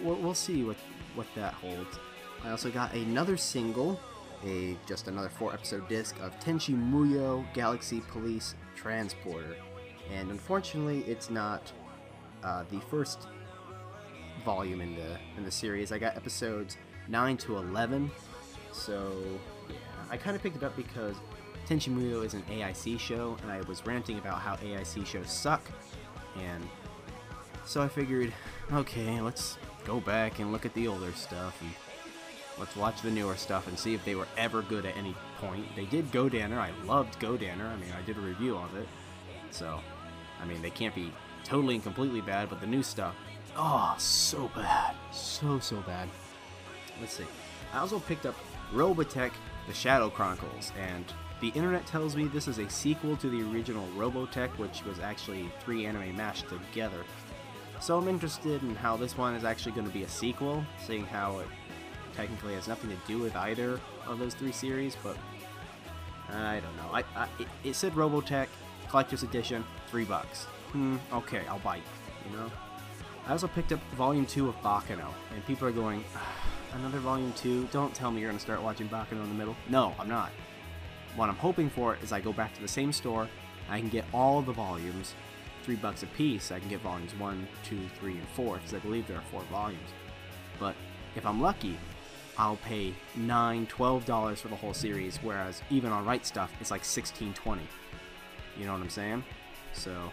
we'll, 0.03 0.33
see 0.33 0.63
what 0.63 0.77
what 1.15 1.27
that 1.35 1.53
holds. 1.53 1.97
I 2.43 2.51
also 2.51 2.69
got 2.69 2.93
another 2.93 3.37
single, 3.37 3.99
a 4.45 4.77
just 4.87 5.07
another 5.07 5.29
four 5.29 5.53
episode 5.53 5.87
disc 5.89 6.15
of 6.21 6.39
Tenchi 6.39 6.75
Muyo 6.75 7.45
Galaxy 7.53 8.01
Police 8.11 8.55
Transporter, 8.75 9.55
and 10.11 10.29
unfortunately, 10.29 11.03
it's 11.07 11.29
not 11.29 11.71
uh, 12.43 12.63
the 12.69 12.79
first 12.81 13.27
volume 14.45 14.81
in 14.81 14.95
the 14.95 15.17
in 15.37 15.43
the 15.43 15.51
series. 15.51 15.91
I 15.91 15.97
got 15.97 16.15
episodes 16.15 16.77
nine 17.07 17.37
to 17.37 17.57
eleven, 17.57 18.11
so 18.71 19.13
yeah, 19.67 19.75
I 20.09 20.17
kind 20.17 20.35
of 20.35 20.43
picked 20.43 20.57
it 20.57 20.63
up 20.63 20.75
because 20.75 21.15
Tenchi 21.67 21.93
Muyo 21.95 22.25
is 22.25 22.33
an 22.33 22.43
AIC 22.49 22.99
show, 22.99 23.37
and 23.43 23.51
I 23.51 23.61
was 23.61 23.85
ranting 23.85 24.17
about 24.17 24.39
how 24.39 24.55
AIC 24.55 25.05
shows 25.05 25.29
suck, 25.31 25.61
and 26.37 26.67
so 27.65 27.81
I 27.81 27.87
figured, 27.87 28.33
okay, 28.73 29.21
let's 29.21 29.57
go 29.85 29.99
back 29.99 30.39
and 30.39 30.51
look 30.51 30.65
at 30.65 30.73
the 30.73 30.87
older 30.87 31.11
stuff 31.13 31.61
and 31.61 31.69
let's 32.57 32.75
watch 32.75 33.01
the 33.01 33.11
newer 33.11 33.35
stuff 33.35 33.67
and 33.67 33.77
see 33.77 33.93
if 33.93 34.03
they 34.03 34.15
were 34.15 34.27
ever 34.37 34.63
good 34.63 34.85
at 34.85 34.97
any 34.97 35.15
point. 35.39 35.65
They 35.75 35.85
did 35.85 36.11
Godannar. 36.11 36.57
I 36.57 36.71
loved 36.85 37.19
Godannar. 37.19 37.71
I 37.71 37.75
mean, 37.77 37.91
I 37.97 38.01
did 38.05 38.17
a 38.17 38.21
review 38.21 38.57
of 38.57 38.75
it. 38.75 38.87
So, 39.51 39.79
I 40.41 40.45
mean, 40.45 40.61
they 40.61 40.69
can't 40.69 40.95
be 40.95 41.11
totally 41.43 41.75
and 41.75 41.83
completely 41.83 42.21
bad, 42.21 42.49
but 42.49 42.59
the 42.59 42.67
new 42.67 42.83
stuff, 42.83 43.15
oh, 43.55 43.95
so 43.97 44.49
bad. 44.55 44.95
So, 45.11 45.59
so 45.59 45.77
bad. 45.81 46.09
Let's 46.99 47.13
see. 47.13 47.25
I 47.73 47.79
also 47.79 47.99
picked 47.99 48.25
up 48.25 48.35
Robotech 48.73 49.31
The 49.67 49.73
Shadow 49.73 50.09
Chronicles, 50.09 50.71
and 50.79 51.05
the 51.41 51.49
internet 51.49 51.85
tells 51.85 52.15
me 52.15 52.25
this 52.25 52.47
is 52.47 52.57
a 52.57 52.69
sequel 52.69 53.15
to 53.17 53.29
the 53.29 53.41
original 53.51 53.87
Robotech, 53.95 54.49
which 54.57 54.83
was 54.83 54.99
actually 54.99 55.49
three 55.61 55.85
anime 55.85 56.15
mashed 56.15 56.45
together. 56.49 57.03
So 57.79 57.97
I'm 57.97 58.07
interested 58.07 58.61
in 58.61 58.75
how 58.75 58.97
this 58.97 59.17
one 59.17 59.35
is 59.35 59.45
actually 59.45 59.71
going 59.71 59.87
to 59.87 59.93
be 59.93 60.03
a 60.03 60.09
sequel, 60.09 60.65
seeing 60.85 61.05
how 61.05 61.39
it 61.39 61.47
technically 62.15 62.53
has 62.55 62.67
nothing 62.67 62.89
to 62.89 62.97
do 63.07 63.19
with 63.19 63.35
either 63.35 63.79
of 64.05 64.19
those 64.19 64.33
three 64.33 64.51
series, 64.51 64.97
but 65.01 65.17
I 66.31 66.59
don't 66.59 66.75
know. 66.77 66.93
I, 66.93 67.03
I 67.15 67.27
it, 67.39 67.47
it 67.63 67.75
said 67.75 67.93
Robotech 67.93 68.47
Collector's 68.89 69.23
Edition, 69.23 69.63
three 69.87 70.03
bucks. 70.05 70.43
Hmm, 70.71 70.97
okay, 71.13 71.41
I'll 71.47 71.59
bite. 71.59 71.83
You 72.29 72.37
know. 72.37 72.51
I 73.27 73.31
also 73.31 73.47
picked 73.47 73.71
up 73.71 73.79
Volume 73.95 74.25
Two 74.25 74.49
of 74.49 74.55
Baccano, 74.61 75.07
and 75.33 75.45
people 75.45 75.67
are 75.67 75.71
going, 75.71 76.03
"Ah, 76.15 76.35
another 76.73 76.99
Volume 76.99 77.33
Two. 77.33 77.67
Don't 77.71 77.93
tell 77.93 78.11
me 78.11 78.21
you're 78.21 78.29
gonna 78.29 78.39
start 78.39 78.61
watching 78.61 78.87
Baccano 78.87 79.23
in 79.23 79.29
the 79.29 79.35
middle. 79.35 79.55
No, 79.69 79.93
I'm 79.99 80.09
not. 80.09 80.31
What 81.15 81.29
I'm 81.29 81.35
hoping 81.35 81.69
for 81.69 81.97
is 82.01 82.11
I 82.11 82.19
go 82.19 82.31
back 82.31 82.53
to 82.55 82.61
the 82.61 82.67
same 82.67 82.91
store, 82.91 83.27
I 83.69 83.79
can 83.79 83.89
get 83.89 84.05
all 84.13 84.41
the 84.41 84.51
volumes, 84.51 85.15
three 85.63 85.75
bucks 85.75 86.03
a 86.03 86.07
piece. 86.07 86.51
I 86.51 86.59
can 86.59 86.69
get 86.69 86.81
volumes 86.81 87.13
one, 87.15 87.47
two, 87.63 87.79
three, 87.99 88.13
and 88.13 88.27
four 88.29 88.57
because 88.57 88.73
I 88.73 88.79
believe 88.79 89.07
there 89.07 89.17
are 89.17 89.23
four 89.31 89.41
volumes. 89.51 89.89
But 90.59 90.75
if 91.15 91.25
I'm 91.25 91.41
lucky, 91.41 91.77
I'll 92.37 92.57
pay 92.57 92.93
nine, 93.15 93.65
twelve 93.67 94.05
dollars 94.05 94.41
for 94.41 94.47
the 94.47 94.55
whole 94.55 94.73
series, 94.73 95.17
whereas 95.17 95.61
even 95.69 95.91
on 95.91 96.05
Right 96.05 96.23
Stuf, 96.23 96.49
it's 96.61 96.71
like 96.71 96.85
sixteen, 96.85 97.33
twenty. 97.33 97.67
You 98.57 98.65
know 98.65 98.73
what 98.73 98.81
I'm 98.81 98.89
saying? 98.89 99.23
So 99.73 100.11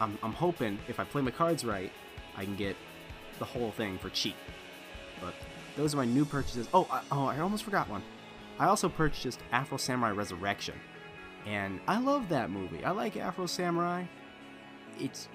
I'm, 0.00 0.18
I'm 0.22 0.32
hoping 0.32 0.78
if 0.88 1.00
I 1.00 1.04
play 1.04 1.22
my 1.22 1.30
cards 1.30 1.64
right, 1.64 1.92
I 2.36 2.44
can 2.44 2.56
get 2.56 2.76
the 3.38 3.44
whole 3.44 3.70
thing 3.70 3.98
for 3.98 4.10
cheap. 4.10 4.36
But 5.20 5.34
those 5.76 5.94
are 5.94 5.98
my 5.98 6.04
new 6.04 6.24
purchases. 6.24 6.68
Oh, 6.74 6.86
I, 6.90 7.02
oh, 7.12 7.26
I 7.26 7.40
almost 7.40 7.64
forgot 7.64 7.88
one. 7.88 8.02
I 8.58 8.66
also 8.66 8.88
purchased 8.88 9.40
Afro 9.52 9.76
Samurai 9.76 10.10
Resurrection, 10.10 10.74
and 11.46 11.80
I 11.86 12.00
love 12.00 12.28
that 12.30 12.50
movie. 12.50 12.82
I 12.84 12.90
like 12.90 13.16
Afro 13.16 13.46
Samurai. 13.46 14.04
It's 14.98 15.28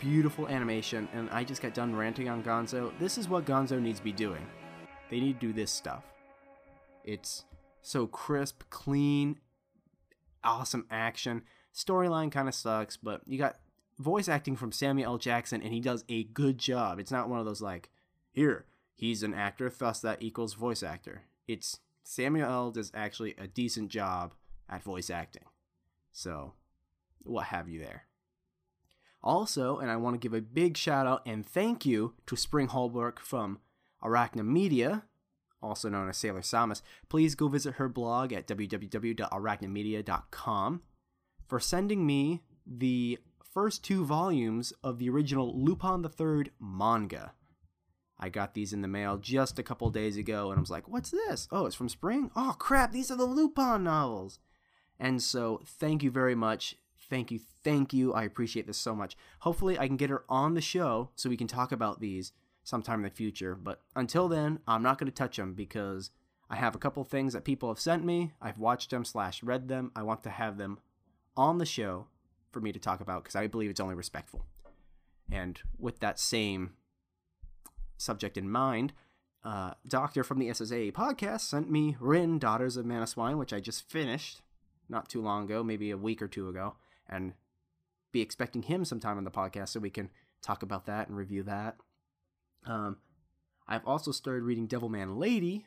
beautiful 0.00 0.46
animation, 0.48 1.08
and 1.12 1.28
I 1.30 1.44
just 1.44 1.60
got 1.60 1.74
done 1.74 1.96
ranting 1.96 2.28
on 2.28 2.42
Gonzo. 2.44 2.92
This 2.98 3.18
is 3.18 3.28
what 3.28 3.44
Gonzo 3.44 3.80
needs 3.80 3.98
to 3.98 4.04
be 4.04 4.12
doing. 4.12 4.46
They 5.10 5.20
need 5.20 5.40
to 5.40 5.46
do 5.48 5.52
this 5.52 5.72
stuff. 5.72 6.04
It's 7.04 7.44
so 7.82 8.06
crisp, 8.06 8.62
clean, 8.70 9.38
awesome 10.44 10.86
action. 10.90 11.42
Storyline 11.74 12.30
kind 12.30 12.48
of 12.48 12.54
sucks, 12.54 12.96
but 12.96 13.22
you 13.26 13.38
got 13.38 13.56
voice 13.98 14.28
acting 14.28 14.56
from 14.56 14.72
Samuel 14.72 15.12
L. 15.12 15.18
Jackson, 15.18 15.62
and 15.62 15.72
he 15.72 15.80
does 15.80 16.04
a 16.08 16.24
good 16.24 16.58
job. 16.58 16.98
It's 17.00 17.10
not 17.10 17.28
one 17.28 17.40
of 17.40 17.46
those 17.46 17.62
like, 17.62 17.90
here, 18.32 18.66
he's 18.98 19.22
an 19.22 19.32
actor, 19.32 19.70
thus 19.70 20.00
that 20.00 20.22
equals 20.22 20.52
voice 20.54 20.82
actor. 20.82 21.22
It's 21.46 21.78
Samuel 22.02 22.50
L. 22.50 22.72
does 22.72 22.90
actually 22.94 23.34
a 23.38 23.46
decent 23.46 23.90
job 23.90 24.34
at 24.68 24.82
voice 24.82 25.08
acting. 25.08 25.44
So, 26.12 26.54
what 27.22 27.46
have 27.46 27.68
you 27.68 27.78
there? 27.78 28.04
Also, 29.22 29.78
and 29.78 29.88
I 29.90 29.96
want 29.96 30.14
to 30.14 30.18
give 30.18 30.34
a 30.34 30.42
big 30.42 30.76
shout 30.76 31.06
out 31.06 31.22
and 31.24 31.46
thank 31.46 31.86
you 31.86 32.14
to 32.26 32.36
Spring 32.36 32.66
Holbrook 32.66 33.20
from 33.20 33.60
Arachna 34.02 34.44
Media, 34.44 35.04
also 35.62 35.88
known 35.88 36.08
as 36.08 36.16
Sailor 36.16 36.42
Samus. 36.42 36.82
Please 37.08 37.34
go 37.34 37.48
visit 37.48 37.74
her 37.74 37.88
blog 37.88 38.32
at 38.32 38.46
www.arachnamedia.com 38.46 40.82
for 41.46 41.60
sending 41.60 42.06
me 42.06 42.42
the 42.66 43.18
first 43.52 43.82
two 43.82 44.04
volumes 44.04 44.72
of 44.84 44.98
the 44.98 45.08
original 45.08 45.58
Lupin 45.58 46.02
the 46.02 46.08
Third 46.08 46.50
manga. 46.60 47.32
I 48.20 48.28
got 48.28 48.54
these 48.54 48.72
in 48.72 48.82
the 48.82 48.88
mail 48.88 49.16
just 49.16 49.58
a 49.58 49.62
couple 49.62 49.90
days 49.90 50.16
ago, 50.16 50.50
and 50.50 50.58
I 50.58 50.60
was 50.60 50.70
like, 50.70 50.88
"What's 50.88 51.10
this? 51.10 51.48
Oh, 51.50 51.66
it's 51.66 51.76
from 51.76 51.88
Spring. 51.88 52.30
Oh 52.34 52.54
crap! 52.58 52.92
These 52.92 53.10
are 53.10 53.16
the 53.16 53.24
Lupin 53.24 53.84
novels." 53.84 54.38
And 54.98 55.22
so, 55.22 55.60
thank 55.64 56.02
you 56.02 56.10
very 56.10 56.34
much. 56.34 56.76
Thank 56.98 57.30
you, 57.30 57.40
thank 57.62 57.92
you. 57.92 58.12
I 58.12 58.24
appreciate 58.24 58.66
this 58.66 58.76
so 58.76 58.94
much. 58.94 59.16
Hopefully, 59.40 59.78
I 59.78 59.86
can 59.86 59.96
get 59.96 60.10
her 60.10 60.24
on 60.28 60.54
the 60.54 60.60
show 60.60 61.10
so 61.14 61.28
we 61.28 61.36
can 61.36 61.46
talk 61.46 61.72
about 61.72 62.00
these 62.00 62.32
sometime 62.64 62.98
in 63.00 63.04
the 63.04 63.10
future. 63.10 63.54
But 63.54 63.80
until 63.96 64.28
then, 64.28 64.58
I'm 64.66 64.82
not 64.82 64.98
going 64.98 65.10
to 65.10 65.14
touch 65.14 65.36
them 65.36 65.54
because 65.54 66.10
I 66.50 66.56
have 66.56 66.74
a 66.74 66.78
couple 66.78 67.02
things 67.04 67.32
that 67.32 67.44
people 67.44 67.68
have 67.70 67.80
sent 67.80 68.04
me. 68.04 68.32
I've 68.42 68.58
watched 68.58 68.90
them 68.90 69.04
slash 69.04 69.42
read 69.42 69.68
them. 69.68 69.92
I 69.96 70.02
want 70.02 70.22
to 70.24 70.30
have 70.30 70.58
them 70.58 70.78
on 71.36 71.58
the 71.58 71.66
show 71.66 72.08
for 72.50 72.60
me 72.60 72.72
to 72.72 72.78
talk 72.78 73.00
about 73.00 73.22
because 73.22 73.36
I 73.36 73.46
believe 73.46 73.70
it's 73.70 73.80
only 73.80 73.94
respectful. 73.94 74.44
And 75.30 75.60
with 75.78 76.00
that 76.00 76.18
same 76.18 76.72
subject 77.98 78.38
in 78.38 78.50
mind, 78.50 78.94
uh, 79.44 79.72
Doctor 79.86 80.24
from 80.24 80.38
the 80.38 80.48
SSA 80.48 80.92
podcast 80.92 81.40
sent 81.40 81.70
me 81.70 81.96
Rin, 82.00 82.38
Daughters 82.38 82.76
of 82.76 82.86
Mnemosyne, 82.86 83.38
which 83.38 83.52
I 83.52 83.60
just 83.60 83.88
finished 83.88 84.40
not 84.88 85.08
too 85.08 85.20
long 85.20 85.44
ago, 85.44 85.62
maybe 85.62 85.90
a 85.90 85.96
week 85.96 86.22
or 86.22 86.28
two 86.28 86.48
ago, 86.48 86.74
and 87.08 87.34
be 88.12 88.20
expecting 88.22 88.62
him 88.62 88.84
sometime 88.84 89.18
on 89.18 89.24
the 89.24 89.30
podcast 89.30 89.68
so 89.68 89.80
we 89.80 89.90
can 89.90 90.10
talk 90.42 90.62
about 90.62 90.86
that 90.86 91.08
and 91.08 91.16
review 91.16 91.42
that. 91.42 91.76
Um, 92.66 92.96
I've 93.66 93.86
also 93.86 94.12
started 94.12 94.44
reading 94.44 94.66
Devilman 94.66 95.18
Lady 95.18 95.66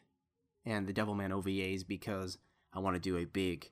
and 0.65 0.87
the 0.87 0.93
Devilman 0.93 1.31
OVAs 1.31 1.87
because 1.87 2.37
I 2.73 2.79
want 2.79 2.95
to 2.95 2.99
do 2.99 3.17
a 3.17 3.25
big 3.25 3.69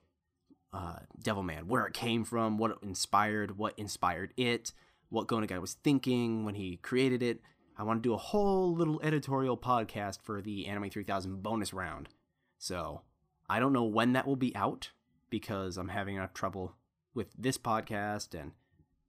uh, 0.72 0.99
Devilman, 1.22 1.66
where 1.66 1.86
it 1.86 1.93
came 1.93 2.24
from, 2.24 2.57
what 2.57 2.78
inspired, 2.84 3.57
what 3.57 3.78
inspired 3.78 4.34
it, 4.38 4.72
what 5.10 5.28
Go 5.28 5.38
Nagai 5.38 5.60
was 5.60 5.74
thinking 5.74 6.45
when 6.45 6.55
he 6.55 6.78
created 6.78 7.24
it. 7.24 7.41
I 7.80 7.84
want 7.84 8.03
to 8.03 8.09
do 8.09 8.13
a 8.13 8.17
whole 8.17 8.75
little 8.75 8.99
editorial 9.01 9.57
podcast 9.57 10.21
for 10.21 10.41
the 10.41 10.67
Anime 10.67 10.89
3000 10.89 11.41
bonus 11.41 11.73
round. 11.73 12.09
So 12.57 13.03
I 13.49 13.61
don't 13.61 13.71
know 13.71 13.86
when 13.86 14.11
that 14.13 14.27
will 14.27 14.36
be 14.36 14.53
out 14.53 14.91
because 15.30 15.77
I'm 15.77 15.88
having 15.88 16.17
enough 16.17 16.34
trouble 16.34 16.75
with 17.13 17.27
this 17.38 17.57
podcast 17.57 18.38
and 18.38 18.51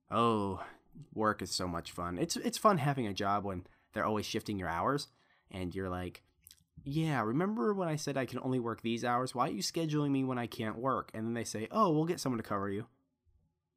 oh, 0.09 0.63
work 1.13 1.43
is 1.43 1.51
so 1.51 1.67
much 1.67 1.91
fun. 1.91 2.17
It's 2.17 2.37
it's 2.37 2.59
fun 2.59 2.79
having 2.79 3.09
a 3.09 3.13
job 3.13 3.45
when 3.45 3.67
they're 3.93 4.07
always 4.07 4.25
shifting 4.25 4.57
your 4.57 4.69
hours 4.69 5.09
and 5.51 5.75
you're 5.75 5.91
like, 5.91 6.23
yeah, 6.85 7.23
remember 7.25 7.75
when 7.75 7.89
I 7.89 7.97
said 7.97 8.17
I 8.17 8.25
can 8.25 8.39
only 8.39 8.61
work 8.61 8.83
these 8.83 9.05
hours? 9.05 9.35
Why 9.35 9.49
are 9.49 9.53
you 9.53 9.63
scheduling 9.63 10.13
me 10.13 10.23
when 10.23 10.39
I 10.39 10.47
can't 10.47 10.79
work? 10.79 11.11
And 11.13 11.27
then 11.27 11.35
they 11.35 11.43
say, 11.43 11.67
oh, 11.73 11.91
we'll 11.91 12.05
get 12.05 12.21
someone 12.21 12.41
to 12.41 12.49
cover 12.49 12.71
you. 12.71 12.87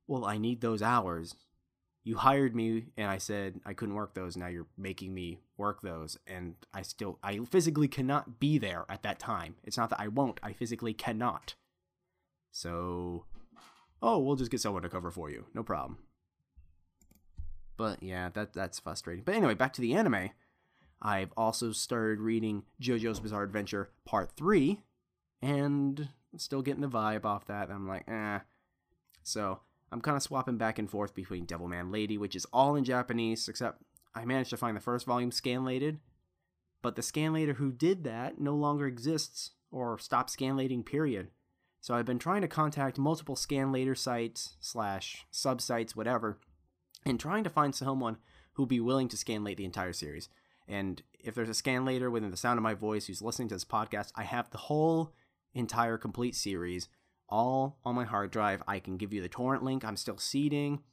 Well, 0.06 0.24
I 0.24 0.38
need 0.38 0.62
those 0.62 0.84
hours. 0.84 1.34
You 2.04 2.18
hired 2.18 2.56
me 2.56 2.88
and 2.98 3.10
I 3.10 3.18
said 3.18 3.62
I 3.66 3.74
couldn't 3.74 3.96
work 3.96 4.14
those. 4.14 4.36
Now 4.36 4.48
you're 4.48 4.68
making 4.78 5.14
me 5.14 5.40
work 5.58 5.82
those. 5.82 6.18
And 6.28 6.56
I 6.74 6.82
still, 6.82 7.18
I 7.24 7.40
physically 7.46 7.88
cannot 7.88 8.40
be 8.40 8.58
there 8.58 8.86
at 8.90 9.04
that 9.04 9.20
time. 9.20 9.56
It's 9.64 9.78
not 9.78 9.90
that 9.90 10.02
I 10.02 10.10
won't, 10.10 10.40
I 10.44 10.52
physically 10.54 10.94
cannot. 10.94 11.56
So, 12.52 13.26
oh, 14.02 14.20
we'll 14.20 14.36
just 14.36 14.52
get 14.52 14.62
someone 14.62 14.84
to 14.84 14.90
cover 14.90 15.12
for 15.12 15.30
you. 15.30 15.46
No 15.54 15.64
problem. 15.64 15.98
But 17.78 18.04
yeah, 18.04 18.30
that 18.34 18.54
that's 18.54 18.80
frustrating. 18.80 19.24
But 19.24 19.36
anyway, 19.36 19.56
back 19.56 19.74
to 19.74 19.82
the 19.82 19.94
anime. 19.94 20.30
I've 21.02 21.34
also 21.36 21.72
started 21.72 22.20
reading 22.20 22.64
JoJo's 22.82 23.20
Bizarre 23.20 23.44
Adventure 23.44 23.90
Part 24.06 24.32
3, 24.38 24.80
and 25.42 26.10
still 26.38 26.62
getting 26.62 26.82
the 26.82 26.88
vibe 26.88 27.26
off 27.26 27.48
that. 27.48 27.70
I'm 27.70 27.88
like, 27.88 28.08
eh. 28.08 28.40
So 29.24 29.60
I'm 29.94 30.02
kind 30.02 30.18
of 30.18 30.24
swapping 30.24 30.58
back 30.58 30.80
and 30.80 30.90
forth 30.90 31.14
between 31.14 31.46
Devilman 31.46 31.94
Lady, 31.94 32.18
which 32.18 32.36
is 32.36 32.48
all 32.52 32.76
in 32.76 32.84
Japanese, 32.84 33.48
except 33.48 33.84
I 34.16 34.26
managed 34.26 34.50
to 34.50 34.58
find 34.58 34.76
the 34.76 34.82
first 34.82 35.06
volume 35.06 35.30
scanlated. 35.30 36.00
But 36.82 36.96
the 36.96 37.04
scanlator 37.04 37.56
who 37.58 37.72
did 37.72 38.04
that 38.04 38.42
no 38.42 38.56
longer 38.56 38.88
exists 38.88 39.52
or 39.72 40.00
stopped 40.00 40.36
scanlating, 40.36 40.84
period. 40.84 41.30
So 41.80 41.94
I've 41.94 42.08
been 42.08 42.18
trying 42.18 42.42
to 42.42 42.48
contact 42.48 42.98
multiple 42.98 43.36
scanlator 43.36 43.96
sites, 43.96 44.58
slash 44.60 45.28
subsites, 45.32 45.96
whatever, 45.96 46.40
and 47.06 47.20
trying 47.20 47.44
to 47.44 47.50
find 47.52 47.76
someone 47.76 48.18
who'd 48.54 48.70
be 48.70 48.80
willing 48.80 49.10
to 49.10 49.18
scanlate 49.18 49.58
the 49.58 49.66
entire 49.66 49.94
series. 49.94 50.28
And 50.68 51.04
if 51.20 51.36
there's 51.36 51.50
a 51.50 51.52
scanlator 51.52 52.12
within 52.12 52.32
the 52.32 52.38
sound 52.38 52.58
of 52.58 52.64
my 52.64 52.74
voice 52.74 53.06
who's 53.06 53.22
listening 53.22 53.50
to 53.50 53.56
this 53.56 53.66
podcast, 53.66 54.12
I 54.16 54.24
have 54.24 54.50
the 54.50 54.58
whole 54.58 55.14
entire 55.54 56.00
complete 56.00 56.36
series 56.36 56.90
all 57.34 57.80
on 57.84 57.96
my 57.96 58.06
hard 58.06 58.30
drive. 58.30 58.62
I 58.68 58.78
can 58.78 58.96
give 58.96 59.12
you 59.12 59.22
the 59.22 59.28
torrent 59.28 59.64
link. 59.64 59.84
I'm 59.84 59.98
still 59.98 60.20
seeding. 60.20 60.84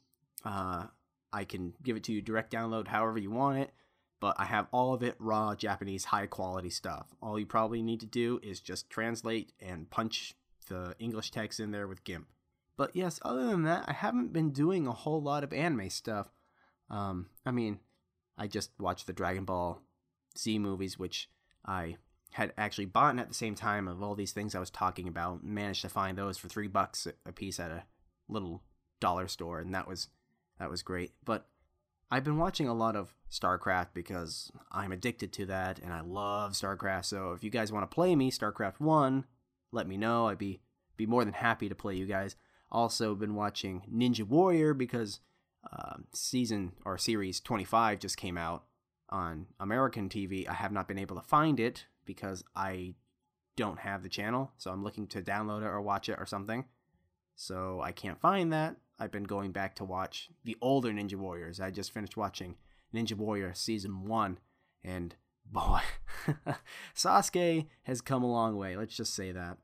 Uh, 0.43 0.87
I 1.33 1.45
can 1.45 1.75
give 1.83 1.97
it 1.97 2.05
to 2.05 2.13
you 2.13 2.23
direct 2.23 2.51
download 2.51 2.89
however 2.89 3.19
you 3.19 3.31
want 3.31 3.59
it, 3.59 3.73
but 4.21 4.37
I 4.39 4.47
have 4.47 4.67
all 4.73 4.95
of 4.95 5.03
it 5.03 5.17
raw 5.19 5.55
Japanese 5.55 6.07
high 6.07 6.27
quality 6.27 6.71
stuff. 6.71 7.09
All 7.23 7.39
you 7.39 7.45
probably 7.45 7.83
need 7.83 8.01
to 8.01 8.07
do 8.07 8.41
is 8.43 8.59
just 8.61 8.89
translate 8.89 9.53
and 9.61 9.91
punch 9.91 10.35
the 10.69 10.95
English 10.99 11.31
text 11.31 11.61
in 11.61 11.73
there 11.73 11.87
with 11.87 12.05
GIMP. 12.05 12.27
But 12.79 12.97
yes, 12.97 13.21
other 13.23 13.47
than 13.47 13.65
that, 13.65 13.85
I 13.87 13.93
haven't 13.93 14.33
been 14.33 14.51
doing 14.51 14.87
a 14.87 14.93
whole 14.93 15.21
lot 15.21 15.45
of 15.45 15.53
anime 15.53 15.91
stuff. 15.91 16.33
Um, 16.89 17.27
I 17.45 17.51
mean, 17.51 17.81
I 18.39 18.47
just 18.47 18.71
watched 18.79 19.07
the 19.07 19.13
Dragon 19.13 19.45
Ball 19.45 19.83
Z 20.39 20.59
movies, 20.59 20.99
which 20.99 21.29
I 21.67 21.99
had 22.33 22.53
actually 22.57 22.87
bought 22.87 23.19
at 23.19 23.29
the 23.29 23.35
same 23.35 23.55
time 23.55 23.89
of 23.89 24.03
all 24.03 24.15
these 24.15 24.33
things 24.33 24.55
I 24.55 24.61
was 24.61 24.71
talking 24.71 25.09
about. 25.09 25.45
Managed 25.45 25.83
to 25.83 25.89
find 25.89 26.17
those 26.17 26.39
for 26.39 26.49
three 26.49 26.69
bucks 26.69 27.07
a 27.27 27.33
piece 27.33 27.59
at 27.59 27.71
a 27.71 27.85
little 28.29 28.63
dollar 29.01 29.29
store, 29.29 29.61
and 29.61 29.75
that 29.75 29.89
was 29.89 30.09
that 30.59 30.71
was 30.71 30.83
great. 30.83 31.13
But 31.25 31.47
I've 32.11 32.25
been 32.25 32.39
watching 32.39 32.69
a 32.69 32.75
lot 32.75 32.97
of 32.97 33.15
StarCraft 33.31 33.89
because 33.95 34.51
I'm 34.71 34.93
addicted 34.93 35.33
to 35.35 35.47
that, 35.47 35.79
and 35.79 35.93
I 35.93 36.01
love 36.01 36.53
StarCraft. 36.53 37.07
So 37.07 37.33
if 37.33 37.43
you 37.43 37.51
guys 37.51 37.73
want 37.73 37.89
to 37.89 37.95
play 37.95 38.15
me 38.15 38.31
StarCraft 38.31 38.81
One, 38.81 39.25
let 39.73 39.89
me 39.89 39.97
know. 39.97 40.27
I'd 40.29 40.39
be 40.39 40.61
be 40.97 41.07
more 41.07 41.25
than 41.25 41.35
happy 41.35 41.69
to 41.69 41.75
play 41.75 41.95
you 41.95 42.07
guys. 42.07 42.37
Also 42.71 43.15
been 43.15 43.35
watching 43.35 43.83
Ninja 43.93 44.23
Warrior 44.23 44.75
because 44.75 45.21
uh, 45.73 45.97
season 46.13 46.73
or 46.85 46.97
series 46.97 47.41
25 47.41 47.99
just 47.99 48.17
came 48.17 48.39
out 48.39 48.65
on 49.09 49.47
American 49.59 50.09
TV. 50.09 50.49
I 50.49 50.55
have 50.55 50.73
not 50.73 50.87
been 50.87 50.99
able 50.99 51.17
to 51.17 51.23
find 51.23 51.59
it 51.59 51.87
because 52.05 52.45
I 52.55 52.95
don't 53.57 53.79
have 53.81 54.03
the 54.03 54.09
channel, 54.09 54.53
so 54.57 54.71
I'm 54.71 54.83
looking 54.83 55.07
to 55.09 55.23
download 55.23 55.63
it 55.63 55.67
or 55.67 55.81
watch 55.81 56.09
it 56.09 56.19
or 56.19 56.27
something. 56.27 56.65
So 57.37 57.81
I 57.83 57.93
can't 57.93 58.21
find 58.21 58.53
that. 58.53 58.77
I've 58.99 59.11
been 59.11 59.25
going 59.25 59.53
back 59.53 59.77
to 59.77 59.85
watch 59.85 60.29
the 60.45 60.57
older 60.61 60.91
Ninja 60.91 61.15
Warriors. 61.15 61.61
I 61.61 61.71
just 61.71 61.93
finished 61.93 62.17
watching 62.17 62.57
Ninja 62.95 63.15
Warrior 63.15 63.55
season 63.55 64.05
1 64.05 64.39
and 64.85 65.15
boy, 65.51 65.81
Sasuke 66.95 67.67
has 67.83 68.01
come 68.01 68.23
a 68.23 68.31
long 68.31 68.57
way. 68.57 68.77
Let's 68.77 68.97
just 68.97 69.15
say 69.15 69.33
that. 69.33 69.57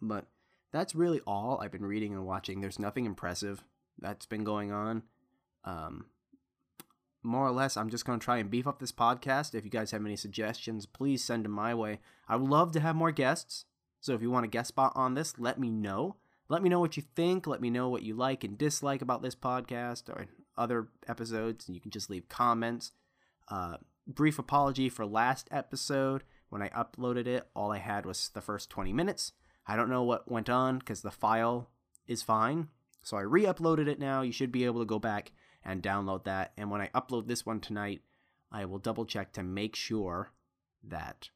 But 0.00 0.26
that's 0.72 0.94
really 0.94 1.20
all 1.26 1.60
I've 1.60 1.72
been 1.72 1.84
reading 1.84 2.14
and 2.14 2.24
watching. 2.24 2.60
There's 2.60 2.78
nothing 2.78 3.04
impressive 3.04 3.64
that's 3.98 4.26
been 4.26 4.44
going 4.44 4.72
on. 4.72 5.02
Um, 5.64 6.06
more 7.22 7.46
or 7.46 7.50
less, 7.50 7.76
I'm 7.76 7.90
just 7.90 8.04
going 8.04 8.18
to 8.18 8.24
try 8.24 8.38
and 8.38 8.50
beef 8.50 8.66
up 8.66 8.78
this 8.78 8.92
podcast. 8.92 9.54
If 9.54 9.64
you 9.64 9.70
guys 9.70 9.90
have 9.90 10.04
any 10.04 10.16
suggestions, 10.16 10.86
please 10.86 11.24
send 11.24 11.44
them 11.44 11.52
my 11.52 11.74
way. 11.74 12.00
I 12.28 12.36
would 12.36 12.48
love 12.48 12.72
to 12.72 12.80
have 12.80 12.96
more 12.96 13.12
guests. 13.12 13.64
So 14.00 14.14
if 14.14 14.22
you 14.22 14.30
want 14.30 14.44
a 14.44 14.48
guest 14.48 14.68
spot 14.68 14.92
on 14.94 15.14
this, 15.14 15.38
let 15.38 15.58
me 15.58 15.70
know. 15.70 16.16
Let 16.48 16.62
me 16.62 16.68
know 16.68 16.80
what 16.80 16.96
you 16.96 17.02
think. 17.14 17.46
Let 17.46 17.60
me 17.60 17.70
know 17.70 17.88
what 17.88 18.02
you 18.02 18.14
like 18.14 18.44
and 18.44 18.56
dislike 18.56 19.02
about 19.02 19.22
this 19.22 19.34
podcast 19.34 20.08
or 20.08 20.26
other 20.56 20.88
episodes. 21.06 21.66
And 21.66 21.74
you 21.74 21.80
can 21.80 21.90
just 21.90 22.08
leave 22.08 22.28
comments. 22.28 22.92
Uh, 23.48 23.78
brief 24.06 24.38
apology 24.38 24.88
for 24.88 25.04
last 25.04 25.48
episode. 25.50 26.22
When 26.48 26.62
I 26.62 26.68
uploaded 26.70 27.26
it, 27.26 27.46
all 27.54 27.72
I 27.72 27.78
had 27.78 28.06
was 28.06 28.30
the 28.32 28.40
first 28.40 28.70
20 28.70 28.92
minutes. 28.92 29.32
I 29.66 29.76
don't 29.76 29.90
know 29.90 30.02
what 30.02 30.30
went 30.30 30.48
on 30.48 30.78
because 30.78 31.02
the 31.02 31.10
file 31.10 31.68
is 32.06 32.22
fine. 32.22 32.68
So 33.02 33.16
I 33.16 33.22
re 33.22 33.44
uploaded 33.44 33.86
it 33.86 33.98
now. 33.98 34.22
You 34.22 34.32
should 34.32 34.52
be 34.52 34.64
able 34.64 34.80
to 34.80 34.86
go 34.86 34.98
back 34.98 35.32
and 35.68 35.82
download 35.82 36.24
that. 36.24 36.52
And 36.56 36.70
when 36.70 36.80
I 36.80 36.88
upload 36.94 37.28
this 37.28 37.44
one 37.44 37.60
tonight, 37.60 38.00
I 38.50 38.64
will 38.64 38.78
double 38.78 39.04
check 39.04 39.32
to 39.34 39.42
make 39.42 39.76
sure 39.76 40.32
that 40.82 41.28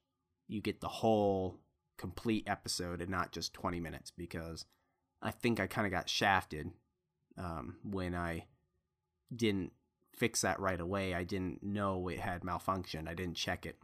you 0.48 0.62
get 0.62 0.80
the 0.80 0.88
whole 0.88 1.60
complete 1.98 2.44
episode 2.46 3.02
and 3.02 3.10
not 3.10 3.32
just 3.32 3.52
20 3.52 3.78
minutes 3.78 4.10
because 4.10 4.64
I 5.20 5.30
think 5.30 5.60
I 5.60 5.66
kind 5.66 5.86
of 5.86 5.92
got 5.92 6.08
shafted 6.08 6.70
um, 7.36 7.76
when 7.84 8.14
I 8.14 8.46
didn't 9.34 9.72
fix 10.10 10.40
that 10.40 10.58
right 10.58 10.80
away. 10.80 11.14
I 11.14 11.24
didn't 11.24 11.62
know 11.62 12.08
it 12.08 12.20
had 12.20 12.40
malfunctioned. 12.40 13.08
I 13.08 13.14
didn't 13.14 13.36
check 13.36 13.66
it. 13.66 13.76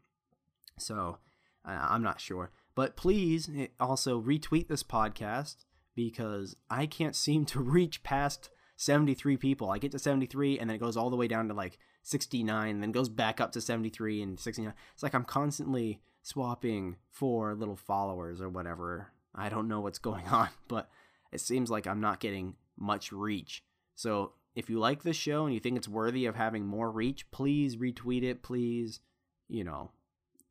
So 0.79 1.19
uh, 1.65 1.87
I'm 1.91 2.03
not 2.03 2.21
sure. 2.21 2.51
But 2.75 2.97
please 2.97 3.51
eh, 3.55 3.67
also 3.79 4.21
retweet 4.21 4.69
this 4.69 4.83
podcast 4.83 5.57
because 5.95 6.57
I 6.71 6.87
can't 6.87 7.17
seem 7.17 7.45
to 7.47 7.61
reach 7.61 8.03
past 8.03 8.49
73 8.79 9.37
people. 9.37 9.70
I 9.70 9.79
get 9.79 9.91
to 9.91 9.99
73 9.99 10.61
and 10.61 10.70
then 10.70 10.76
it 10.76 10.79
goes 10.81 10.97
all 10.97 11.11
the 11.11 11.16
way 11.16 11.26
down 11.26 11.49
to 11.49 11.55
like 11.55 11.79
69 12.05 12.70
and 12.70 12.83
then 12.83 12.93
goes 12.93 13.09
back 13.09 13.41
up 13.41 13.51
to 13.53 13.61
73 13.61 14.22
and 14.22 14.39
69. 14.41 14.72
It's 14.95 15.03
like 15.03 15.14
I'm 15.14 15.24
constantly 15.24 16.01
swapping 16.22 16.97
for 17.11 17.57
little 17.57 17.76
followers 17.76 18.41
or 18.41 18.49
whatever. 18.49 19.09
I 19.35 19.49
don't 19.49 19.66
know 19.66 19.81
what's 19.81 19.99
going 19.99 20.26
on, 20.29 20.49
but 20.68 20.89
it 21.33 21.41
seems 21.41 21.70
like 21.70 21.89
I'm 21.89 22.01
not 22.01 22.20
getting 22.20 22.55
much 22.79 23.11
reach. 23.11 23.64
So 23.97 24.35
if 24.55 24.70
you 24.70 24.79
like 24.79 25.03
this 25.03 25.16
show 25.16 25.45
and 25.45 25.53
you 25.53 25.59
think 25.59 25.76
it's 25.76 25.89
worthy 25.89 26.26
of 26.26 26.37
having 26.37 26.64
more 26.64 26.91
reach, 26.91 27.29
please 27.33 27.76
retweet 27.76 28.22
it. 28.22 28.45
Please, 28.45 29.01
you 29.49 29.64
know, 29.64 29.91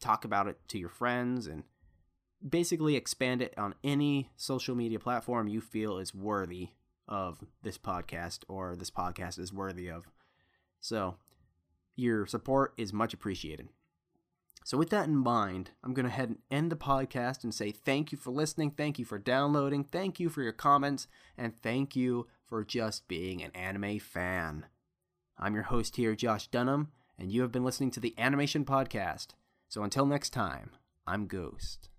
talk 0.01 0.25
about 0.25 0.49
it 0.49 0.57
to 0.67 0.77
your 0.77 0.89
friends 0.89 1.47
and 1.47 1.63
basically 2.47 2.97
expand 2.97 3.41
it 3.41 3.53
on 3.57 3.73
any 3.85 4.31
social 4.35 4.75
media 4.75 4.99
platform 4.99 5.47
you 5.47 5.61
feel 5.61 5.97
is 5.97 6.13
worthy 6.13 6.71
of 7.07 7.43
this 7.63 7.77
podcast 7.77 8.39
or 8.47 8.75
this 8.75 8.91
podcast 8.91 9.39
is 9.39 9.53
worthy 9.53 9.89
of. 9.89 10.07
So, 10.79 11.15
your 11.95 12.25
support 12.25 12.73
is 12.77 12.93
much 12.93 13.13
appreciated. 13.13 13.69
So, 14.63 14.77
with 14.77 14.89
that 14.89 15.07
in 15.07 15.15
mind, 15.15 15.71
I'm 15.83 15.93
going 15.93 16.05
to 16.05 16.11
head 16.11 16.29
and 16.29 16.37
end 16.51 16.71
the 16.71 16.75
podcast 16.75 17.43
and 17.43 17.53
say 17.53 17.71
thank 17.71 18.11
you 18.11 18.17
for 18.17 18.31
listening, 18.31 18.71
thank 18.71 18.99
you 18.99 19.05
for 19.05 19.17
downloading, 19.17 19.83
thank 19.83 20.19
you 20.19 20.29
for 20.29 20.41
your 20.41 20.51
comments, 20.51 21.07
and 21.37 21.55
thank 21.61 21.95
you 21.95 22.27
for 22.45 22.63
just 22.63 23.07
being 23.07 23.41
an 23.41 23.51
anime 23.51 23.99
fan. 23.99 24.65
I'm 25.37 25.53
your 25.53 25.63
host 25.63 25.95
here, 25.95 26.15
Josh 26.15 26.47
Dunham, 26.47 26.91
and 27.17 27.31
you 27.31 27.41
have 27.43 27.51
been 27.51 27.63
listening 27.63 27.91
to 27.91 27.99
the 27.99 28.13
Animation 28.17 28.65
Podcast. 28.65 29.27
So, 29.69 29.83
until 29.83 30.05
next 30.05 30.31
time, 30.31 30.71
I'm 31.05 31.27
Ghost. 31.27 31.89